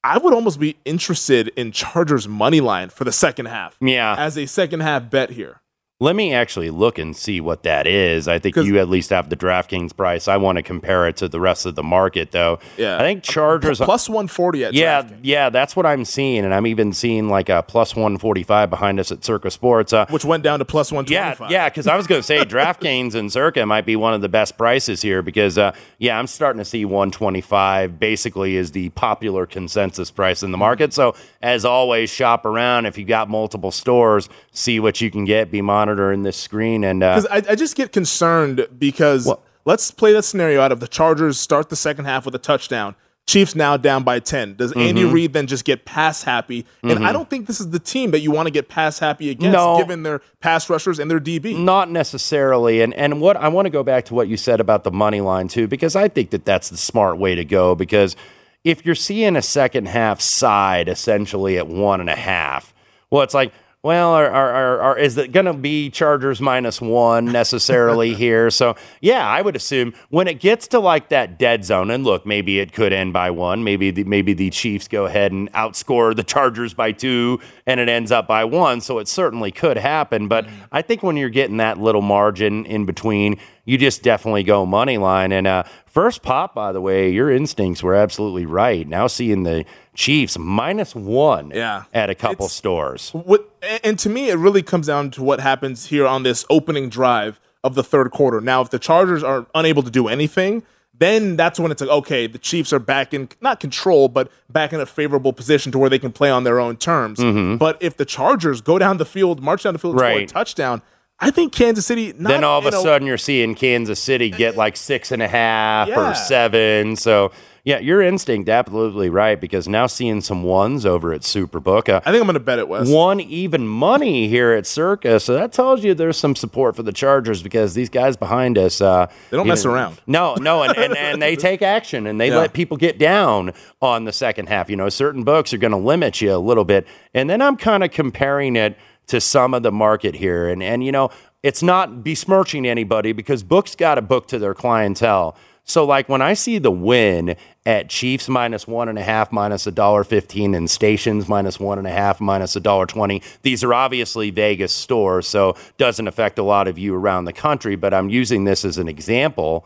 I 0.03 0.17
would 0.17 0.33
almost 0.33 0.59
be 0.59 0.77
interested 0.85 1.49
in 1.55 1.71
Chargers 1.71 2.27
money 2.27 2.61
line 2.61 2.89
for 2.89 3.03
the 3.03 3.11
second 3.11 3.47
half 3.47 3.77
Yeah. 3.81 4.15
as 4.17 4.37
a 4.37 4.45
second 4.45 4.81
half 4.81 5.09
bet 5.09 5.31
here. 5.31 5.61
Let 6.01 6.15
me 6.15 6.33
actually 6.33 6.69
look 6.69 6.97
and 6.97 7.13
see 7.13 7.41
what 7.41 7.63
that 7.63 7.85
is. 7.85 8.29
I 8.29 8.39
think 8.39 8.55
you 8.55 8.79
at 8.79 8.87
least 8.87 9.09
have 9.09 9.29
the 9.29 9.35
DraftKings 9.35 9.93
price. 9.93 10.29
I 10.29 10.37
want 10.37 10.55
to 10.55 10.63
compare 10.63 11.09
it 11.09 11.17
to 11.17 11.27
the 11.27 11.41
rest 11.41 11.65
of 11.65 11.75
the 11.75 11.83
market, 11.83 12.31
though. 12.31 12.59
Yeah. 12.77 12.95
I 12.95 12.99
think 12.99 13.21
Chargers. 13.21 13.79
Plus 13.79 14.07
140 14.07 14.63
at 14.63 14.73
yeah, 14.73 15.01
DraftKings, 15.01 15.19
yeah, 15.23 15.49
that's 15.49 15.75
what 15.75 15.85
I'm 15.85 16.05
seeing, 16.05 16.45
and 16.45 16.53
I'm 16.53 16.67
even 16.67 16.93
seeing 16.93 17.27
like 17.27 17.49
a 17.49 17.63
plus 17.63 17.97
145 17.97 18.69
behind 18.69 18.97
us 19.01 19.11
at 19.11 19.25
Circa 19.25 19.51
Sports. 19.51 19.91
Uh, 19.91 20.05
which 20.09 20.23
went 20.23 20.41
down 20.41 20.59
to 20.59 20.65
plus 20.65 20.89
yeah, 20.89 20.99
125. 20.99 21.51
yeah, 21.51 21.67
because 21.67 21.85
I 21.85 21.97
was 21.97 22.07
going 22.07 22.19
to 22.19 22.25
say 22.25 22.45
DraftKings 22.45 23.13
and 23.13 23.29
Circa 23.29 23.65
might 23.65 23.85
be 23.85 23.97
one 23.97 24.13
of 24.13 24.21
the 24.21 24.29
best 24.29 24.57
prices 24.57 25.01
here 25.01 25.21
because, 25.21 25.57
uh, 25.57 25.73
yeah, 25.97 26.17
I'm 26.17 26.27
starting 26.27 26.59
to 26.59 26.65
see 26.65 26.85
125 26.85 27.99
basically 27.99 28.55
is 28.55 28.71
the 28.71 28.87
popular 28.91 29.45
consensus 29.45 30.11
price 30.11 30.43
in 30.43 30.51
the 30.51 30.57
market. 30.57 30.93
So, 30.93 31.15
as 31.41 31.65
always, 31.65 32.09
shop 32.09 32.45
around. 32.45 32.85
If 32.85 32.97
you 32.97 33.03
got 33.03 33.27
multiple 33.27 33.71
stores, 33.71 34.29
see 34.53 34.79
what 34.79 35.01
you 35.01 35.11
can 35.11 35.25
get, 35.25 35.51
be 35.51 35.61
monitoring 35.89 36.23
this 36.23 36.37
screen. 36.37 36.83
And 36.83 37.03
uh, 37.03 37.15
Because 37.21 37.47
I, 37.47 37.51
I 37.51 37.55
just 37.55 37.75
get 37.75 37.91
concerned 37.91 38.67
because 38.77 39.31
let's 39.65 39.91
play 39.91 40.13
the 40.13 40.21
scenario 40.23 40.61
out 40.61 40.71
of 40.71 40.79
the 40.79 40.87
Chargers 40.87 41.39
start 41.39 41.69
the 41.69 41.75
second 41.75 42.05
half 42.05 42.25
with 42.25 42.35
a 42.35 42.39
touchdown. 42.39 42.95
Chiefs 43.27 43.53
now 43.55 43.77
down 43.77 44.01
by 44.03 44.19
10. 44.19 44.55
Does 44.55 44.71
Andy 44.73 45.03
Mhm. 45.03 45.13
Reid 45.13 45.33
then 45.33 45.45
just 45.45 45.63
get 45.63 45.85
pass 45.85 46.23
happy? 46.23 46.65
And 46.81 47.05
I 47.05 47.09
Mhm. 47.09 47.13
don't 47.13 47.29
think 47.29 47.45
this 47.45 47.59
is 47.59 47.69
the 47.69 47.77
team 47.77 48.09
that 48.09 48.21
you 48.21 48.31
want 48.31 48.47
to 48.47 48.51
get 48.51 48.69
pass 48.69 48.97
happy 48.97 49.29
against, 49.29 49.53
No. 49.53 49.77
given 49.77 50.01
their 50.01 50.21
pass 50.39 50.67
rushers 50.67 50.97
and 50.97 51.11
their 51.11 51.19
DB. 51.19 51.53
Not 51.55 51.91
necessarily. 51.91 52.81
And 52.81 52.91
and 52.95 53.21
what 53.21 53.37
I 53.37 53.47
want 53.49 53.67
to 53.67 53.69
go 53.69 53.83
back 53.83 54.05
to 54.05 54.15
what 54.15 54.27
you 54.29 54.35
said 54.37 54.59
about 54.59 54.83
the 54.83 54.89
money 54.91 55.21
line 55.21 55.47
too, 55.47 55.67
because 55.67 55.95
I 55.95 56.07
think 56.07 56.31
that 56.31 56.43
that's 56.43 56.69
the 56.69 56.77
smart 56.77 57.19
way 57.19 57.35
to 57.35 57.45
go. 57.45 57.75
Because 57.75 58.15
if 58.63 58.83
you're 58.83 58.95
seeing 58.95 59.35
a 59.35 59.43
second 59.43 59.87
half 59.89 60.19
side 60.21 60.89
essentially 60.89 61.55
at 61.59 61.67
one 61.67 61.99
and 62.01 62.09
a 62.09 62.15
half, 62.15 62.73
well, 63.11 63.21
it's 63.21 63.35
like. 63.35 63.51
Well, 63.81 64.11
are, 64.11 64.29
are, 64.29 64.81
are, 64.81 64.97
is 64.97 65.17
it 65.17 65.31
going 65.31 65.45
to 65.45 65.53
be 65.53 65.89
Chargers 65.89 66.41
minus 66.41 66.81
one 66.81 67.23
necessarily 67.23 68.13
here? 68.15 68.49
So, 68.49 68.75
yeah, 68.99 69.25
I 69.25 69.41
would 69.41 69.55
assume 69.55 69.93
when 70.09 70.27
it 70.27 70.41
gets 70.41 70.67
to 70.69 70.79
like 70.79 71.07
that 71.09 71.39
dead 71.39 71.63
zone, 71.63 71.89
and 71.89 72.03
look, 72.03 72.25
maybe 72.25 72.59
it 72.59 72.73
could 72.73 72.91
end 72.91 73.13
by 73.13 73.31
one. 73.31 73.63
Maybe 73.63 73.89
the, 73.89 74.03
maybe 74.03 74.33
the 74.33 74.49
Chiefs 74.49 74.89
go 74.89 75.05
ahead 75.05 75.31
and 75.31 75.49
outscore 75.53 76.13
the 76.13 76.25
Chargers 76.25 76.73
by 76.73 76.91
two, 76.91 77.39
and 77.65 77.79
it 77.79 77.87
ends 77.87 78.11
up 78.11 78.27
by 78.27 78.43
one. 78.43 78.81
So 78.81 78.99
it 78.99 79.07
certainly 79.07 79.49
could 79.49 79.77
happen. 79.77 80.27
But 80.27 80.49
I 80.73 80.81
think 80.81 81.01
when 81.01 81.15
you're 81.15 81.29
getting 81.29 81.57
that 81.57 81.77
little 81.77 82.01
margin 82.01 82.65
in 82.65 82.85
between, 82.85 83.39
you 83.63 83.77
just 83.77 84.03
definitely 84.03 84.43
go 84.43 84.65
money 84.65 84.97
line. 84.97 85.31
And 85.31 85.47
uh, 85.47 85.63
first 85.85 86.21
pop, 86.21 86.53
by 86.53 86.73
the 86.73 86.81
way, 86.81 87.11
your 87.11 87.31
instincts 87.31 87.81
were 87.81 87.95
absolutely 87.95 88.45
right. 88.45 88.85
Now 88.85 89.07
seeing 89.07 89.43
the 89.43 89.63
Chiefs 89.99 90.37
minus 90.39 90.95
one 90.95 91.51
Yeah. 91.53 91.83
at 91.93 92.09
a 92.09 92.15
couple 92.15 92.47
stores. 92.47 93.09
What, 93.11 93.49
and- 93.83 93.99
to 93.99 94.09
me, 94.09 94.29
it 94.29 94.37
really 94.37 94.63
comes 94.63 94.87
down 94.87 95.11
to 95.11 95.21
what 95.23 95.41
happens 95.41 95.87
here 95.87 96.07
on 96.07 96.23
this 96.23 96.45
opening 96.49 96.87
drive 96.87 97.37
of 97.65 97.75
the 97.75 97.83
third 97.83 98.11
quarter. 98.11 98.39
Now, 98.39 98.61
if 98.61 98.69
the 98.69 98.79
Chargers 98.79 99.23
are 99.23 99.45
unable 99.53 99.83
to 99.83 99.91
do 99.91 100.07
anything, 100.07 100.63
then 100.97 101.35
that's 101.35 101.59
when 101.59 101.69
it's 101.69 101.81
like, 101.81 101.89
okay, 101.89 102.27
the 102.27 102.37
Chiefs 102.37 102.71
are 102.71 102.79
back 102.79 103.13
in, 103.13 103.27
not 103.41 103.59
control, 103.59 104.07
but 104.07 104.31
back 104.49 104.71
in 104.71 104.79
a 104.79 104.85
favorable 104.85 105.33
position 105.33 105.69
to 105.73 105.77
where 105.77 105.89
they 105.89 105.99
can 105.99 106.13
play 106.13 106.29
on 106.31 106.45
their 106.45 106.61
own 106.61 106.77
terms. 106.77 107.19
Mhm. 107.19 107.59
But 107.59 107.77
if 107.81 107.97
the 107.97 108.05
Chargers 108.05 108.61
go 108.61 108.79
down 108.79 108.97
the 108.97 109.05
field, 109.05 109.41
march 109.43 109.63
down 109.63 109.73
the 109.73 109.79
field, 109.79 109.95
and 109.95 109.99
score 109.99 110.19
a 110.21 110.25
touchdown, 110.27 110.81
I 111.19 111.29
think 111.31 111.51
Kansas 111.51 111.85
City. 111.85 112.13
Not, 112.17 112.29
then 112.29 112.43
all 112.45 112.59
of 112.59 112.65
a 112.65 112.71
know, 112.71 112.81
sudden 112.81 113.05
you're 113.05 113.17
seeing 113.17 113.53
Kansas 113.53 113.99
City 113.99 114.29
get 114.29 114.55
like 114.55 114.77
six 114.77 115.11
and 115.11 115.21
a 115.21 115.27
half 115.27 115.89
Yeah. 115.89 116.11
or 116.11 116.15
seven. 116.15 116.95
So 116.95 117.31
yeah, 117.63 117.79
your 117.79 118.01
instinct 118.01 118.49
absolutely 118.49 119.09
right 119.09 119.39
because 119.39 119.67
now 119.67 119.85
seeing 119.87 120.21
some 120.21 120.43
ones 120.43 120.85
over 120.85 121.13
at 121.13 121.21
Superbook. 121.21 121.89
Uh, 121.89 122.01
I 122.05 122.11
think 122.11 122.21
I'm 122.21 122.27
going 122.27 122.33
to 122.33 122.39
bet 122.39 122.59
it, 122.59 122.67
Wes. 122.67 122.89
One 122.89 123.19
even 123.19 123.67
money 123.67 124.27
here 124.27 124.53
at 124.53 124.65
Circa. 124.65 125.19
So 125.19 125.33
that 125.33 125.51
tells 125.51 125.83
you 125.83 125.93
there's 125.93 126.17
some 126.17 126.35
support 126.35 126.75
for 126.75 126.83
the 126.83 126.93
Chargers 126.93 127.43
because 127.43 127.73
these 127.73 127.89
guys 127.89 128.15
behind 128.17 128.57
us, 128.57 128.81
uh, 128.81 129.07
They 129.29 129.37
don't 129.37 129.47
mess 129.47 129.65
know- 129.65 129.73
around. 129.73 130.01
No, 130.07 130.35
no, 130.35 130.63
and, 130.63 130.77
and, 130.77 130.95
and 130.97 131.21
they 131.21 131.35
take 131.35 131.61
action 131.61 132.07
and 132.07 132.19
they 132.19 132.29
Yeah. 132.29 132.37
let 132.39 132.53
people 132.53 132.77
get 132.77 132.97
down 132.97 133.53
on 133.81 134.05
the 134.05 134.13
second 134.13 134.47
half. 134.49 134.69
You 134.69 134.75
know, 134.75 134.89
certain 134.89 135.23
books 135.23 135.53
are 135.53 135.57
going 135.57 135.71
to 135.71 135.77
limit 135.77 136.21
you 136.21 136.33
a 136.33 136.37
little 136.37 136.65
bit. 136.65 136.87
And 137.13 137.29
then 137.29 137.41
I'm 137.41 137.57
kind 137.57 137.83
of 137.83 137.91
comparing 137.91 138.55
it 138.55 138.77
to 139.07 139.19
some 139.19 139.53
of 139.53 139.63
the 139.63 139.71
market 139.71 140.15
here. 140.15 140.47
And, 140.49 140.61
and 140.61 140.83
you 140.83 140.91
know, 140.91 141.09
it's 141.41 141.63
not 141.63 142.03
besmirching 142.03 142.67
anybody 142.67 143.11
because 143.11 143.43
books 143.43 143.75
got 143.75 143.95
to 143.95 144.01
book 144.01 144.27
to 144.27 144.37
their 144.39 144.53
clientele. 144.53 145.35
So, 145.69 145.85
like 145.85 146.09
when 146.09 146.23
I 146.23 146.33
see 146.33 146.57
the 146.57 146.71
Wynn 146.71 147.35
at 147.63 147.89
Chiefs 147.89 148.27
minus 148.27 148.67
one 148.67 148.89
and 148.89 148.97
a 148.97 149.03
half, 149.03 149.31
minus 149.31 149.67
a 149.67 149.71
dollar 149.71 150.03
fifteen, 150.03 150.55
and 150.55 150.67
Stations 150.67 151.29
minus 151.29 151.59
one 151.59 151.77
and 151.77 151.85
a 151.85 151.91
half, 151.91 152.19
minus 152.19 152.55
a 152.55 152.59
dollar 152.59 152.87
twenty. 152.87 153.21
These 153.43 153.63
are 153.63 153.71
obviously 153.71 154.31
Vegas 154.31 154.73
stores, 154.73 155.27
so 155.27 155.55
doesn't 155.77 156.07
affect 156.07 156.39
a 156.39 156.43
lot 156.43 156.67
of 156.67 156.79
you 156.79 156.95
around 156.95 157.25
the 157.25 157.33
country. 157.33 157.75
But 157.75 157.93
I'm 157.93 158.09
using 158.09 158.45
this 158.45 158.65
as 158.65 158.79
an 158.79 158.87
example 158.87 159.63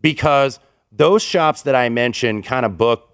because 0.00 0.58
those 0.90 1.22
shops 1.22 1.60
that 1.62 1.74
I 1.74 1.90
mentioned 1.90 2.44
kind 2.44 2.64
of 2.64 2.78
book 2.78 3.10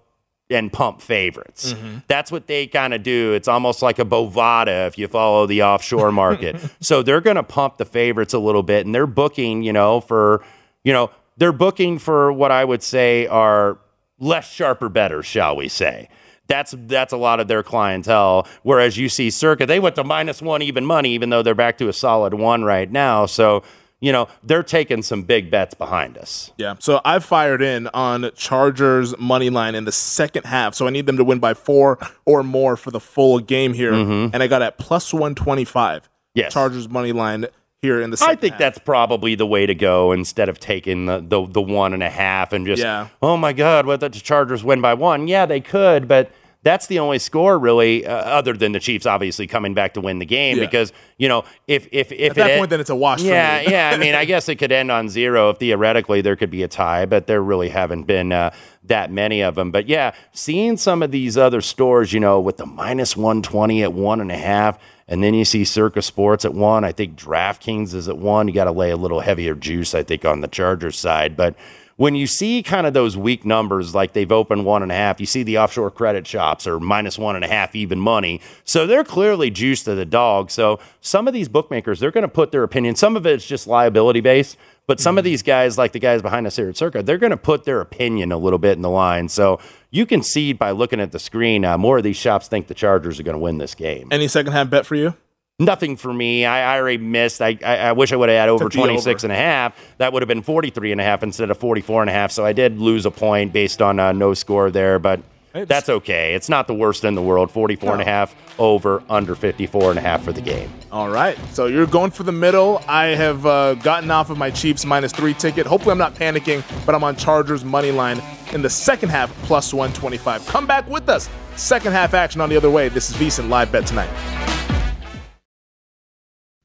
and 0.49 0.71
pump 0.71 1.01
favorites. 1.01 1.73
Mm-hmm. 1.73 1.97
That's 2.07 2.31
what 2.31 2.47
they 2.47 2.67
kind 2.67 2.93
of 2.93 3.03
do. 3.03 3.33
It's 3.33 3.49
almost 3.49 3.81
like 3.81 3.99
a 3.99 4.05
Bovada 4.05 4.87
if 4.87 4.97
you 4.97 5.09
follow 5.09 5.45
the 5.45 5.63
offshore 5.63 6.13
market. 6.13 6.57
so 6.79 7.03
they're 7.03 7.21
going 7.21 7.35
to 7.35 7.43
pump 7.43 7.77
the 7.77 7.85
favorites 7.85 8.33
a 8.33 8.39
little 8.39 8.63
bit 8.63 8.85
and 8.85 8.95
they're 8.95 9.05
booking, 9.05 9.61
you 9.61 9.73
know, 9.73 9.99
for, 9.99 10.43
you 10.83 10.91
know, 10.93 11.11
they're 11.39 11.51
booking 11.53 11.97
for 11.97 12.31
what 12.31 12.51
I 12.51 12.63
would 12.63 12.83
say 12.83 13.25
are 13.27 13.79
less 14.19 14.51
sharper 14.51 14.89
better, 14.89 15.23
shall 15.23 15.55
we 15.55 15.67
say. 15.69 16.09
That's 16.47 16.73
that's 16.77 17.13
a 17.13 17.17
lot 17.17 17.39
of 17.39 17.47
their 17.47 17.63
clientele. 17.63 18.47
Whereas 18.63 18.97
you 18.97 19.07
see 19.09 19.29
Circa, 19.29 19.65
they 19.65 19.79
went 19.79 19.95
to 19.95 20.03
minus 20.03 20.41
one 20.41 20.61
even 20.61 20.85
money, 20.85 21.11
even 21.13 21.29
though 21.29 21.41
they're 21.43 21.55
back 21.55 21.77
to 21.77 21.87
a 21.89 21.93
solid 21.93 22.33
one 22.33 22.63
right 22.63 22.91
now. 22.91 23.27
So, 23.27 23.61
you 23.99 24.11
know, 24.11 24.27
they're 24.43 24.63
taking 24.63 25.03
some 25.03 25.21
big 25.23 25.51
bets 25.51 25.75
behind 25.75 26.17
us. 26.17 26.51
Yeah. 26.57 26.73
So 26.79 27.01
I 27.05 27.19
fired 27.19 27.61
in 27.61 27.87
on 27.93 28.31
Chargers 28.35 29.15
money 29.19 29.51
line 29.51 29.75
in 29.75 29.85
the 29.85 29.91
second 29.91 30.45
half. 30.45 30.73
So 30.73 30.87
I 30.87 30.89
need 30.89 31.05
them 31.05 31.17
to 31.17 31.23
win 31.23 31.37
by 31.39 31.53
four 31.53 31.99
or 32.25 32.41
more 32.41 32.75
for 32.75 32.89
the 32.89 32.99
full 32.99 33.39
game 33.39 33.73
here. 33.73 33.91
Mhm. 33.93 34.31
And 34.33 34.41
I 34.41 34.47
got 34.47 34.63
at 34.63 34.79
plus 34.79 35.13
125. 35.13 36.09
Yes. 36.33 36.51
Chargers 36.53 36.89
money 36.89 37.11
line 37.11 37.45
here 37.81 38.01
in 38.01 38.09
the 38.09 38.17
I 38.21 38.35
think 38.35 38.53
half. 38.53 38.59
that's 38.59 38.77
probably 38.79 39.35
the 39.35 39.45
way 39.47 39.65
to 39.65 39.73
go 39.73 40.11
instead 40.11 40.49
of 40.49 40.59
taking 40.59 41.05
the, 41.05 41.19
the, 41.25 41.45
the 41.47 41.61
one 41.61 41.93
and 41.93 42.03
a 42.03 42.09
half 42.09 42.51
and 42.51 42.65
just, 42.65 42.81
Yeah. 42.81 43.07
oh 43.21 43.37
my 43.37 43.53
God, 43.53 43.85
what 43.85 44.01
the 44.01 44.09
Chargers 44.09 44.63
win 44.63 44.81
by 44.81 44.93
one? 44.93 45.27
Yeah, 45.27 45.45
they 45.45 45.61
could, 45.61 46.07
but 46.07 46.29
that's 46.61 46.87
the 46.87 46.99
only 46.99 47.19
score 47.19 47.57
really, 47.57 48.05
uh, 48.05 48.13
other 48.13 48.53
than 48.53 48.73
the 48.73 48.79
Chiefs 48.79 49.05
obviously 49.05 49.47
coming 49.47 49.73
back 49.73 49.93
to 49.93 50.01
win 50.01 50.19
the 50.19 50.25
game 50.25 50.57
Yeah. 50.57 50.65
because, 50.65 50.91
you 51.17 51.29
know, 51.29 51.45
if, 51.67 51.87
if, 51.91 52.11
if 52.11 52.31
At 52.31 52.35
that 52.35 52.57
point, 52.57 52.69
then 52.69 52.79
it's 52.81 52.89
a 52.89 52.95
wash 52.95 53.21
for 53.21 53.27
Yeah, 53.27 53.61
yeah. 53.61 53.91
I 53.93 53.97
mean, 53.97 54.13
I 54.13 54.25
guess 54.25 54.49
it 54.49 54.55
could 54.55 54.71
end 54.71 54.91
on 54.91 55.07
zero. 55.07 55.49
If 55.51 55.57
Theoretically, 55.59 56.21
there 56.21 56.35
could 56.35 56.49
be 56.51 56.63
a 56.63 56.67
tie, 56.67 57.05
but 57.05 57.27
there 57.27 57.41
really 57.41 57.69
haven't 57.69 58.03
been 58.03 58.33
uh, 58.33 58.51
that 58.83 59.09
many 59.11 59.41
of 59.41 59.55
them. 59.55 59.71
But 59.71 59.87
yeah, 59.87 60.11
seeing 60.33 60.75
some 60.75 61.01
of 61.01 61.11
these 61.11 61.37
other 61.37 61.61
stores, 61.61 62.11
you 62.11 62.19
know, 62.19 62.39
with 62.41 62.57
the 62.57 62.65
minus 62.65 63.15
120 63.15 63.81
at 63.83 63.93
one 63.93 64.19
and 64.19 64.31
a 64.31 64.37
half, 64.37 64.77
and 65.07 65.23
then 65.23 65.33
you 65.33 65.45
see 65.45 65.63
Circa 65.63 66.01
Sports 66.01 66.45
at 66.45 66.53
one. 66.53 66.83
I 66.83 66.91
think 66.91 67.15
DraftKings 67.17 67.93
is 67.93 68.07
at 68.09 68.17
one. 68.17 68.47
You 68.47 68.53
got 68.53 68.65
to 68.65 68.71
lay 68.71 68.91
a 68.91 68.97
little 68.97 69.21
heavier 69.21 69.55
juice, 69.55 69.95
I 69.95 70.03
think, 70.03 70.23
on 70.25 70.41
the 70.41 70.47
Chargers 70.47 70.97
side. 70.99 71.35
But 71.35 71.55
when 71.99 72.15
you 72.15 72.27
see 72.27 72.63
kind 72.63 72.87
of 72.87 72.93
those 72.93 73.17
weak 73.17 73.43
numbers, 73.43 73.93
like 73.93 74.13
they've 74.13 74.31
opened 74.31 74.63
one 74.63 74.81
and 74.81 74.89
a 74.89 74.95
half, 74.95 75.19
you 75.19 75.25
see 75.25 75.43
the 75.43 75.57
offshore 75.57 75.91
credit 75.91 76.25
shops 76.25 76.65
are 76.65 76.79
minus 76.79 77.19
one 77.19 77.35
and 77.35 77.43
a 77.43 77.47
half 77.49 77.75
even 77.75 77.99
money. 77.99 78.39
So 78.63 78.87
they're 78.87 79.03
clearly 79.03 79.51
juiced 79.51 79.83
to 79.83 79.95
the 79.95 80.05
dog. 80.05 80.49
So 80.49 80.79
some 81.01 81.27
of 81.27 81.33
these 81.33 81.49
bookmakers, 81.49 81.99
they're 81.99 82.09
going 82.09 82.21
to 82.21 82.29
put 82.29 82.53
their 82.53 82.63
opinion. 82.63 82.95
Some 82.95 83.17
of 83.17 83.25
it's 83.25 83.45
just 83.45 83.67
liability 83.67 84.21
based, 84.21 84.55
but 84.87 85.01
some 85.01 85.17
of 85.17 85.25
these 85.25 85.43
guys, 85.43 85.77
like 85.77 85.91
the 85.91 85.99
guys 85.99 86.21
behind 86.21 86.47
us 86.47 86.55
here 86.55 86.69
at 86.69 86.77
Circa, 86.77 87.03
they're 87.03 87.17
going 87.17 87.31
to 87.31 87.37
put 87.37 87.65
their 87.65 87.81
opinion 87.81 88.31
a 88.31 88.37
little 88.37 88.59
bit 88.59 88.77
in 88.77 88.81
the 88.81 88.89
line. 88.89 89.27
So 89.27 89.59
you 89.91 90.05
can 90.05 90.23
see 90.23 90.53
by 90.53 90.71
looking 90.71 91.01
at 91.01 91.11
the 91.11 91.19
screen, 91.19 91.65
uh, 91.65 91.77
more 91.77 91.97
of 91.97 92.05
these 92.05 92.15
shops 92.15 92.47
think 92.47 92.67
the 92.67 92.73
Chargers 92.73 93.19
are 93.19 93.23
going 93.23 93.35
to 93.35 93.39
win 93.39 93.57
this 93.57 93.75
game. 93.75 94.07
Any 94.09 94.29
second 94.29 94.53
half 94.53 94.69
bet 94.69 94.85
for 94.85 94.95
you? 94.95 95.15
Nothing 95.59 95.97
for 95.97 96.13
me. 96.13 96.45
I, 96.45 96.75
I 96.75 96.79
already 96.79 96.97
missed. 97.03 97.41
I, 97.41 97.57
I, 97.63 97.77
I 97.77 97.91
wish 97.91 98.13
I 98.13 98.15
would 98.15 98.29
have 98.29 98.37
had 98.37 98.49
over 98.49 98.65
Took 98.65 98.71
the 98.73 98.79
26 98.79 99.25
and 99.25 99.33
a 99.33 99.35
half. 99.35 99.75
That 99.97 100.13
would 100.13 100.21
have 100.21 100.27
been 100.27 100.41
43 100.41 100.93
and 100.93 101.01
a 101.01 101.03
half 101.03 101.21
instead 101.21 101.51
of 101.51 101.57
44 101.57 102.01
and 102.01 102.09
a 102.09 102.13
half. 102.13 102.31
So 102.31 102.45
I 102.45 102.53
did 102.53 102.79
lose 102.79 103.05
a 103.05 103.11
point 103.11 103.51
based 103.51 103.81
on 103.81 103.99
uh, 103.99 104.13
no 104.13 104.33
score 104.33 104.71
there, 104.71 104.99
but 104.99 105.19
that's 105.51 105.89
okay. 105.89 106.33
It's 106.35 106.47
not 106.47 106.67
the 106.67 106.73
worst 106.73 107.03
in 107.03 107.15
the 107.15 107.21
world. 107.21 107.51
44 107.51 107.93
and 107.93 108.01
a 108.01 108.05
half 108.05 108.35
over, 108.57 109.03
under 109.09 109.35
54 109.35 109.89
and 109.91 109.99
a 109.99 110.01
half 110.01 110.23
for 110.23 110.31
the 110.31 110.41
game. 110.41 110.69
All 110.91 111.09
right. 111.09 111.37
So 111.51 111.65
you're 111.65 111.87
going 111.87 112.11
for 112.11 112.23
the 112.23 112.31
middle. 112.31 112.81
I 112.87 113.07
have 113.07 113.45
uh, 113.45 113.73
gotten 113.75 114.11
off 114.11 114.29
of 114.29 114.37
my 114.37 114.51
Chiefs 114.51 114.85
minus 114.85 115.11
three 115.11 115.33
ticket. 115.33 115.65
Hopefully, 115.65 115.91
I'm 115.91 115.97
not 115.97 116.15
panicking, 116.15 116.63
but 116.85 116.95
I'm 116.95 117.03
on 117.03 117.15
Chargers 117.15 117.65
money 117.65 117.91
line 117.91 118.21
in 118.53 118.61
the 118.61 118.69
second 118.69 119.09
half 119.09 119.29
plus 119.43 119.73
125. 119.73 120.45
Come 120.47 120.67
back 120.67 120.87
with 120.87 121.09
us. 121.09 121.29
Second 121.55 121.91
half 121.91 122.13
action 122.13 122.39
on 122.39 122.49
the 122.49 122.55
other 122.55 122.69
way. 122.69 122.87
This 122.87 123.09
is 123.09 123.17
VSiN 123.17 123.49
Live 123.49 123.71
Bet 123.71 123.85
Tonight. 123.85 124.09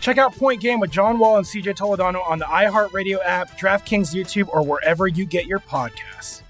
Check 0.00 0.18
out 0.18 0.34
Point 0.34 0.60
Game 0.60 0.80
with 0.80 0.90
John 0.90 1.18
Wall 1.18 1.36
and 1.36 1.46
CJ 1.46 1.76
Toledano 1.76 2.26
on 2.28 2.38
the 2.38 2.44
iHeartRadio 2.44 3.18
app, 3.24 3.58
DraftKings 3.58 4.14
YouTube, 4.14 4.48
or 4.48 4.62
wherever 4.62 5.06
you 5.06 5.24
get 5.24 5.46
your 5.46 5.58
podcasts. 5.58 6.42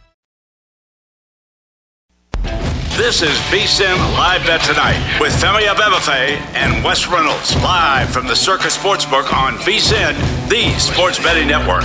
This 2.97 3.23
is 3.23 3.31
VSIN 3.53 3.97
Live 4.15 4.45
Bet 4.45 4.61
Tonight 4.63 5.21
with 5.21 5.33
Femi 5.33 5.69
Abebefe 5.69 6.37
and 6.57 6.83
Wes 6.85 7.07
Reynolds 7.07 7.55
live 7.63 8.11
from 8.11 8.27
the 8.27 8.35
Circa 8.35 8.67
Sportsbook 8.67 9.33
on 9.33 9.55
VSIN, 9.59 10.15
the 10.49 10.77
sports 10.81 11.23
betting 11.23 11.47
network. 11.47 11.85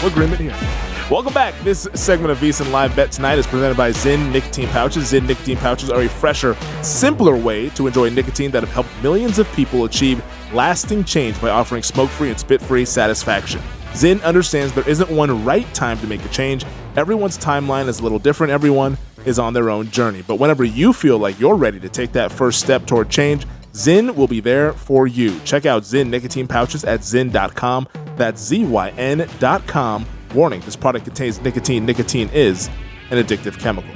What 0.00 0.12
agreement 0.12 0.40
here? 0.40 0.85
Welcome 1.08 1.34
back. 1.34 1.54
This 1.62 1.86
segment 1.94 2.32
of 2.32 2.38
VSiN 2.38 2.72
Live 2.72 2.96
Bet 2.96 3.12
tonight 3.12 3.38
is 3.38 3.46
presented 3.46 3.76
by 3.76 3.92
Zyn 3.92 4.32
Nicotine 4.32 4.68
Pouches. 4.70 5.12
Zyn 5.12 5.24
Nicotine 5.24 5.56
Pouches 5.56 5.88
are 5.88 6.00
a 6.00 6.08
fresher, 6.08 6.56
simpler 6.82 7.36
way 7.36 7.68
to 7.70 7.86
enjoy 7.86 8.10
nicotine 8.10 8.50
that 8.50 8.64
have 8.64 8.72
helped 8.72 8.90
millions 9.04 9.38
of 9.38 9.46
people 9.52 9.84
achieve 9.84 10.20
lasting 10.52 11.04
change 11.04 11.40
by 11.40 11.48
offering 11.48 11.84
smoke-free 11.84 12.30
and 12.30 12.40
spit-free 12.40 12.84
satisfaction. 12.84 13.60
Zyn 13.92 14.20
understands 14.24 14.72
there 14.72 14.88
isn't 14.88 15.08
one 15.08 15.44
right 15.44 15.72
time 15.72 15.96
to 16.00 16.08
make 16.08 16.24
a 16.24 16.28
change. 16.30 16.64
Everyone's 16.96 17.38
timeline 17.38 17.86
is 17.86 18.00
a 18.00 18.02
little 18.02 18.18
different. 18.18 18.52
Everyone 18.52 18.98
is 19.24 19.38
on 19.38 19.52
their 19.52 19.70
own 19.70 19.88
journey. 19.92 20.24
But 20.26 20.40
whenever 20.40 20.64
you 20.64 20.92
feel 20.92 21.18
like 21.18 21.38
you're 21.38 21.54
ready 21.54 21.78
to 21.78 21.88
take 21.88 22.10
that 22.14 22.32
first 22.32 22.58
step 22.58 22.84
toward 22.84 23.10
change, 23.10 23.46
Zyn 23.74 24.12
will 24.16 24.26
be 24.26 24.40
there 24.40 24.72
for 24.72 25.06
you. 25.06 25.38
Check 25.44 25.66
out 25.66 25.84
Zyn 25.84 26.08
nicotine 26.08 26.48
pouches 26.48 26.82
at 26.82 27.02
zyn.com. 27.02 27.86
That's 28.16 28.42
Z-Y-N.com. 28.42 30.06
Warning, 30.36 30.60
this 30.60 30.76
product 30.76 31.06
contains 31.06 31.40
nicotine. 31.40 31.86
Nicotine 31.86 32.28
is 32.28 32.68
an 33.08 33.16
addictive 33.16 33.58
chemical. 33.58 33.90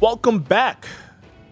Welcome 0.00 0.38
back 0.38 0.86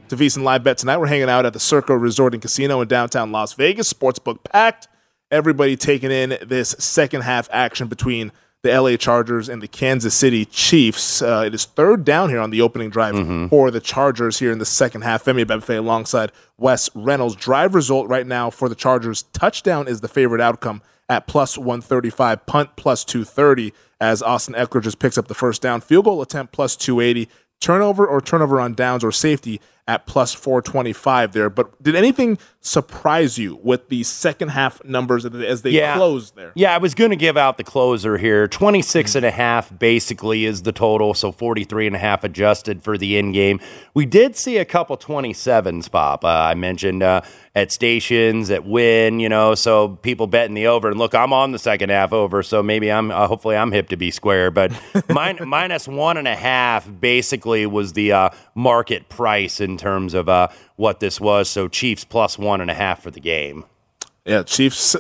to 0.09 0.17
VSiN 0.17 0.45
Live 0.45 0.65
Bet 0.65 0.79
tonight. 0.79 0.97
We're 0.97 1.09
hanging 1.09 1.29
out 1.29 1.45
at 1.45 1.53
the 1.53 1.61
Circa 1.61 1.95
Resort 1.95 2.33
and 2.33 2.41
Casino 2.41 2.81
in 2.81 2.89
downtown 2.89 3.33
Las 3.33 3.53
Vegas. 3.53 3.93
Sportsbook 3.93 4.45
packed. 4.45 4.89
Everybody 5.31 5.77
taking 5.77 6.11
in 6.11 6.39
this 6.41 6.71
second 6.79 7.21
half 7.21 7.51
action 7.53 7.87
between 7.87 8.33
the 8.63 8.81
LA 8.81 8.97
Chargers 8.97 9.51
and 9.51 9.61
the 9.61 9.69
Kansas 9.69 10.15
City 10.15 10.47
Chiefs. 10.47 11.21
Uh, 11.21 11.45
it 11.47 11.55
is 11.55 11.67
third 11.67 12.03
down 12.03 12.31
here 12.31 12.41
on 12.41 12.49
the 12.49 12.63
opening 12.63 12.89
drive 12.89 13.15
for 13.51 13.71
the 13.71 13.81
Chargers 13.81 14.39
here 14.39 14.53
in 14.53 14.59
the 14.59 14.65
second 14.65 15.03
half. 15.03 15.23
Femi 15.23 15.45
Abebefe 15.45 15.77
alongside 15.77 16.33
Wes 16.57 16.89
Reynolds. 16.95 17.37
Drive 17.37 17.75
result 17.75 18.09
right 18.09 18.27
now 18.27 18.49
for 18.49 18.71
the 18.71 18.75
Chargers. 18.75 19.25
Touchdown 19.35 19.87
is 19.87 20.01
the 20.01 20.09
favorite 20.09 20.41
outcome 20.41 20.81
at 21.09 21.27
plus 21.27 21.59
135, 21.59 22.47
punt 22.47 22.71
plus 22.77 23.05
230 23.05 23.73
as 24.01 24.23
Austin 24.23 24.55
Ekeler 24.55 24.83
just 24.83 24.99
picks 24.99 25.19
up 25.19 25.29
the 25.29 25.35
first 25.35 25.63
down. 25.63 25.81
Field 25.81 26.05
goal 26.05 26.23
attempt 26.23 26.53
plus 26.53 26.77
280 26.77 27.29
turnover 27.61 28.07
or 28.07 28.21
turnover 28.21 28.61
on 28.61 28.75
downs 28.75 29.05
or 29.05 29.13
safety 29.13 29.61
at 29.87 30.07
plus 30.07 30.33
425 30.33 31.33
there. 31.33 31.51
But 31.51 31.83
did 31.83 31.95
anything 31.95 32.39
surprise 32.61 33.37
you 33.39 33.61
with 33.63 33.91
the 33.91 34.03
second 34.03 34.49
half 34.49 34.83
numbers 34.83 35.27
as 35.27 35.61
they 35.63 35.71
Yeah. 35.71 35.97
closed 35.97 36.35
there? 36.37 36.53
Yeah, 36.55 36.75
I 36.75 36.79
was 36.79 36.95
going 36.95 37.11
to 37.11 37.17
give 37.17 37.37
out 37.37 37.59
the 37.59 37.65
closer 37.65 38.17
here. 38.17 38.49
26 38.49 39.15
and 39.15 39.27
a 39.27 39.31
half 39.31 39.79
basically 39.79 40.47
is 40.47 40.63
the 40.63 40.73
total, 40.73 41.13
so 41.13 41.31
43 41.33 41.87
and 41.89 41.97
a 41.97 41.99
half 41.99 42.25
adjusted 42.25 42.83
for 42.83 42.97
the 42.97 43.19
in 43.19 43.33
game. 43.33 43.61
We 43.93 44.07
did 44.07 44.37
see 44.37 44.57
a 44.57 44.65
couple 44.65 44.97
27s 44.97 45.91
pop. 45.91 46.25
Uh, 46.25 46.29
I 46.29 46.55
mentioned 46.55 47.03
uh, 47.03 47.21
at 47.55 47.71
stations, 47.71 48.51
at 48.51 48.65
Wynn, 48.65 49.21
you 49.21 49.29
know, 49.29 49.55
so 49.55 49.91
people 49.91 50.27
betting 50.27 50.55
the 50.55 50.67
over. 50.67 50.89
And 50.89 50.99
look, 50.99 51.15
I'm 51.15 51.35
on 51.35 51.53
the 51.53 51.59
second 51.59 51.91
half 51.91 52.13
over, 52.15 52.43
so 52.43 52.63
maybe 52.63 52.91
I'm, 52.91 53.11
uh, 53.11 53.29
hopefully 53.29 53.57
I'm 53.57 53.71
hip 53.71 53.91
to 53.91 53.97
be 53.99 54.11
square. 54.11 54.51
But 54.51 54.73
min- 55.15 55.47
minus 55.47 55.87
one 55.87 56.17
and 56.17 56.27
a 56.27 56.35
half 56.35 56.89
basically 57.01 57.67
was 57.67 57.93
the 57.93 58.13
uh, 58.13 58.31
market 58.55 59.11
price 59.11 59.61
in 59.75 59.79
terms 59.79 60.15
of 60.15 60.29
uh, 60.29 60.49
what 60.77 61.01
this 61.01 61.21
was. 61.21 61.51
So 61.51 61.67
Chiefs 61.67 62.05
plus 62.05 62.39
one 62.39 62.61
and 62.61 62.71
a 62.71 62.75
half 62.75 63.03
for 63.03 63.11
the 63.11 63.21
game. 63.21 63.65
Yeah, 64.25 64.45
Chiefs 64.45 64.95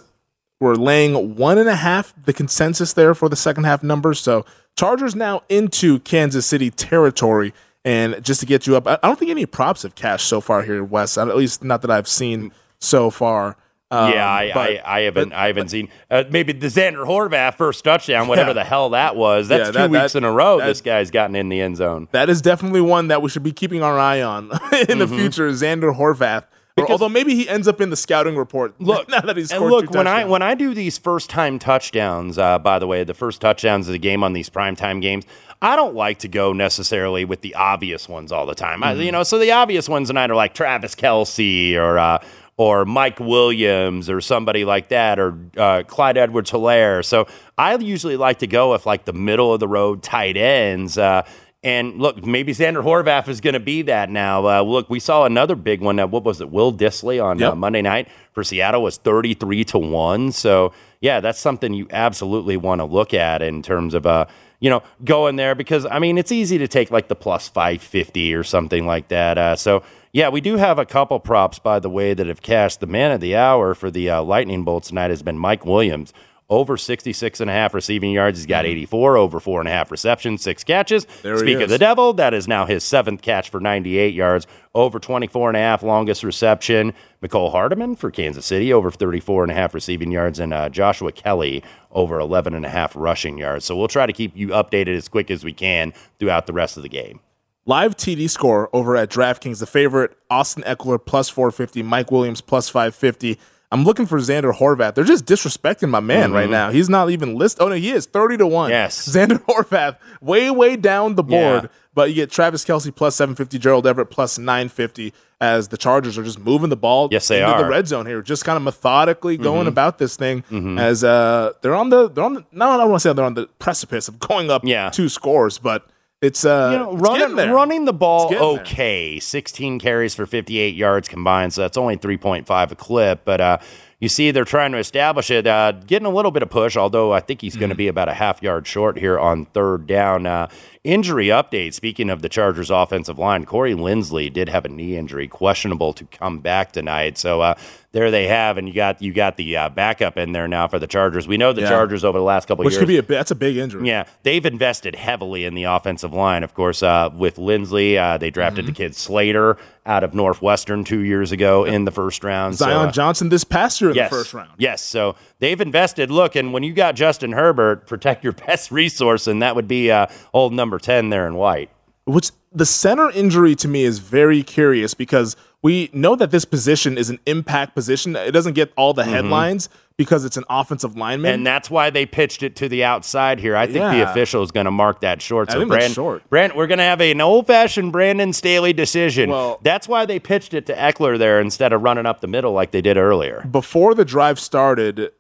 were 0.61 0.77
laying 0.77 1.37
one 1.37 1.59
and 1.59 1.69
a 1.69 1.77
half, 1.77 2.13
the 2.25 2.33
consensus 2.33 2.93
there 2.93 3.15
for 3.15 3.29
the 3.29 3.37
second 3.37 3.65
half 3.65 3.83
numbers. 3.83 4.19
So 4.21 4.45
Chargers 4.77 5.15
now 5.15 5.43
into 5.49 6.01
Kansas 6.01 6.45
City 6.45 6.71
territory. 6.71 7.55
And 7.85 8.25
just 8.25 8.41
to 8.41 8.47
get 8.47 8.67
you 8.67 8.77
up, 8.77 8.87
I 8.87 8.99
don't 9.03 9.19
think 9.19 9.31
any 9.31 9.47
props 9.47 9.83
have 9.83 9.95
cashed 9.95 10.27
so 10.27 10.41
far 10.41 10.63
here, 10.63 10.83
Wes. 10.83 11.17
At 11.17 11.37
least 11.37 11.63
not 11.63 11.83
that 11.83 11.91
I've 11.91 12.09
seen 12.09 12.51
so 12.81 13.11
far. 13.11 13.57
Um, 13.95 14.13
yeah, 14.13 14.29
I, 14.31 14.53
but- 14.53 14.71
I, 14.71 14.83
I 14.85 15.01
haven't 15.03 15.33
I 15.33 15.47
haven't 15.47 15.69
seen 15.69 15.89
uh, 16.11 16.25
maybe 16.31 16.53
the 16.53 16.67
Zander 16.67 17.07
Horvath 17.07 17.57
first 17.57 17.85
touchdown, 17.85 18.29
whatever 18.29 18.51
Yeah. 18.51 18.55
the 18.55 18.65
hell 18.65 18.91
that 18.91 19.17
was. 19.17 19.49
That's 19.49 19.61
Yeah, 19.69 19.73
two 19.73 19.79
that- 19.79 19.91
weeks 19.91 20.13
that- 20.13 20.19
in 20.19 20.25
a 20.25 20.33
row. 20.33 20.59
this 20.61 20.81
guy's 20.81 21.11
gotten 21.11 21.37
in 21.37 21.49
the 21.49 21.61
end 21.61 21.77
zone. 21.77 22.09
that 22.13 22.29
is 22.29 22.43
definitely 22.43 22.81
one 22.81 23.09
that 23.09 23.23
we 23.23 23.29
should 23.29 23.43
be 23.43 23.53
keeping 23.53 23.83
our 23.83 23.99
eye 23.99 24.23
on 24.23 24.51
in 24.89 24.99
the 24.99 25.09
future. 25.09 25.49
Zander 25.51 25.97
Horvath. 25.97 26.45
Or- 26.77 26.91
although 26.91 27.09
maybe 27.09 27.37
he 27.37 27.49
ends 27.49 27.69
up 27.69 27.81
in 27.81 27.91
the 27.91 27.97
scouting 27.97 28.37
report. 28.37 28.75
Look, 28.81 29.09
now 29.09 29.21
that 29.21 29.37
he's 29.37 29.53
and 29.53 29.59
scored 29.59 29.71
look 29.71 29.93
two 29.93 29.97
when 29.99 30.09
I 30.09 30.25
when 30.25 30.43
I 30.43 30.55
do 30.57 30.75
these 30.75 30.99
first 30.99 31.31
time 31.31 31.61
touchdowns. 31.61 32.37
Uh, 32.37 32.59
by 32.59 32.81
the 32.81 32.87
way, 32.89 33.05
the 33.05 33.15
first 33.15 33.41
touchdowns 33.41 33.87
of 33.87 33.93
the 33.93 33.99
game 34.01 34.25
on 34.25 34.33
these 34.33 34.51
primetime 34.51 35.01
games. 35.01 35.25
I 35.63 35.77
don't 35.77 35.95
like 35.95 36.19
to 36.19 36.29
go 36.29 36.53
necessarily 36.53 37.25
with 37.25 37.41
the 37.43 37.55
obvious 37.55 38.09
ones 38.09 38.33
all 38.33 38.45
the 38.45 38.57
time. 38.57 38.81
Mm-hmm. 38.83 39.01
you 39.03 39.13
know, 39.13 39.23
so 39.23 39.39
the 39.39 39.53
obvious 39.53 39.89
ones 39.89 40.09
tonight 40.09 40.31
are 40.31 40.35
like 40.35 40.53
Travis 40.53 40.95
Kelce 40.97 41.75
or 41.77 41.97
uh, 41.99 42.19
or 42.57 42.85
Mike 42.85 43.19
Williams 43.19 44.09
or 44.09 44.21
somebody 44.21 44.65
like 44.65 44.89
that 44.89 45.19
or 45.19 45.37
uh, 45.57 45.83
Clyde 45.87 46.17
Edwards 46.17 46.51
Helaire. 46.51 47.05
So 47.05 47.27
I 47.59 47.75
usually 47.77 48.17
like 48.17 48.39
to 48.41 48.47
go 48.47 48.73
with 48.73 48.87
like 48.87 49.05
the 49.05 49.13
middle 49.13 49.53
of 49.53 49.61
the 49.61 49.69
road 49.69 50.03
tight 50.03 50.37
ends. 50.37 50.97
Uh, 50.97 51.27
and 51.65 51.99
look, 51.99 52.25
maybe 52.25 52.53
Zander 52.53 52.85
Horvath 52.85 53.27
is 53.27 53.41
going 53.41 53.55
to 53.55 53.61
be 53.61 53.83
that 53.83 54.11
now. 54.11 54.47
Uh, 54.47 54.63
look, 54.63 54.91
we 54.91 55.01
saw 55.01 55.25
another 55.25 55.57
big 55.57 55.81
one. 55.81 55.99
Uh, 55.99 56.07
what 56.07 56.23
was 56.23 56.43
it? 56.43 56.51
Will 56.51 56.73
Dissly 56.73 57.25
on 57.25 57.43
uh, 57.43 57.55
Monday 57.55 57.81
night 57.81 58.09
for 58.33 58.45
Seattle 58.45 58.83
was 58.83 58.99
33 58.99 59.65
to 59.65 59.79
1. 59.79 60.33
So, 60.33 60.75
yeah, 61.01 61.21
that's 61.21 61.41
something 61.41 61.73
you 61.73 61.87
absolutely 61.91 62.59
want 62.59 62.83
to 62.83 62.85
look 62.85 63.15
at 63.15 63.41
in 63.41 63.63
terms 63.63 63.95
of, 63.95 64.05
uh, 64.05 64.27
you 64.61 64.69
know, 64.69 64.83
going 65.05 65.37
there 65.37 65.55
because, 65.55 65.87
I 65.87 66.01
mean, 66.01 66.19
it's 66.19 66.31
easy 66.31 66.59
to 66.59 66.69
take 66.69 66.91
like 66.91 67.09
the 67.09 67.17
plus 67.17 67.49
550 67.49 68.35
or 68.35 68.45
something 68.45 68.87
like 68.87 69.09
that. 69.09 69.39
Uh, 69.39 69.57
so, 69.57 69.83
yeah, 70.15 70.29
we 70.29 70.41
do 70.41 70.57
have 70.57 70.79
a 70.79 70.87
couple 70.87 71.19
props, 71.19 71.59
by 71.59 71.81
the 71.81 71.91
way, 71.91 72.15
that 72.15 72.29
have 72.29 72.41
cashed. 72.41 72.79
The 72.79 72.87
man 72.87 73.11
of 73.11 73.21
the 73.21 73.35
hour 73.35 73.75
for 73.75 73.91
the 73.91 74.09
uh, 74.09 74.23
Lightning 74.23 74.63
Bolt 74.63 74.85
tonight 74.85 75.11
has 75.11 75.25
been 75.25 75.37
Mike 75.37 75.67
Williams 75.67 76.15
over 76.49 76.77
66 76.77 77.41
and 77.41 77.51
a 77.51 77.53
half 77.53 77.75
receiving 77.75 78.13
yards. 78.13 78.39
He's 78.39 78.47
got 78.47 78.65
84, 78.65 79.17
over 79.17 79.41
four 79.41 79.61
and 79.61 79.69
a 79.69 79.73
half 79.73 79.91
receptions, 79.91 80.43
six 80.43 80.63
catches. 80.63 81.05
Mm-hmm. 81.05 81.23
There 81.23 81.39
Speak 81.39 81.61
of 81.61 81.69
the 81.69 81.79
devil, 81.79 82.13
that 82.13 82.33
is 82.33 82.47
now 82.47 82.65
his 82.65 82.85
seventh 82.85 83.23
catch 83.23 83.51
for 83.51 83.59
98 83.59 84.15
yards, 84.15 84.47
over 84.73 85.01
24 85.01 85.51
and 85.51 85.57
a 85.57 85.61
half 85.61 85.83
longest 85.83 86.23
reception. 86.23 86.93
Mecole 87.21 87.51
Hardman 87.51 87.97
for 87.97 88.13
Kansas 88.13 88.47
City, 88.47 88.73
over 88.73 88.93
34 88.93 89.43
and 89.43 89.51
a 89.51 89.55
half 89.57 89.75
receiving 89.75 90.13
yards, 90.13 90.39
and 90.39 90.55
uh, 90.55 90.69
Joshua 90.69 91.11
Kelley 91.11 91.65
over 91.91 92.21
11 92.21 92.55
and 92.55 92.65
a 92.65 92.71
half 92.71 92.95
rushing 92.95 93.37
yards. 93.37 93.65
So 93.65 93.77
we'll 93.77 93.89
try 93.89 94.07
to 94.07 94.13
keep 94.13 94.37
you 94.37 94.49
updated 94.49 94.97
as 94.97 95.09
quick 95.09 95.31
as 95.33 95.43
we 95.43 95.53
can 95.53 95.93
throughout 96.21 96.47
the 96.47 96.53
rest 96.53 96.77
of 96.77 96.85
the 96.85 96.89
game. 96.89 97.19
Live 97.67 97.97
TD 97.97 98.29
score 98.29 98.69
over 98.75 98.95
at 98.97 99.09
DraftKings, 99.11 99.59
the 99.61 99.67
favorite 99.67 100.17
Austin 100.31 100.63
Ekeler 100.65 101.05
plus 101.05 101.31
450, 101.31 101.83
Mike 101.83 102.11
Williams 102.11 102.41
plus 102.43 102.69
550. 102.69 103.39
I'm 103.73 103.85
looking 103.85 104.05
for 104.07 104.19
Zander 104.19 104.53
Horvath. 104.55 104.95
They're 104.95 105.03
just 105.03 105.25
disrespecting 105.25 105.89
my 105.89 105.99
man 105.99 106.33
right 106.33 106.49
now. 106.51 106.71
He's 106.71 106.89
not 106.91 107.11
even 107.11 107.37
listed. 107.37 107.63
Oh 107.63 107.69
no, 107.69 107.75
he 107.75 107.91
is 107.91 108.07
30 108.07 108.37
to 108.37 108.47
1. 108.47 108.71
Yes. 108.71 109.09
Zander 109.09 109.43
Horvath, 109.47 109.97
way, 110.21 110.51
way 110.51 110.77
down 110.77 111.15
the 111.15 111.25
board. 111.25 111.65
Yeah. 111.65 111.69
But 111.95 112.11
you 112.11 112.15
get 112.17 112.31
Travis 112.31 112.65
Kelce 112.65 112.95
plus 112.95 113.17
750, 113.17 113.59
Gerald 113.59 113.87
Everett 113.87 114.11
plus 114.11 114.39
950 114.39 115.13
as 115.41 115.69
the 115.69 115.77
Chargers 115.77 116.19
are 116.19 116.23
just 116.23 116.39
moving 116.39 116.69
the 116.69 116.77
ball 116.77 117.09
Yes, 117.11 117.27
they 117.29 117.43
into 117.43 117.57
the 117.63 117.69
red 117.69 117.89
zone 117.89 118.05
here, 118.07 118.21
just 118.21 118.45
kind 118.45 118.57
of 118.57 118.63
methodically 118.63 119.37
going 119.37 119.65
Mhm. 119.65 119.69
about 119.69 119.99
this 119.99 120.17
thing 120.17 120.45
Mhm. 120.51 120.79
as 120.79 121.03
uh, 121.03 121.53
they're 121.63 121.75
on 121.75 121.89
the 121.91 122.09
they're 122.11 122.25
on 122.25 122.35
the 122.35 122.45
no, 122.53 122.69
I 122.71 122.77
don't 122.77 122.91
want 122.91 123.03
to 123.03 123.09
say 123.09 123.13
they're 123.15 123.25
on 123.25 123.35
the 123.35 123.49
precipice 123.59 124.07
of 124.09 124.19
going 124.21 124.51
up 124.51 124.63
Yeah. 124.65 124.91
two 124.91 125.09
scores, 125.09 125.59
but 125.59 125.87
it's 126.25 126.45
uh 126.45 126.71
you 126.73 126.79
know, 126.79 126.93
it's 126.95 127.03
running, 127.03 127.37
there. 127.37 127.55
running 127.55 127.85
the 127.85 127.93
ball 127.93 128.23
It's 128.25 128.33
getting 128.33 128.55
there. 128.55 128.63
okay. 128.63 129.19
16 129.21 129.79
carries 129.79 130.15
for 130.15 130.27
58 130.27 130.75
yards 130.75 131.09
combined, 131.09 131.53
so 131.53 131.61
that's 131.63 131.77
only 131.77 131.97
3.5 131.97 132.71
a 132.71 132.75
clip. 132.77 133.25
But 133.25 133.41
uh, 133.41 133.59
you 134.01 134.09
see, 134.09 134.31
they're 134.33 134.45
trying 134.45 134.73
to 134.73 134.79
establish 134.79 135.31
it, 135.31 135.47
uh, 135.47 135.73
getting 135.87 136.05
a 136.07 136.11
little 136.11 136.31
bit 136.31 136.43
of 136.43 136.51
push, 136.51 136.77
although 136.77 137.13
I 137.13 137.21
think 137.21 137.41
he's 137.41 137.55
going 137.57 137.65
Mm-hmm. 137.69 137.71
to 137.71 137.77
be 137.77 137.89
about 137.89 138.09
a 138.09 138.15
half 138.15 138.43
yard 138.43 138.67
short 138.67 138.99
here 138.99 139.19
on 139.19 139.47
third 139.47 139.87
down. 139.87 140.27
Uh, 140.27 140.49
injury 140.83 141.29
update 141.29 141.73
speaking 141.73 142.11
of 142.11 142.21
the 142.21 142.29
Chargers' 142.29 142.71
offensive 142.71 143.19
line, 143.19 143.45
Corey 143.47 143.75
Linsley 143.75 144.31
did 144.33 144.49
have 144.51 144.65
a 144.65 144.69
knee 144.69 144.97
injury, 144.97 145.27
questionable 145.29 145.93
to 145.95 146.05
come 146.07 146.41
back 146.41 146.73
tonight. 146.73 147.17
So, 147.17 147.41
uh, 147.41 147.55
there 147.95 148.11
they 148.11 148.27
have, 148.27 148.59
and 148.59 148.69
you 148.69 148.75
got 148.75 149.01
you 149.01 149.13
got 149.13 149.37
the 149.37 149.57
uh, 149.57 149.69
backup 149.71 150.19
in 150.19 150.33
there 150.33 150.47
now 150.49 150.69
for 150.69 150.79
the 150.79 150.87
Chargers. 150.87 151.27
We 151.27 151.39
know 151.39 151.53
the 151.55 151.63
Yeah. 151.63 151.71
Chargers 151.71 152.05
over 152.05 152.19
the 152.19 152.25
last 152.25 152.47
couple 152.47 152.63
of 152.63 152.65
which 152.67 152.75
years 152.75 152.81
could 152.81 152.89
be 152.89 152.99
a 152.99 153.03
that's 153.03 153.31
a 153.31 153.35
big 153.35 153.57
injury. 153.57 153.89
yeah, 153.89 154.05
they've 154.25 154.45
invested 154.45 154.95
heavily 154.97 155.45
in 155.47 155.55
the 155.55 155.63
offensive 155.63 156.13
line. 156.13 156.43
Of 156.43 156.53
course, 156.53 156.83
uh, 156.83 157.09
with 157.17 157.37
Linsley, 157.37 157.97
uh, 157.97 158.19
they 158.19 158.31
drafted 158.31 158.65
Mm-hmm. 158.67 158.73
the 158.75 158.77
kid 158.77 158.95
Slater 158.97 159.57
out 159.87 160.03
of 160.05 160.13
Northwestern 160.13 160.83
two 160.85 161.01
years 161.01 161.31
ago 161.33 161.65
in 161.65 161.85
the 161.85 161.91
first 161.93 162.25
round. 162.25 162.57
So, 162.59 162.65
Zion 162.67 162.89
uh, 162.89 162.93
Johnson 162.93 163.29
this 163.29 163.45
past 163.45 163.81
year 163.81 163.91
in 163.91 163.97
yes, 163.97 164.11
the 164.11 164.17
first 164.17 164.35
round. 164.35 164.51
Yes, 164.59 164.83
so 164.83 165.15
they've 165.39 165.61
invested. 165.61 166.11
Look, 166.11 166.35
and 166.37 166.53
when 166.53 166.63
you 166.65 166.73
got 166.73 166.97
Justin 166.97 167.33
Herbert, 167.33 167.87
protect 167.87 168.25
your 168.25 168.33
best 168.47 168.71
resource, 168.73 169.27
and 169.27 169.41
that 169.41 169.55
would 169.55 169.69
be 169.69 169.91
uh, 169.91 170.07
old 170.33 170.53
number 170.53 170.79
ten 170.79 171.11
there 171.11 171.27
in 171.29 171.37
white. 171.37 171.71
Which 172.07 172.33
the 172.53 172.67
center 172.67 173.11
injury 173.11 173.55
to 173.57 173.69
me 173.69 173.85
is 173.85 173.99
very 173.99 174.43
curious 174.43 174.93
because 174.95 175.37
we 175.65 175.89
know 175.95 176.15
that 176.15 176.31
this 176.31 176.45
position 176.45 176.99
is 176.99 177.09
an 177.09 177.19
impact 177.25 177.75
position. 177.75 178.15
It 178.15 178.33
doesn't 178.33 178.53
get 178.53 178.71
all 178.77 178.93
the 178.93 179.03
headlines 179.03 179.71
because 179.97 180.27
it's 180.27 180.37
an 180.37 180.45
offensive 180.51 180.95
lineman. 180.95 181.31
Mm-hmm. 181.31 181.35
And 181.37 181.47
that's 181.47 181.71
why 181.71 181.89
they 181.89 182.05
pitched 182.05 182.43
it 182.43 182.55
to 182.57 182.69
the 182.69 182.85
outside 182.85 183.41
here. 183.41 183.57
I 183.57 183.65
think 183.65 183.79
the 183.79 184.03
official 184.03 184.43
is 184.43 184.51
going 184.51 184.67
to 184.67 184.71
mark 184.71 185.01
that 185.01 185.23
short. 185.23 185.51
So 185.51 185.65
Brand, 185.65 185.95
short. 185.95 186.29
Brand, 186.29 186.53
we're 186.55 186.67
going 186.67 186.79
to 186.79 186.85
have 186.85 187.01
an 187.01 187.19
old 187.23 187.47
fashioned 187.47 187.93
Brandon 187.93 188.35
Staley 188.35 188.75
decision. 188.75 189.31
Well- 189.31 189.59
that's 189.63 189.89
why 189.89 190.05
they 190.05 190.19
pitched 190.19 190.53
it 190.53 190.67
to 190.67 190.75
Ekeler 190.75 191.17
there 191.17 191.41
instead 191.41 191.73
of 191.73 191.81
running 191.81 192.05
up 192.05 192.21
the 192.21 192.27
middle 192.27 192.53
like 192.53 192.71
they 192.71 192.83
did 192.83 192.99
earlier. 192.99 193.49
Before 193.51 193.95
the 193.95 194.05
drive 194.05 194.39
started, 194.39 195.13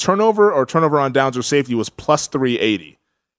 turnover 0.00 0.52
or 0.52 0.66
turnover 0.66 0.98
on 0.98 1.12
downs 1.12 1.38
or 1.38 1.42
safety 1.42 1.76
was 1.76 1.88
plus 1.88 2.26
380. 2.26 2.98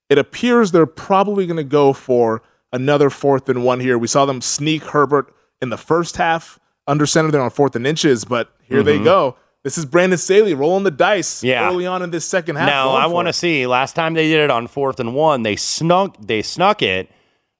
It 0.09 0.17
appears 0.17 0.71
they're 0.71 0.85
probably 0.85 1.45
going 1.45 1.57
to 1.57 1.65
go 1.65 1.91
for 1.91 2.41
another 2.71 3.09
fourth 3.09 3.49
and 3.49 3.65
one 3.65 3.81
here. 3.81 3.97
We 3.97 4.07
saw 4.07 4.25
them 4.25 4.39
sneak 4.39 4.83
Herbert 4.85 5.33
in 5.63 5.69
the 5.69 5.77
first 5.77 6.17
half 6.17 6.59
under 6.85 7.07
center 7.07 7.31
there 7.31 7.41
on 7.41 7.49
fourth 7.49 7.75
and 7.75 7.87
inches, 7.87 8.25
but 8.25 8.49
here 8.61 8.83
they 8.83 8.99
Mhm. 8.99 9.03
go. 9.05 9.35
This 9.63 9.77
is 9.77 9.85
Brandon 9.85 10.17
Staley 10.19 10.53
rolling 10.53 10.83
the 10.83 10.91
dice 10.91 11.41
Yeah. 11.43 11.65
early 11.67 11.87
on 11.87 12.01
in 12.03 12.11
this 12.11 12.25
second 12.25 12.57
half. 12.57 12.67
Now 12.67 12.89
I 12.91 13.07
want 13.07 13.29
to 13.29 13.33
see. 13.33 13.65
Last 13.65 13.95
time 13.95 14.13
they 14.13 14.27
did 14.27 14.41
it 14.41 14.51
on 14.51 14.67
fourth 14.67 14.99
and 14.99 15.15
one, 15.15 15.41
they 15.43 15.55
snuck 15.55 16.17
they 16.19 16.41
snuck 16.41 16.81
it, 16.81 17.09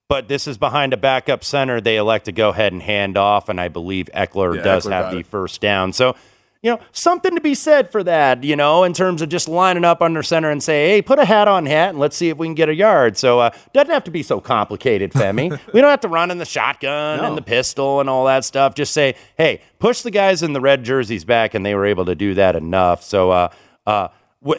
but 0.10 0.28
this 0.28 0.46
is 0.46 0.58
behind 0.58 0.92
a 0.94 0.98
backup 0.98 1.44
center. 1.46 1.80
They 1.80 1.96
elect 1.96 2.26
to 2.26 2.34
go 2.34 2.50
ahead 2.50 2.74
and 2.74 2.84
hand 2.84 3.18
off, 3.18 3.48
and 3.48 3.60
I 3.60 3.70
believe 3.70 4.10
Ekeler 4.14 4.58
Yeah, 4.58 4.64
does 4.64 4.86
Ekeler 4.86 4.92
have 4.92 5.12
the 5.12 5.20
it. 5.20 5.28
first 5.28 5.62
down. 5.62 5.94
So. 5.94 6.16
You 6.64 6.72
know, 6.72 6.80
something 6.94 7.36
to 7.36 7.42
be 7.42 7.56
said 7.56 7.92
for 7.92 8.04
that, 8.06 8.46
you 8.46 8.56
know, 8.56 8.86
in 8.86 8.94
terms 8.94 9.22
of 9.22 9.28
just 9.28 9.50
lining 9.50 9.84
up 9.84 10.02
under 10.02 10.24
center 10.24 10.50
and 10.50 10.64
say, 10.64 10.88
hey, 10.88 11.02
put 11.02 11.20
a 11.20 11.26
hat 11.26 11.50
on 11.50 11.66
hat 11.66 11.90
and 11.90 12.00
let's 12.00 12.16
see 12.16 12.30
if 12.30 12.38
we 12.38 12.48
can 12.48 12.56
get 12.56 12.70
a 12.70 12.74
yard. 12.74 13.18
So, 13.18 13.42
uh, 13.42 13.50
doesn't 13.74 13.92
have 13.92 14.06
to 14.06 14.12
be 14.12 14.24
so 14.24 14.40
complicated, 14.40 15.12
Femi. 15.12 15.60
we 15.74 15.82
don't 15.82 15.90
have 15.90 16.00
to 16.00 16.08
run 16.08 16.32
in 16.32 16.38
the 16.38 16.46
shotgun 16.46 17.18
No. 17.18 17.26
and 17.26 17.38
the 17.38 17.42
pistol 17.42 18.00
and 18.00 18.10
all 18.10 18.26
that 18.28 18.46
stuff. 18.46 18.76
Just 18.76 18.94
say, 18.94 19.16
hey, 19.38 19.60
push 19.80 20.04
the 20.04 20.12
guys 20.12 20.42
in 20.42 20.54
the 20.54 20.62
red 20.62 20.86
jerseys 20.86 21.26
back, 21.26 21.54
and 21.54 21.66
they 21.66 21.76
were 21.76 21.86
able 21.86 22.06
to 22.06 22.16
do 22.16 22.34
that 22.36 22.56
enough. 22.56 23.04
So, 23.04 23.32
uh, 23.32 23.50
uh, 23.86 24.08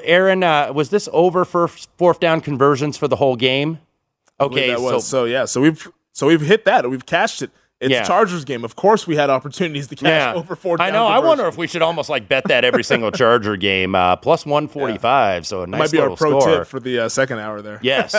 Aaron, 0.03 0.43
uh, 0.43 0.75
was 0.75 0.91
this 0.91 1.09
over 1.11 1.47
for 1.47 1.69
fourth 1.69 2.21
down 2.21 2.43
conversions 2.43 2.99
for 2.99 3.09
the 3.09 3.17
whole 3.17 3.37
game? 3.37 3.79
Okay, 4.39 4.75
so 4.77 4.99
so 4.99 5.25
yeah, 5.25 5.47
so 5.47 5.61
we've 5.63 5.91
so 6.13 6.27
we've 6.27 6.41
hit 6.43 6.67
that. 6.67 6.89
We've 6.91 7.07
cashed 7.07 7.41
it. 7.41 7.51
It's 7.81 7.91
Yeah. 7.91 8.03
a 8.03 8.07
Chargers 8.07 8.45
game. 8.45 8.64
Of 8.64 8.77
course, 8.77 9.07
we 9.07 9.16
had 9.16 9.31
opportunities 9.31 9.89
to 9.89 9.97
cash 9.97 10.07
yeah, 10.09 10.33
over 10.35 10.55
four. 10.57 10.81
I 10.81 10.91
know. 10.91 11.07
I 11.07 11.18
wonder 11.18 11.47
if 11.49 11.57
we 11.59 11.66
should 11.66 11.83
almost 11.83 12.09
like 12.09 12.29
bet 12.29 12.45
that 12.49 12.64
every 12.64 12.85
single 12.85 13.11
Charger 13.20 13.57
game 13.57 13.95
uh, 13.95 14.16
plus 14.16 14.47
one 14.47 14.68
forty 14.68 14.97
five. 14.97 15.47
So 15.47 15.62
a 15.62 15.66
nice 15.66 15.79
might 15.81 15.91
be 15.91 15.99
our 15.99 16.14
pro 16.16 16.41
score. 16.41 16.59
tip 16.59 16.66
for 16.68 16.81
the 16.81 17.01
uh, 17.01 17.09
second 17.09 17.41
hour 17.41 17.61
there. 17.62 17.81
Yes. 17.83 18.14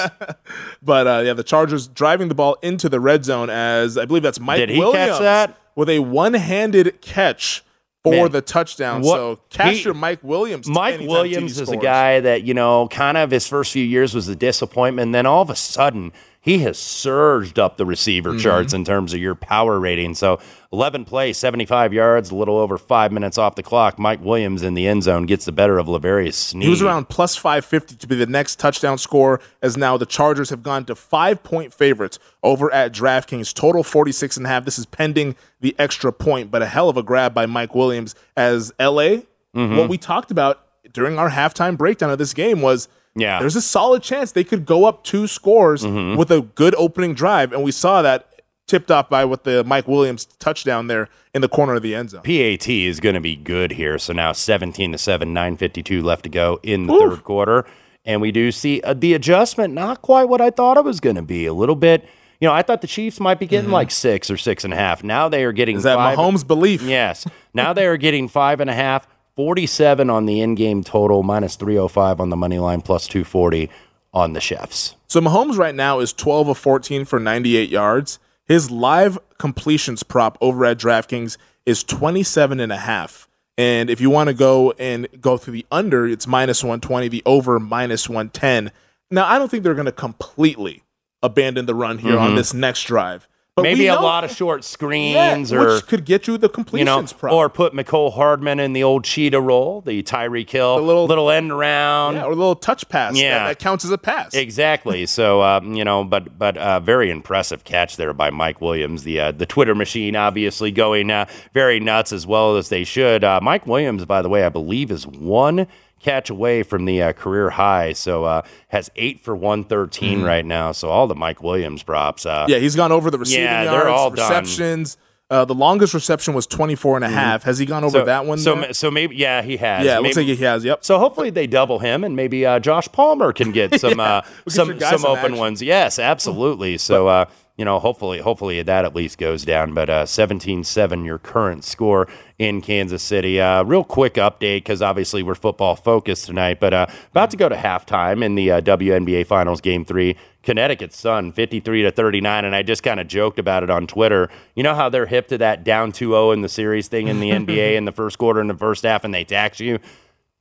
but 0.83 1.07
uh, 1.07 1.21
yeah, 1.25 1.33
the 1.33 1.43
Chargers 1.43 1.87
driving 1.87 2.27
the 2.27 2.35
ball 2.35 2.57
into 2.61 2.89
the 2.89 2.99
red 2.99 3.23
zone 3.25 3.49
as 3.49 3.97
I 3.97 4.05
believe 4.05 4.23
that's 4.23 4.39
Mike 4.39 4.57
Did 4.57 4.69
he 4.69 4.75
catch 4.75 4.83
Williams 4.93 5.19
that? 5.19 5.57
with 5.75 5.89
a 5.89 5.99
one-handed 5.99 7.01
catch 7.01 7.63
for 8.03 8.11
Man, 8.11 8.31
the 8.31 8.41
touchdown. 8.41 9.01
what- 9.01 9.15
so 9.15 9.39
cash 9.49 9.77
he- 9.77 9.83
your 9.83 9.93
Mike 9.93 10.19
Williams. 10.21 10.67
Mike 10.67 10.99
Williams 10.99 11.59
is 11.59 11.69
a 11.69 11.77
guy 11.77 12.19
that, 12.19 12.43
you 12.43 12.53
know, 12.53 12.87
kind 12.89 13.17
of 13.17 13.31
his 13.31 13.47
first 13.47 13.71
few 13.71 13.83
years 13.83 14.13
was 14.13 14.27
a 14.27 14.35
disappointment. 14.35 15.05
And 15.07 15.15
Then 15.15 15.25
all 15.25 15.41
of 15.41 15.49
a 15.49 15.55
sudden, 15.55 16.11
he 16.45 16.59
has 16.59 16.77
surged 16.77 17.57
up 17.57 17.75
the 17.77 17.85
receiver 17.87 18.29
Mm-hmm. 18.29 18.37
charts 18.39 18.71
in 18.71 18.85
terms 18.85 19.13
of 19.15 19.19
your 19.19 19.33
power 19.33 19.79
rating. 19.79 20.13
So 20.13 20.39
11 20.71 21.03
plays, 21.05 21.37
75 21.39 21.91
yards, 21.91 22.29
a 22.29 22.35
little 22.35 22.57
over 22.59 22.77
five 22.77 23.11
minutes 23.11 23.39
off 23.39 23.55
the 23.55 23.63
clock. 23.63 23.97
Mike 23.97 24.23
Williams 24.23 24.61
in 24.61 24.75
the 24.75 24.85
end 24.85 25.01
zone 25.01 25.25
gets 25.25 25.45
the 25.45 25.51
better 25.51 25.79
of 25.79 25.87
L'Jarius 25.87 26.35
Sneed. 26.35 26.65
He 26.65 26.69
was 26.69 26.83
around 26.83 27.09
plus 27.09 27.35
550 27.35 27.95
to 27.95 28.07
be 28.07 28.15
the 28.15 28.27
next 28.27 28.59
touchdown 28.59 28.99
scorer, 28.99 29.41
as 29.63 29.75
now 29.75 29.97
the 29.97 30.05
Chargers 30.05 30.51
have 30.51 30.61
gone 30.61 30.85
to 30.85 30.93
five 30.93 31.41
point 31.41 31.73
favorites 31.73 32.19
over 32.43 32.71
at 32.71 32.93
DraftKings. 32.93 33.51
Total 33.51 33.83
46 33.83 34.37
and 34.37 34.45
a 34.45 34.49
half. 34.49 34.65
This 34.65 34.77
is 34.77 34.85
pending 34.85 35.35
the 35.61 35.75
extra 35.79 36.13
point, 36.13 36.51
but 36.51 36.61
a 36.61 36.67
hell 36.67 36.89
of 36.89 36.97
a 36.97 37.03
grab 37.03 37.33
by 37.33 37.47
Mike 37.47 37.73
Williams 37.73 38.13
as 38.37 38.71
LA. 38.79 39.21
Mm-hmm. 39.55 39.77
What 39.77 39.89
we 39.89 39.97
talked 39.97 40.29
about 40.29 40.61
during 40.93 41.17
our 41.17 41.31
halftime 41.31 41.75
breakdown 41.75 42.11
of 42.11 42.19
this 42.19 42.35
game 42.35 42.61
was 42.61 42.87
Yeah. 43.15 43.39
there's 43.39 43.55
a 43.55 43.61
solid 43.61 44.03
chance 44.03 44.31
they 44.33 44.43
could 44.43 44.65
go 44.65 44.85
up 44.85 45.03
two 45.03 45.27
scores 45.27 45.83
Mm-hmm. 45.83 46.17
with 46.17 46.31
a 46.31 46.41
good 46.41 46.75
opening 46.77 47.13
drive, 47.13 47.53
and 47.53 47.63
we 47.63 47.71
saw 47.71 48.01
that 48.01 48.41
tipped 48.67 48.89
off 48.91 49.09
by 49.09 49.23
with 49.25 49.43
the 49.43 49.63
Mike 49.63 49.87
Williams 49.87 50.25
touchdown 50.39 50.87
there 50.87 51.07
in 51.33 51.41
the 51.41 51.47
corner 51.49 51.75
of 51.75 51.81
the 51.83 51.93
end 51.95 52.09
zone. 52.09 52.23
PAT 52.23 52.67
is 52.67 52.99
going 52.99 53.13
to 53.15 53.21
be 53.21 53.35
good 53.35 53.71
here. 53.71 53.97
So 53.99 54.11
now 54.11 54.31
17 54.31 54.91
to 54.91 54.97
7, 54.97 55.31
952 55.33 56.01
left 56.01 56.23
to 56.23 56.29
go 56.29 56.59
in 56.63 56.87
the 56.87 56.93
Oof. 56.93 57.13
third 57.17 57.23
quarter. 57.23 57.65
And 58.03 58.21
we 58.21 58.31
do 58.31 58.51
see 58.51 58.81
uh, 58.81 58.93
the 58.95 59.13
adjustment 59.13 59.73
not 59.73 60.01
quite 60.01 60.25
what 60.29 60.41
I 60.41 60.49
thought 60.49 60.77
it 60.77 60.83
was 60.83 60.99
going 60.99 61.15
to 61.15 61.21
be. 61.21 61.45
A 61.45 61.53
little 61.53 61.75
bit, 61.75 62.05
you 62.39 62.47
know, 62.47 62.53
I 62.53 62.61
thought 62.63 62.81
the 62.81 62.87
Chiefs 62.87 63.19
might 63.19 63.39
be 63.39 63.45
getting 63.47 63.69
like 63.71 63.91
six 63.91 64.29
or 64.31 64.37
six 64.37 64.63
and 64.63 64.73
a 64.73 64.77
half. 64.77 65.03
Now 65.03 65.29
they 65.29 65.43
are 65.43 65.51
getting 65.51 65.77
Is 65.77 65.83
that 65.83 65.95
five. 65.95 66.17
Mahomes' 66.17 66.45
belief? 66.45 66.81
Yes. 66.81 67.25
Now 67.53 67.71
they 67.73 67.85
are 67.85 67.97
getting 67.97 68.27
five 68.27 68.59
and 68.61 68.69
a 68.69 68.73
half, 68.73 69.07
47 69.35 70.09
on 70.09 70.25
the 70.25 70.41
in 70.41 70.55
game 70.55 70.83
total, 70.83 71.23
minus 71.23 71.55
305 71.55 72.19
on 72.19 72.29
the 72.29 72.37
money 72.37 72.59
line, 72.59 72.81
plus 72.81 73.07
240 73.07 73.69
on 74.13 74.33
the 74.33 74.41
chefs. 74.41 74.95
So 75.07 75.19
Mahomes 75.19 75.57
right 75.57 75.75
now 75.75 75.99
is 75.99 76.13
12 76.13 76.49
of 76.49 76.57
14 76.57 77.05
for 77.05 77.19
98 77.19 77.69
yards. 77.69 78.19
His 78.45 78.71
live 78.71 79.17
completions 79.37 80.03
prop 80.03 80.37
over 80.39 80.65
at 80.65 80.77
DraftKings 80.77 81.37
is 81.65 81.83
27 81.83 82.59
and 82.59 82.71
a 82.71 82.77
half. 82.77 83.27
And 83.57 83.89
if 83.89 84.01
you 84.01 84.09
want 84.09 84.27
to 84.27 84.33
go 84.33 84.71
and 84.73 85.07
go 85.19 85.37
through 85.37 85.53
the 85.53 85.65
under, 85.71 86.07
it's 86.07 86.27
minus 86.27 86.63
120, 86.63 87.07
the 87.07 87.23
over 87.25 87.59
minus 87.59 88.09
110. 88.09 88.71
Now, 89.11 89.25
I 89.25 89.37
don't 89.37 89.49
think 89.49 89.63
they're 89.63 89.73
going 89.73 89.85
to 89.85 89.91
completely 89.91 90.83
abandon 91.23 91.65
the 91.65 91.75
run 91.75 91.97
here 91.97 92.17
on 92.17 92.29
mm-hmm. 92.29 92.35
this 92.35 92.53
next 92.53 92.83
drive. 92.83 93.27
But. 93.55 93.61
Maybe 93.63 93.87
a 93.87 93.95
lot 93.95 94.25
of 94.25 94.31
short 94.31 94.63
Yeah, 94.63 94.67
screens 94.67 95.53
or 95.53 95.75
which 95.75 95.87
could 95.87 96.03
get 96.03 96.27
you 96.27 96.37
the 96.37 96.49
completions, 96.49 96.79
you 96.89 97.15
know, 97.15 97.17
prop. 97.17 97.33
or 97.33 97.47
put 97.47 97.71
Mecole 97.73 98.11
Hardman 98.13 98.59
in 98.59 98.73
the 98.73 98.83
old 98.83 99.05
cheetah 99.05 99.39
role, 99.39 99.79
the 99.79 100.03
Tyreek 100.03 100.49
Hill, 100.49 100.75
The 100.75 100.81
little- 100.81 101.05
little 101.05 101.31
end 101.31 101.53
around. 101.53 102.15
yeah, 102.15 102.23
or 102.25 102.31
a 102.33 102.35
little 102.35 102.57
touch 102.57 102.89
pass. 102.89 103.15
Yeah. 103.15 103.39
That, 103.39 103.47
that 103.47 103.59
counts 103.59 103.85
as 103.85 103.91
a 103.91 103.97
pass. 103.97 104.33
Exactly. 104.33 105.05
So 105.15 105.41
um, 105.41 105.73
you 105.75 105.85
know, 105.85 106.03
but 106.03 106.37
but 106.37 106.57
uh, 106.57 106.81
very 106.81 107.09
impressive 107.09 107.63
catch 107.63 107.95
there 107.95 108.11
by 108.11 108.29
Mike 108.31 108.59
Williams. 108.59 109.03
The 109.03 109.19
uh, 109.21 109.31
the 109.31 109.45
Twitter 109.45 109.73
machine 109.73 110.17
obviously 110.17 110.71
going 110.71 111.09
uh, 111.09 111.25
very 111.53 111.79
nuts 111.79 112.11
as 112.11 112.27
well 112.27 112.57
as 112.57 112.67
they 112.67 112.83
should. 112.83 113.23
Uh, 113.23 113.39
Mike 113.41 113.65
Williams, 113.65 114.03
by 114.03 114.21
the 114.21 114.27
way, 114.27 114.43
I 114.43 114.49
believe 114.49 114.91
is 114.91 115.07
one 115.07 115.67
catch 115.99 116.29
away 116.29 116.61
from 116.63 116.85
the 116.85 117.01
uh, 117.01 117.13
career 117.13 117.49
high. 117.49 117.93
So 117.93 118.23
uh, 118.25 118.41
has 118.69 118.91
eight 118.95 119.19
for 119.21 119.35
113 119.35 120.19
Mhm. 120.19 120.25
right 120.25 120.45
now. 120.45 120.71
So 120.71 120.89
all 120.89 121.07
the 121.07 121.15
Mike 121.15 121.41
Williams 121.41 121.83
props. 121.83 122.25
Uh, 122.25 122.45
yeah, 122.47 122.57
he's 122.57 122.75
gone 122.75 122.91
over 122.91 123.09
the 123.09 123.17
receiving 123.17 123.43
yeah, 123.45 123.63
yards, 123.63 123.77
they're 123.83 123.89
all 123.89 124.09
done. 124.11 124.29
receptions. 124.29 124.97
Uh, 125.27 125.43
the 125.43 125.55
longest 125.55 125.95
reception 125.95 126.35
was 126.35 126.45
24 126.45 126.97
and 126.97 127.05
a 127.05 127.07
Mhm. 127.07 127.11
half. 127.13 127.43
Has 127.43 127.57
he 127.57 127.65
gone 127.65 127.83
over 127.83 127.97
so, 127.99 128.05
that 128.05 128.27
one? 128.27 128.37
So, 128.37 128.53
there? 128.53 128.73
so 128.73 128.91
maybe, 128.91 129.15
yeah, 129.15 129.41
he 129.41 129.57
has. 129.57 129.83
Yeah, 129.83 129.97
it 129.97 130.03
looks 130.03 130.17
like 130.17 130.27
he 130.27 130.35
has. 130.35 130.63
Yep. 130.63 130.85
So 130.85 130.99
hopefully 130.99 131.31
they 131.31 131.47
double 131.47 131.79
him, 131.79 132.03
and 132.03 132.15
maybe 132.15 132.45
uh, 132.45 132.59
Josh 132.59 132.87
Palmer 132.91 133.33
can 133.33 133.51
get 133.51 133.79
some 133.81 133.99
uh, 133.99 134.21
get 134.21 134.29
some 134.49 134.79
some 134.79 134.99
some 134.99 135.05
open 135.05 135.17
action. 135.25 135.37
ones. 135.39 135.61
Yes, 135.63 135.97
absolutely. 135.97 136.77
So 136.85 137.07
uh, 137.07 137.25
you 137.57 137.63
know, 137.63 137.79
hopefully, 137.79 138.19
hopefully 138.19 138.61
that 138.61 138.85
at 138.85 138.95
least 138.95 139.17
goes 139.17 139.45
down. 139.45 139.73
But 139.73 139.89
uh, 139.89 140.03
17-7, 140.05 141.05
your 141.05 141.17
current 141.17 141.63
score 141.63 142.07
in 142.37 142.61
Kansas 142.61 143.01
City. 143.01 143.39
Uh, 143.39 143.63
real 143.63 143.83
quick 143.83 144.15
update 144.15 144.57
because 144.57 144.81
obviously 144.81 145.23
we're 145.23 145.35
football 145.35 145.75
focused 145.75 146.25
tonight, 146.25 146.59
but 146.59 146.73
uh, 146.73 146.87
about 147.11 147.31
to 147.31 147.37
go 147.37 147.47
to 147.47 147.55
halftime 147.55 148.23
in 148.23 148.35
the 148.35 148.51
uh, 148.51 148.61
WNBA 148.61 149.25
Finals 149.25 149.61
Game 149.61 149.85
Three. 149.85 150.17
Connecticut 150.43 150.93
Sun 150.93 151.31
53 151.31 151.81
to 151.81 151.91
39 151.91 152.45
and 152.45 152.55
I 152.55 152.61
just 152.61 152.83
kind 152.83 152.99
of 152.99 153.07
joked 153.07 153.39
about 153.39 153.63
it 153.63 153.71
on 153.71 153.87
Twitter. 153.87 154.29
You 154.53 154.61
know 154.61 154.75
how 154.75 154.89
they're 154.89 155.07
hip 155.07 155.27
to 155.29 155.39
that 155.39 155.63
down 155.63 155.91
2-0 155.91 156.33
in 156.33 156.41
the 156.41 156.49
series 156.49 156.87
thing 156.87 157.07
in 157.07 157.19
the 157.19 157.31
NBA 157.31 157.73
in 157.77 157.85
the 157.85 157.91
first 157.91 158.19
quarter 158.19 158.41
in 158.41 158.47
the 158.47 158.53
first 158.53 158.83
half 158.83 159.03
and 159.03 159.11
they 159.11 159.23
tax 159.23 159.59
you. 159.59 159.79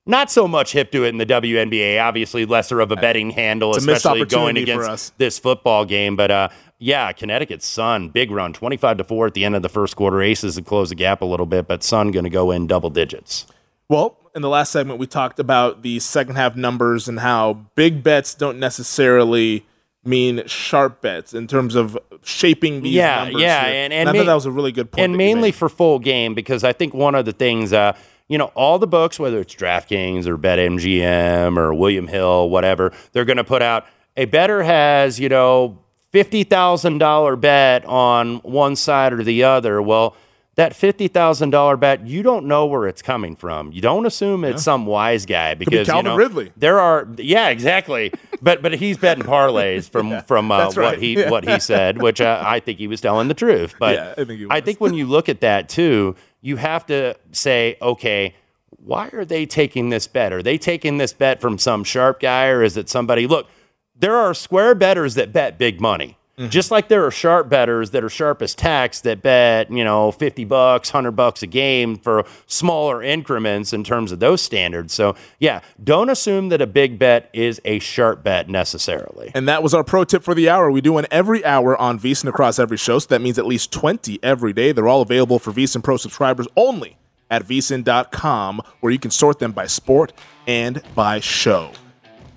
Not 0.07 0.31
so 0.31 0.47
much 0.47 0.73
hip 0.73 0.93
to 0.93 1.05
it 1.05 1.09
in 1.09 1.19
the 1.19 1.25
WNBA. 1.27 2.03
Obviously, 2.03 2.45
lesser 2.45 2.81
of 2.81 2.91
a 2.91 2.97
betting 2.97 3.31
handle, 3.31 3.75
especially 3.75 4.25
going 4.27 4.59
against 4.59 5.17
this 5.17 5.39
football 5.39 5.87
game. 5.87 6.15
But 6.15 6.31
uh, 6.31 6.49
yeah, 6.79 7.11
Connecticut 7.13 7.63
Sun, 7.63 8.11
big 8.11 8.31
run, 8.31 8.53
twenty-five 8.53 8.99
to 8.99 9.05
four 9.05 9.27
at 9.27 9.35
the 9.35 9.45
end 9.45 9.57
of 9.57 9.63
the 9.63 9.71
first 9.71 9.97
quarter. 9.97 10.21
Aces 10.21 10.57
to 10.57 10.63
close 10.63 10.91
the 10.91 10.95
gap 10.95 11.23
a 11.23 11.25
little 11.25 11.47
bit, 11.47 11.67
but 11.67 11.83
Sun 11.83 12.11
going 12.11 12.25
to 12.25 12.31
go 12.31 12.51
in 12.51 12.67
double 12.67 12.91
digits. 12.91 13.47
Well, 13.89 14.19
in 14.35 14.43
the 14.43 14.49
last 14.49 14.73
segment, 14.73 14.99
we 14.99 15.07
talked 15.07 15.39
about 15.39 15.83
the 15.83 16.01
second 16.01 16.37
half 16.37 16.57
numbers 16.57 17.09
and 17.09 17.21
how 17.21 17.65
big 17.75 18.03
bets 18.03 18.35
don't 18.35 18.59
necessarily 18.59 19.65
mean 20.05 20.47
sharp 20.47 21.01
bets 21.01 21.33
in 21.33 21.47
terms 21.47 21.75
of 21.75 21.99
shaping 22.23 22.83
these 22.83 22.95
yeah, 22.95 23.25
numbers. 23.25 23.41
yeah, 23.41 23.65
here. 23.65 23.75
and, 23.75 23.93
and 23.93 24.09
I 24.09 24.13
ma- 24.13 24.19
thought 24.19 24.27
that 24.27 24.35
was 24.35 24.47
a 24.47 24.51
really 24.51 24.73
good 24.73 24.91
point. 24.91 25.03
and 25.03 25.17
mainly 25.17 25.51
for 25.51 25.69
full 25.69 25.99
game 25.99 26.35
because 26.35 26.63
I 26.63 26.73
think 26.73 26.93
one 26.93 27.15
of 27.15 27.25
the 27.25 27.33
things, 27.33 27.73
uh, 27.73 27.97
you 28.29 28.39
know, 28.39 28.47
all 28.55 28.79
the 28.79 28.87
books, 28.87 29.19
whether 29.19 29.39
it's 29.41 29.55
DraftKings 29.55 30.27
or 30.27 30.39
BetMGM 30.39 31.57
or 31.57 31.75
William 31.75 32.07
Hill, 32.09 32.49
whatever, 32.51 32.93
they're 33.13 33.25
going 33.25 33.37
to 33.37 33.45
put 33.45 33.63
out 33.63 33.87
a 34.17 34.25
better 34.27 34.63
has 34.63 35.19
you 35.21 35.29
know 35.29 35.79
fifty 36.11 36.45
thousand 36.45 36.99
dollar 36.99 37.37
bet 37.37 37.85
on 37.85 38.37
one 38.39 38.77
side 38.77 39.13
or 39.13 39.23
the 39.23 39.45
other. 39.45 39.81
Well. 39.83 40.17
That 40.57 40.77
fifty 40.77 41.09
thousand 41.09 41.51
dollar 41.51 41.77
bet, 41.77 42.07
you 42.07 42.23
don't 42.23 42.47
know 42.47 42.67
where 42.67 42.87
it's 42.87 43.03
coming 43.03 43.35
from. 43.35 43.73
You 43.73 43.81
don't 43.81 44.07
assume 44.07 44.45
it's 44.45 44.63
some 44.63 44.87
wise 44.87 45.27
guy 45.27 45.55
be 45.55 45.65
because 45.65 45.89
Calvin 45.89 46.05
you 46.07 46.11
know 46.13 46.17
Ridley. 46.17 46.53
there 46.57 46.79
are 46.79 47.09
yeah 47.17 47.49
exactly, 47.49 48.13
but 48.41 48.63
but 48.63 48.73
he's 48.73 48.97
betting 48.97 49.25
parlays 49.25 49.91
from 49.91 50.21
from 50.29 50.53
uh, 50.53 50.59
that's 50.59 50.77
what 50.77 51.01
he 51.01 51.19
Yeah. 51.19 51.29
what 51.29 51.43
he 51.45 51.59
said, 51.59 52.01
which 52.01 52.21
uh, 52.21 52.41
I 52.47 52.61
think 52.61 52.79
he 52.79 52.87
was 52.87 53.01
telling 53.01 53.27
the 53.27 53.35
truth. 53.35 53.75
But 53.81 53.95
Yeah, 53.97 54.15
I 54.17 54.25
think 54.25 54.53
I 54.53 54.61
think 54.61 54.81
when 54.81 54.95
you 54.95 55.07
look 55.07 55.29
at 55.29 55.41
that 55.41 55.69
too, 55.69 56.15
you 56.45 56.57
have 56.57 56.85
to 56.85 57.17
say, 57.33 57.79
okay, 57.81 58.35
why 58.69 59.09
are 59.15 59.25
they 59.25 59.47
taking 59.47 59.89
this 59.89 60.07
bet? 60.07 60.31
Are 60.31 60.43
they 60.43 60.59
taking 60.59 60.99
this 60.99 61.15
bet 61.15 61.41
from 61.41 61.57
some 61.57 61.85
sharp 61.85 62.21
guy 62.21 62.49
or 62.49 62.63
is 62.63 62.77
it 62.77 62.91
somebody? 62.91 63.27
Look, 63.27 63.49
there 63.97 64.15
are 64.15 64.35
square 64.35 64.75
bettors 64.75 65.15
that 65.15 65.33
bet 65.33 65.57
big 65.57 65.81
money. 65.81 66.19
Mm-hmm. 66.39 66.51
Just 66.51 66.73
like 66.73 66.89
there 66.89 67.07
are 67.07 67.13
sharp 67.13 67.49
bettors 67.49 67.91
that 67.91 68.03
are 68.03 68.09
sharp 68.09 68.43
as 68.43 68.57
tacks 68.57 69.01
that 69.03 69.23
bet, 69.23 69.71
you 69.71 69.85
know, 69.85 70.11
50 70.11 70.45
bucks, 70.45 70.93
100 70.93 71.13
bucks 71.13 71.45
a 71.45 71.47
game 71.47 71.97
for 71.97 72.25
smaller 72.47 73.03
increments 73.03 73.73
in 73.73 73.85
terms 73.85 74.11
of 74.11 74.19
those 74.19 74.43
standards. 74.43 74.93
So, 74.93 75.15
yeah, 75.39 75.61
don't 75.83 76.11
assume 76.11 76.49
that 76.49 76.61
a 76.61 76.67
big 76.67 76.99
bet 76.99 77.31
is 77.33 77.61
a 77.65 77.79
sharp 77.79 78.25
bet 78.25 78.49
necessarily. 78.49 79.31
And 79.33 79.47
that 79.49 79.63
was 79.63 79.75
our 79.75 79.85
pro 79.85 80.03
tip 80.03 80.25
for 80.25 80.35
the 80.35 80.49
hour. 80.49 80.73
We 80.73 80.81
do 80.81 80.95
one 80.95 81.07
every 81.11 81.45
hour 81.45 81.81
on 81.81 82.01
VSiN 82.01 82.29
across 82.29 82.59
every 82.59 82.79
show, 82.79 82.99
so 82.99 83.07
that 83.11 83.21
means 83.21 83.39
at 83.39 83.47
least 83.47 83.71
20 83.71 84.19
every 84.23 84.53
day. 84.53 84.73
They're 84.73 84.89
all 84.89 85.03
available 85.03 85.39
for 85.39 85.53
VSiN 85.53 85.85
Pro 85.85 85.97
subscribers 85.97 86.49
only 86.57 86.97
at 87.31 87.47
VSiN.com, 87.47 88.61
where 88.81 88.93
you 88.93 88.99
can 88.99 89.11
sort 89.11 89.39
them 89.39 89.53
by 89.53 89.67
sport 89.67 90.13
and 90.47 90.83
by 90.95 91.21
show. 91.21 91.71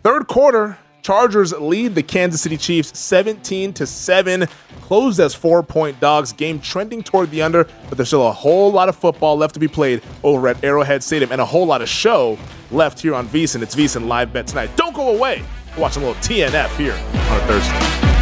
Third 0.03 0.27
quarter, 0.27 0.77
Chargers 1.07 1.53
lead 1.53 1.95
the 1.95 2.03
Kansas 2.03 2.41
City 2.41 2.57
Chiefs 2.57 2.99
17 2.99 3.71
to 3.75 3.87
7, 3.87 4.45
closed 4.81 5.21
as 5.21 5.33
four 5.33 5.63
point 5.63 5.97
dogs. 6.01 6.33
Game 6.33 6.59
trending 6.59 7.01
toward 7.01 7.31
the 7.31 7.41
under, 7.41 7.63
but 7.87 7.97
there's 7.97 8.09
still 8.09 8.27
a 8.27 8.31
whole 8.33 8.73
lot 8.73 8.89
of 8.89 8.95
football 8.97 9.37
left 9.37 9.53
to 9.53 9.59
be 9.61 9.69
played 9.69 10.01
over 10.21 10.49
at 10.49 10.61
Arrowhead 10.65 11.01
Stadium 11.01 11.31
and 11.31 11.39
a 11.39 11.45
whole 11.45 11.65
lot 11.65 11.81
of 11.81 11.87
show 11.87 12.37
left 12.71 12.99
here 12.99 13.15
on 13.15 13.25
VSiN. 13.29 13.61
It's 13.61 13.73
VSiN 13.73 14.09
Live 14.09 14.33
Bet 14.33 14.47
tonight. 14.47 14.69
Don't 14.75 14.93
go 14.93 15.15
away. 15.15 15.45
We're 15.77 15.85
a 15.85 15.87
little 15.87 16.13
TNF 16.15 16.75
here 16.75 16.91
on 16.91 17.37
a 17.37 17.47
Thursday. 17.47 18.16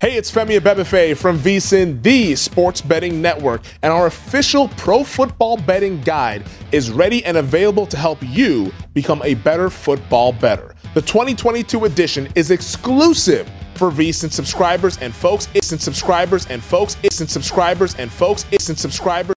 Hey, 0.00 0.14
it's 0.14 0.30
Femi 0.30 0.60
Abebefe 0.60 1.16
from 1.16 1.40
VSIN, 1.40 2.00
the 2.04 2.36
sports 2.36 2.80
betting 2.80 3.20
network, 3.20 3.62
and 3.82 3.92
our 3.92 4.06
official 4.06 4.68
pro 4.76 5.02
football 5.02 5.56
betting 5.56 6.00
guide 6.02 6.44
is 6.70 6.92
ready 6.92 7.24
and 7.24 7.36
available 7.36 7.84
to 7.86 7.96
help 7.96 8.18
you 8.22 8.72
become 8.94 9.20
a 9.24 9.34
better 9.34 9.68
football 9.68 10.32
better. 10.32 10.76
The 10.94 11.02
2022 11.02 11.86
edition 11.86 12.28
is 12.36 12.52
exclusive 12.52 13.50
for 13.74 13.90
VSIN 13.90 14.30
subscribers 14.30 14.98
and 14.98 15.12
folks. 15.12 15.48
It's 15.52 15.72
in 15.72 15.80
subscribers 15.80 16.46
and 16.46 16.62
folks. 16.62 16.96
It's 17.02 17.20
in 17.20 17.26
subscribers 17.26 17.96
and 17.96 18.08
folks. 18.08 18.46
It's 18.52 18.70
in 18.70 18.76
subscribers. 18.76 19.37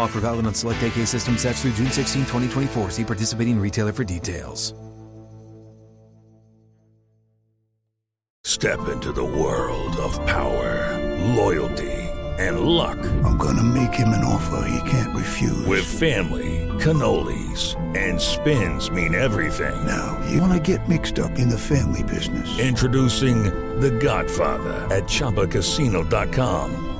Offer 0.00 0.20
valid 0.20 0.46
on 0.46 0.54
select 0.54 0.82
AK 0.82 1.06
system 1.06 1.36
sets 1.36 1.60
through 1.62 1.72
June 1.72 1.90
16, 1.90 2.22
2024. 2.22 2.90
See 2.90 3.04
participating 3.04 3.60
retailer 3.60 3.92
for 3.92 4.02
details. 4.02 4.74
Step 8.44 8.88
into 8.88 9.12
the 9.12 9.24
world 9.24 9.96
of 9.98 10.12
power, 10.26 10.98
loyalty, 11.36 11.92
and 12.38 12.60
luck. 12.60 12.98
I'm 13.24 13.36
gonna 13.36 13.62
make 13.62 13.94
him 13.94 14.08
an 14.08 14.24
offer 14.24 14.66
he 14.68 14.90
can't 14.90 15.14
refuse. 15.14 15.66
With 15.66 15.84
family, 15.84 16.66
cannolis, 16.78 17.76
and 17.96 18.20
spins 18.20 18.90
mean 18.90 19.14
everything. 19.14 19.86
Now, 19.86 20.18
you 20.30 20.40
wanna 20.40 20.60
get 20.60 20.88
mixed 20.88 21.18
up 21.18 21.38
in 21.38 21.48
the 21.48 21.58
family 21.58 22.02
business. 22.02 22.58
Introducing 22.58 23.44
The 23.80 23.90
Godfather 23.90 24.86
at 24.94 25.04
ChumbaCasino.com. 25.04 26.99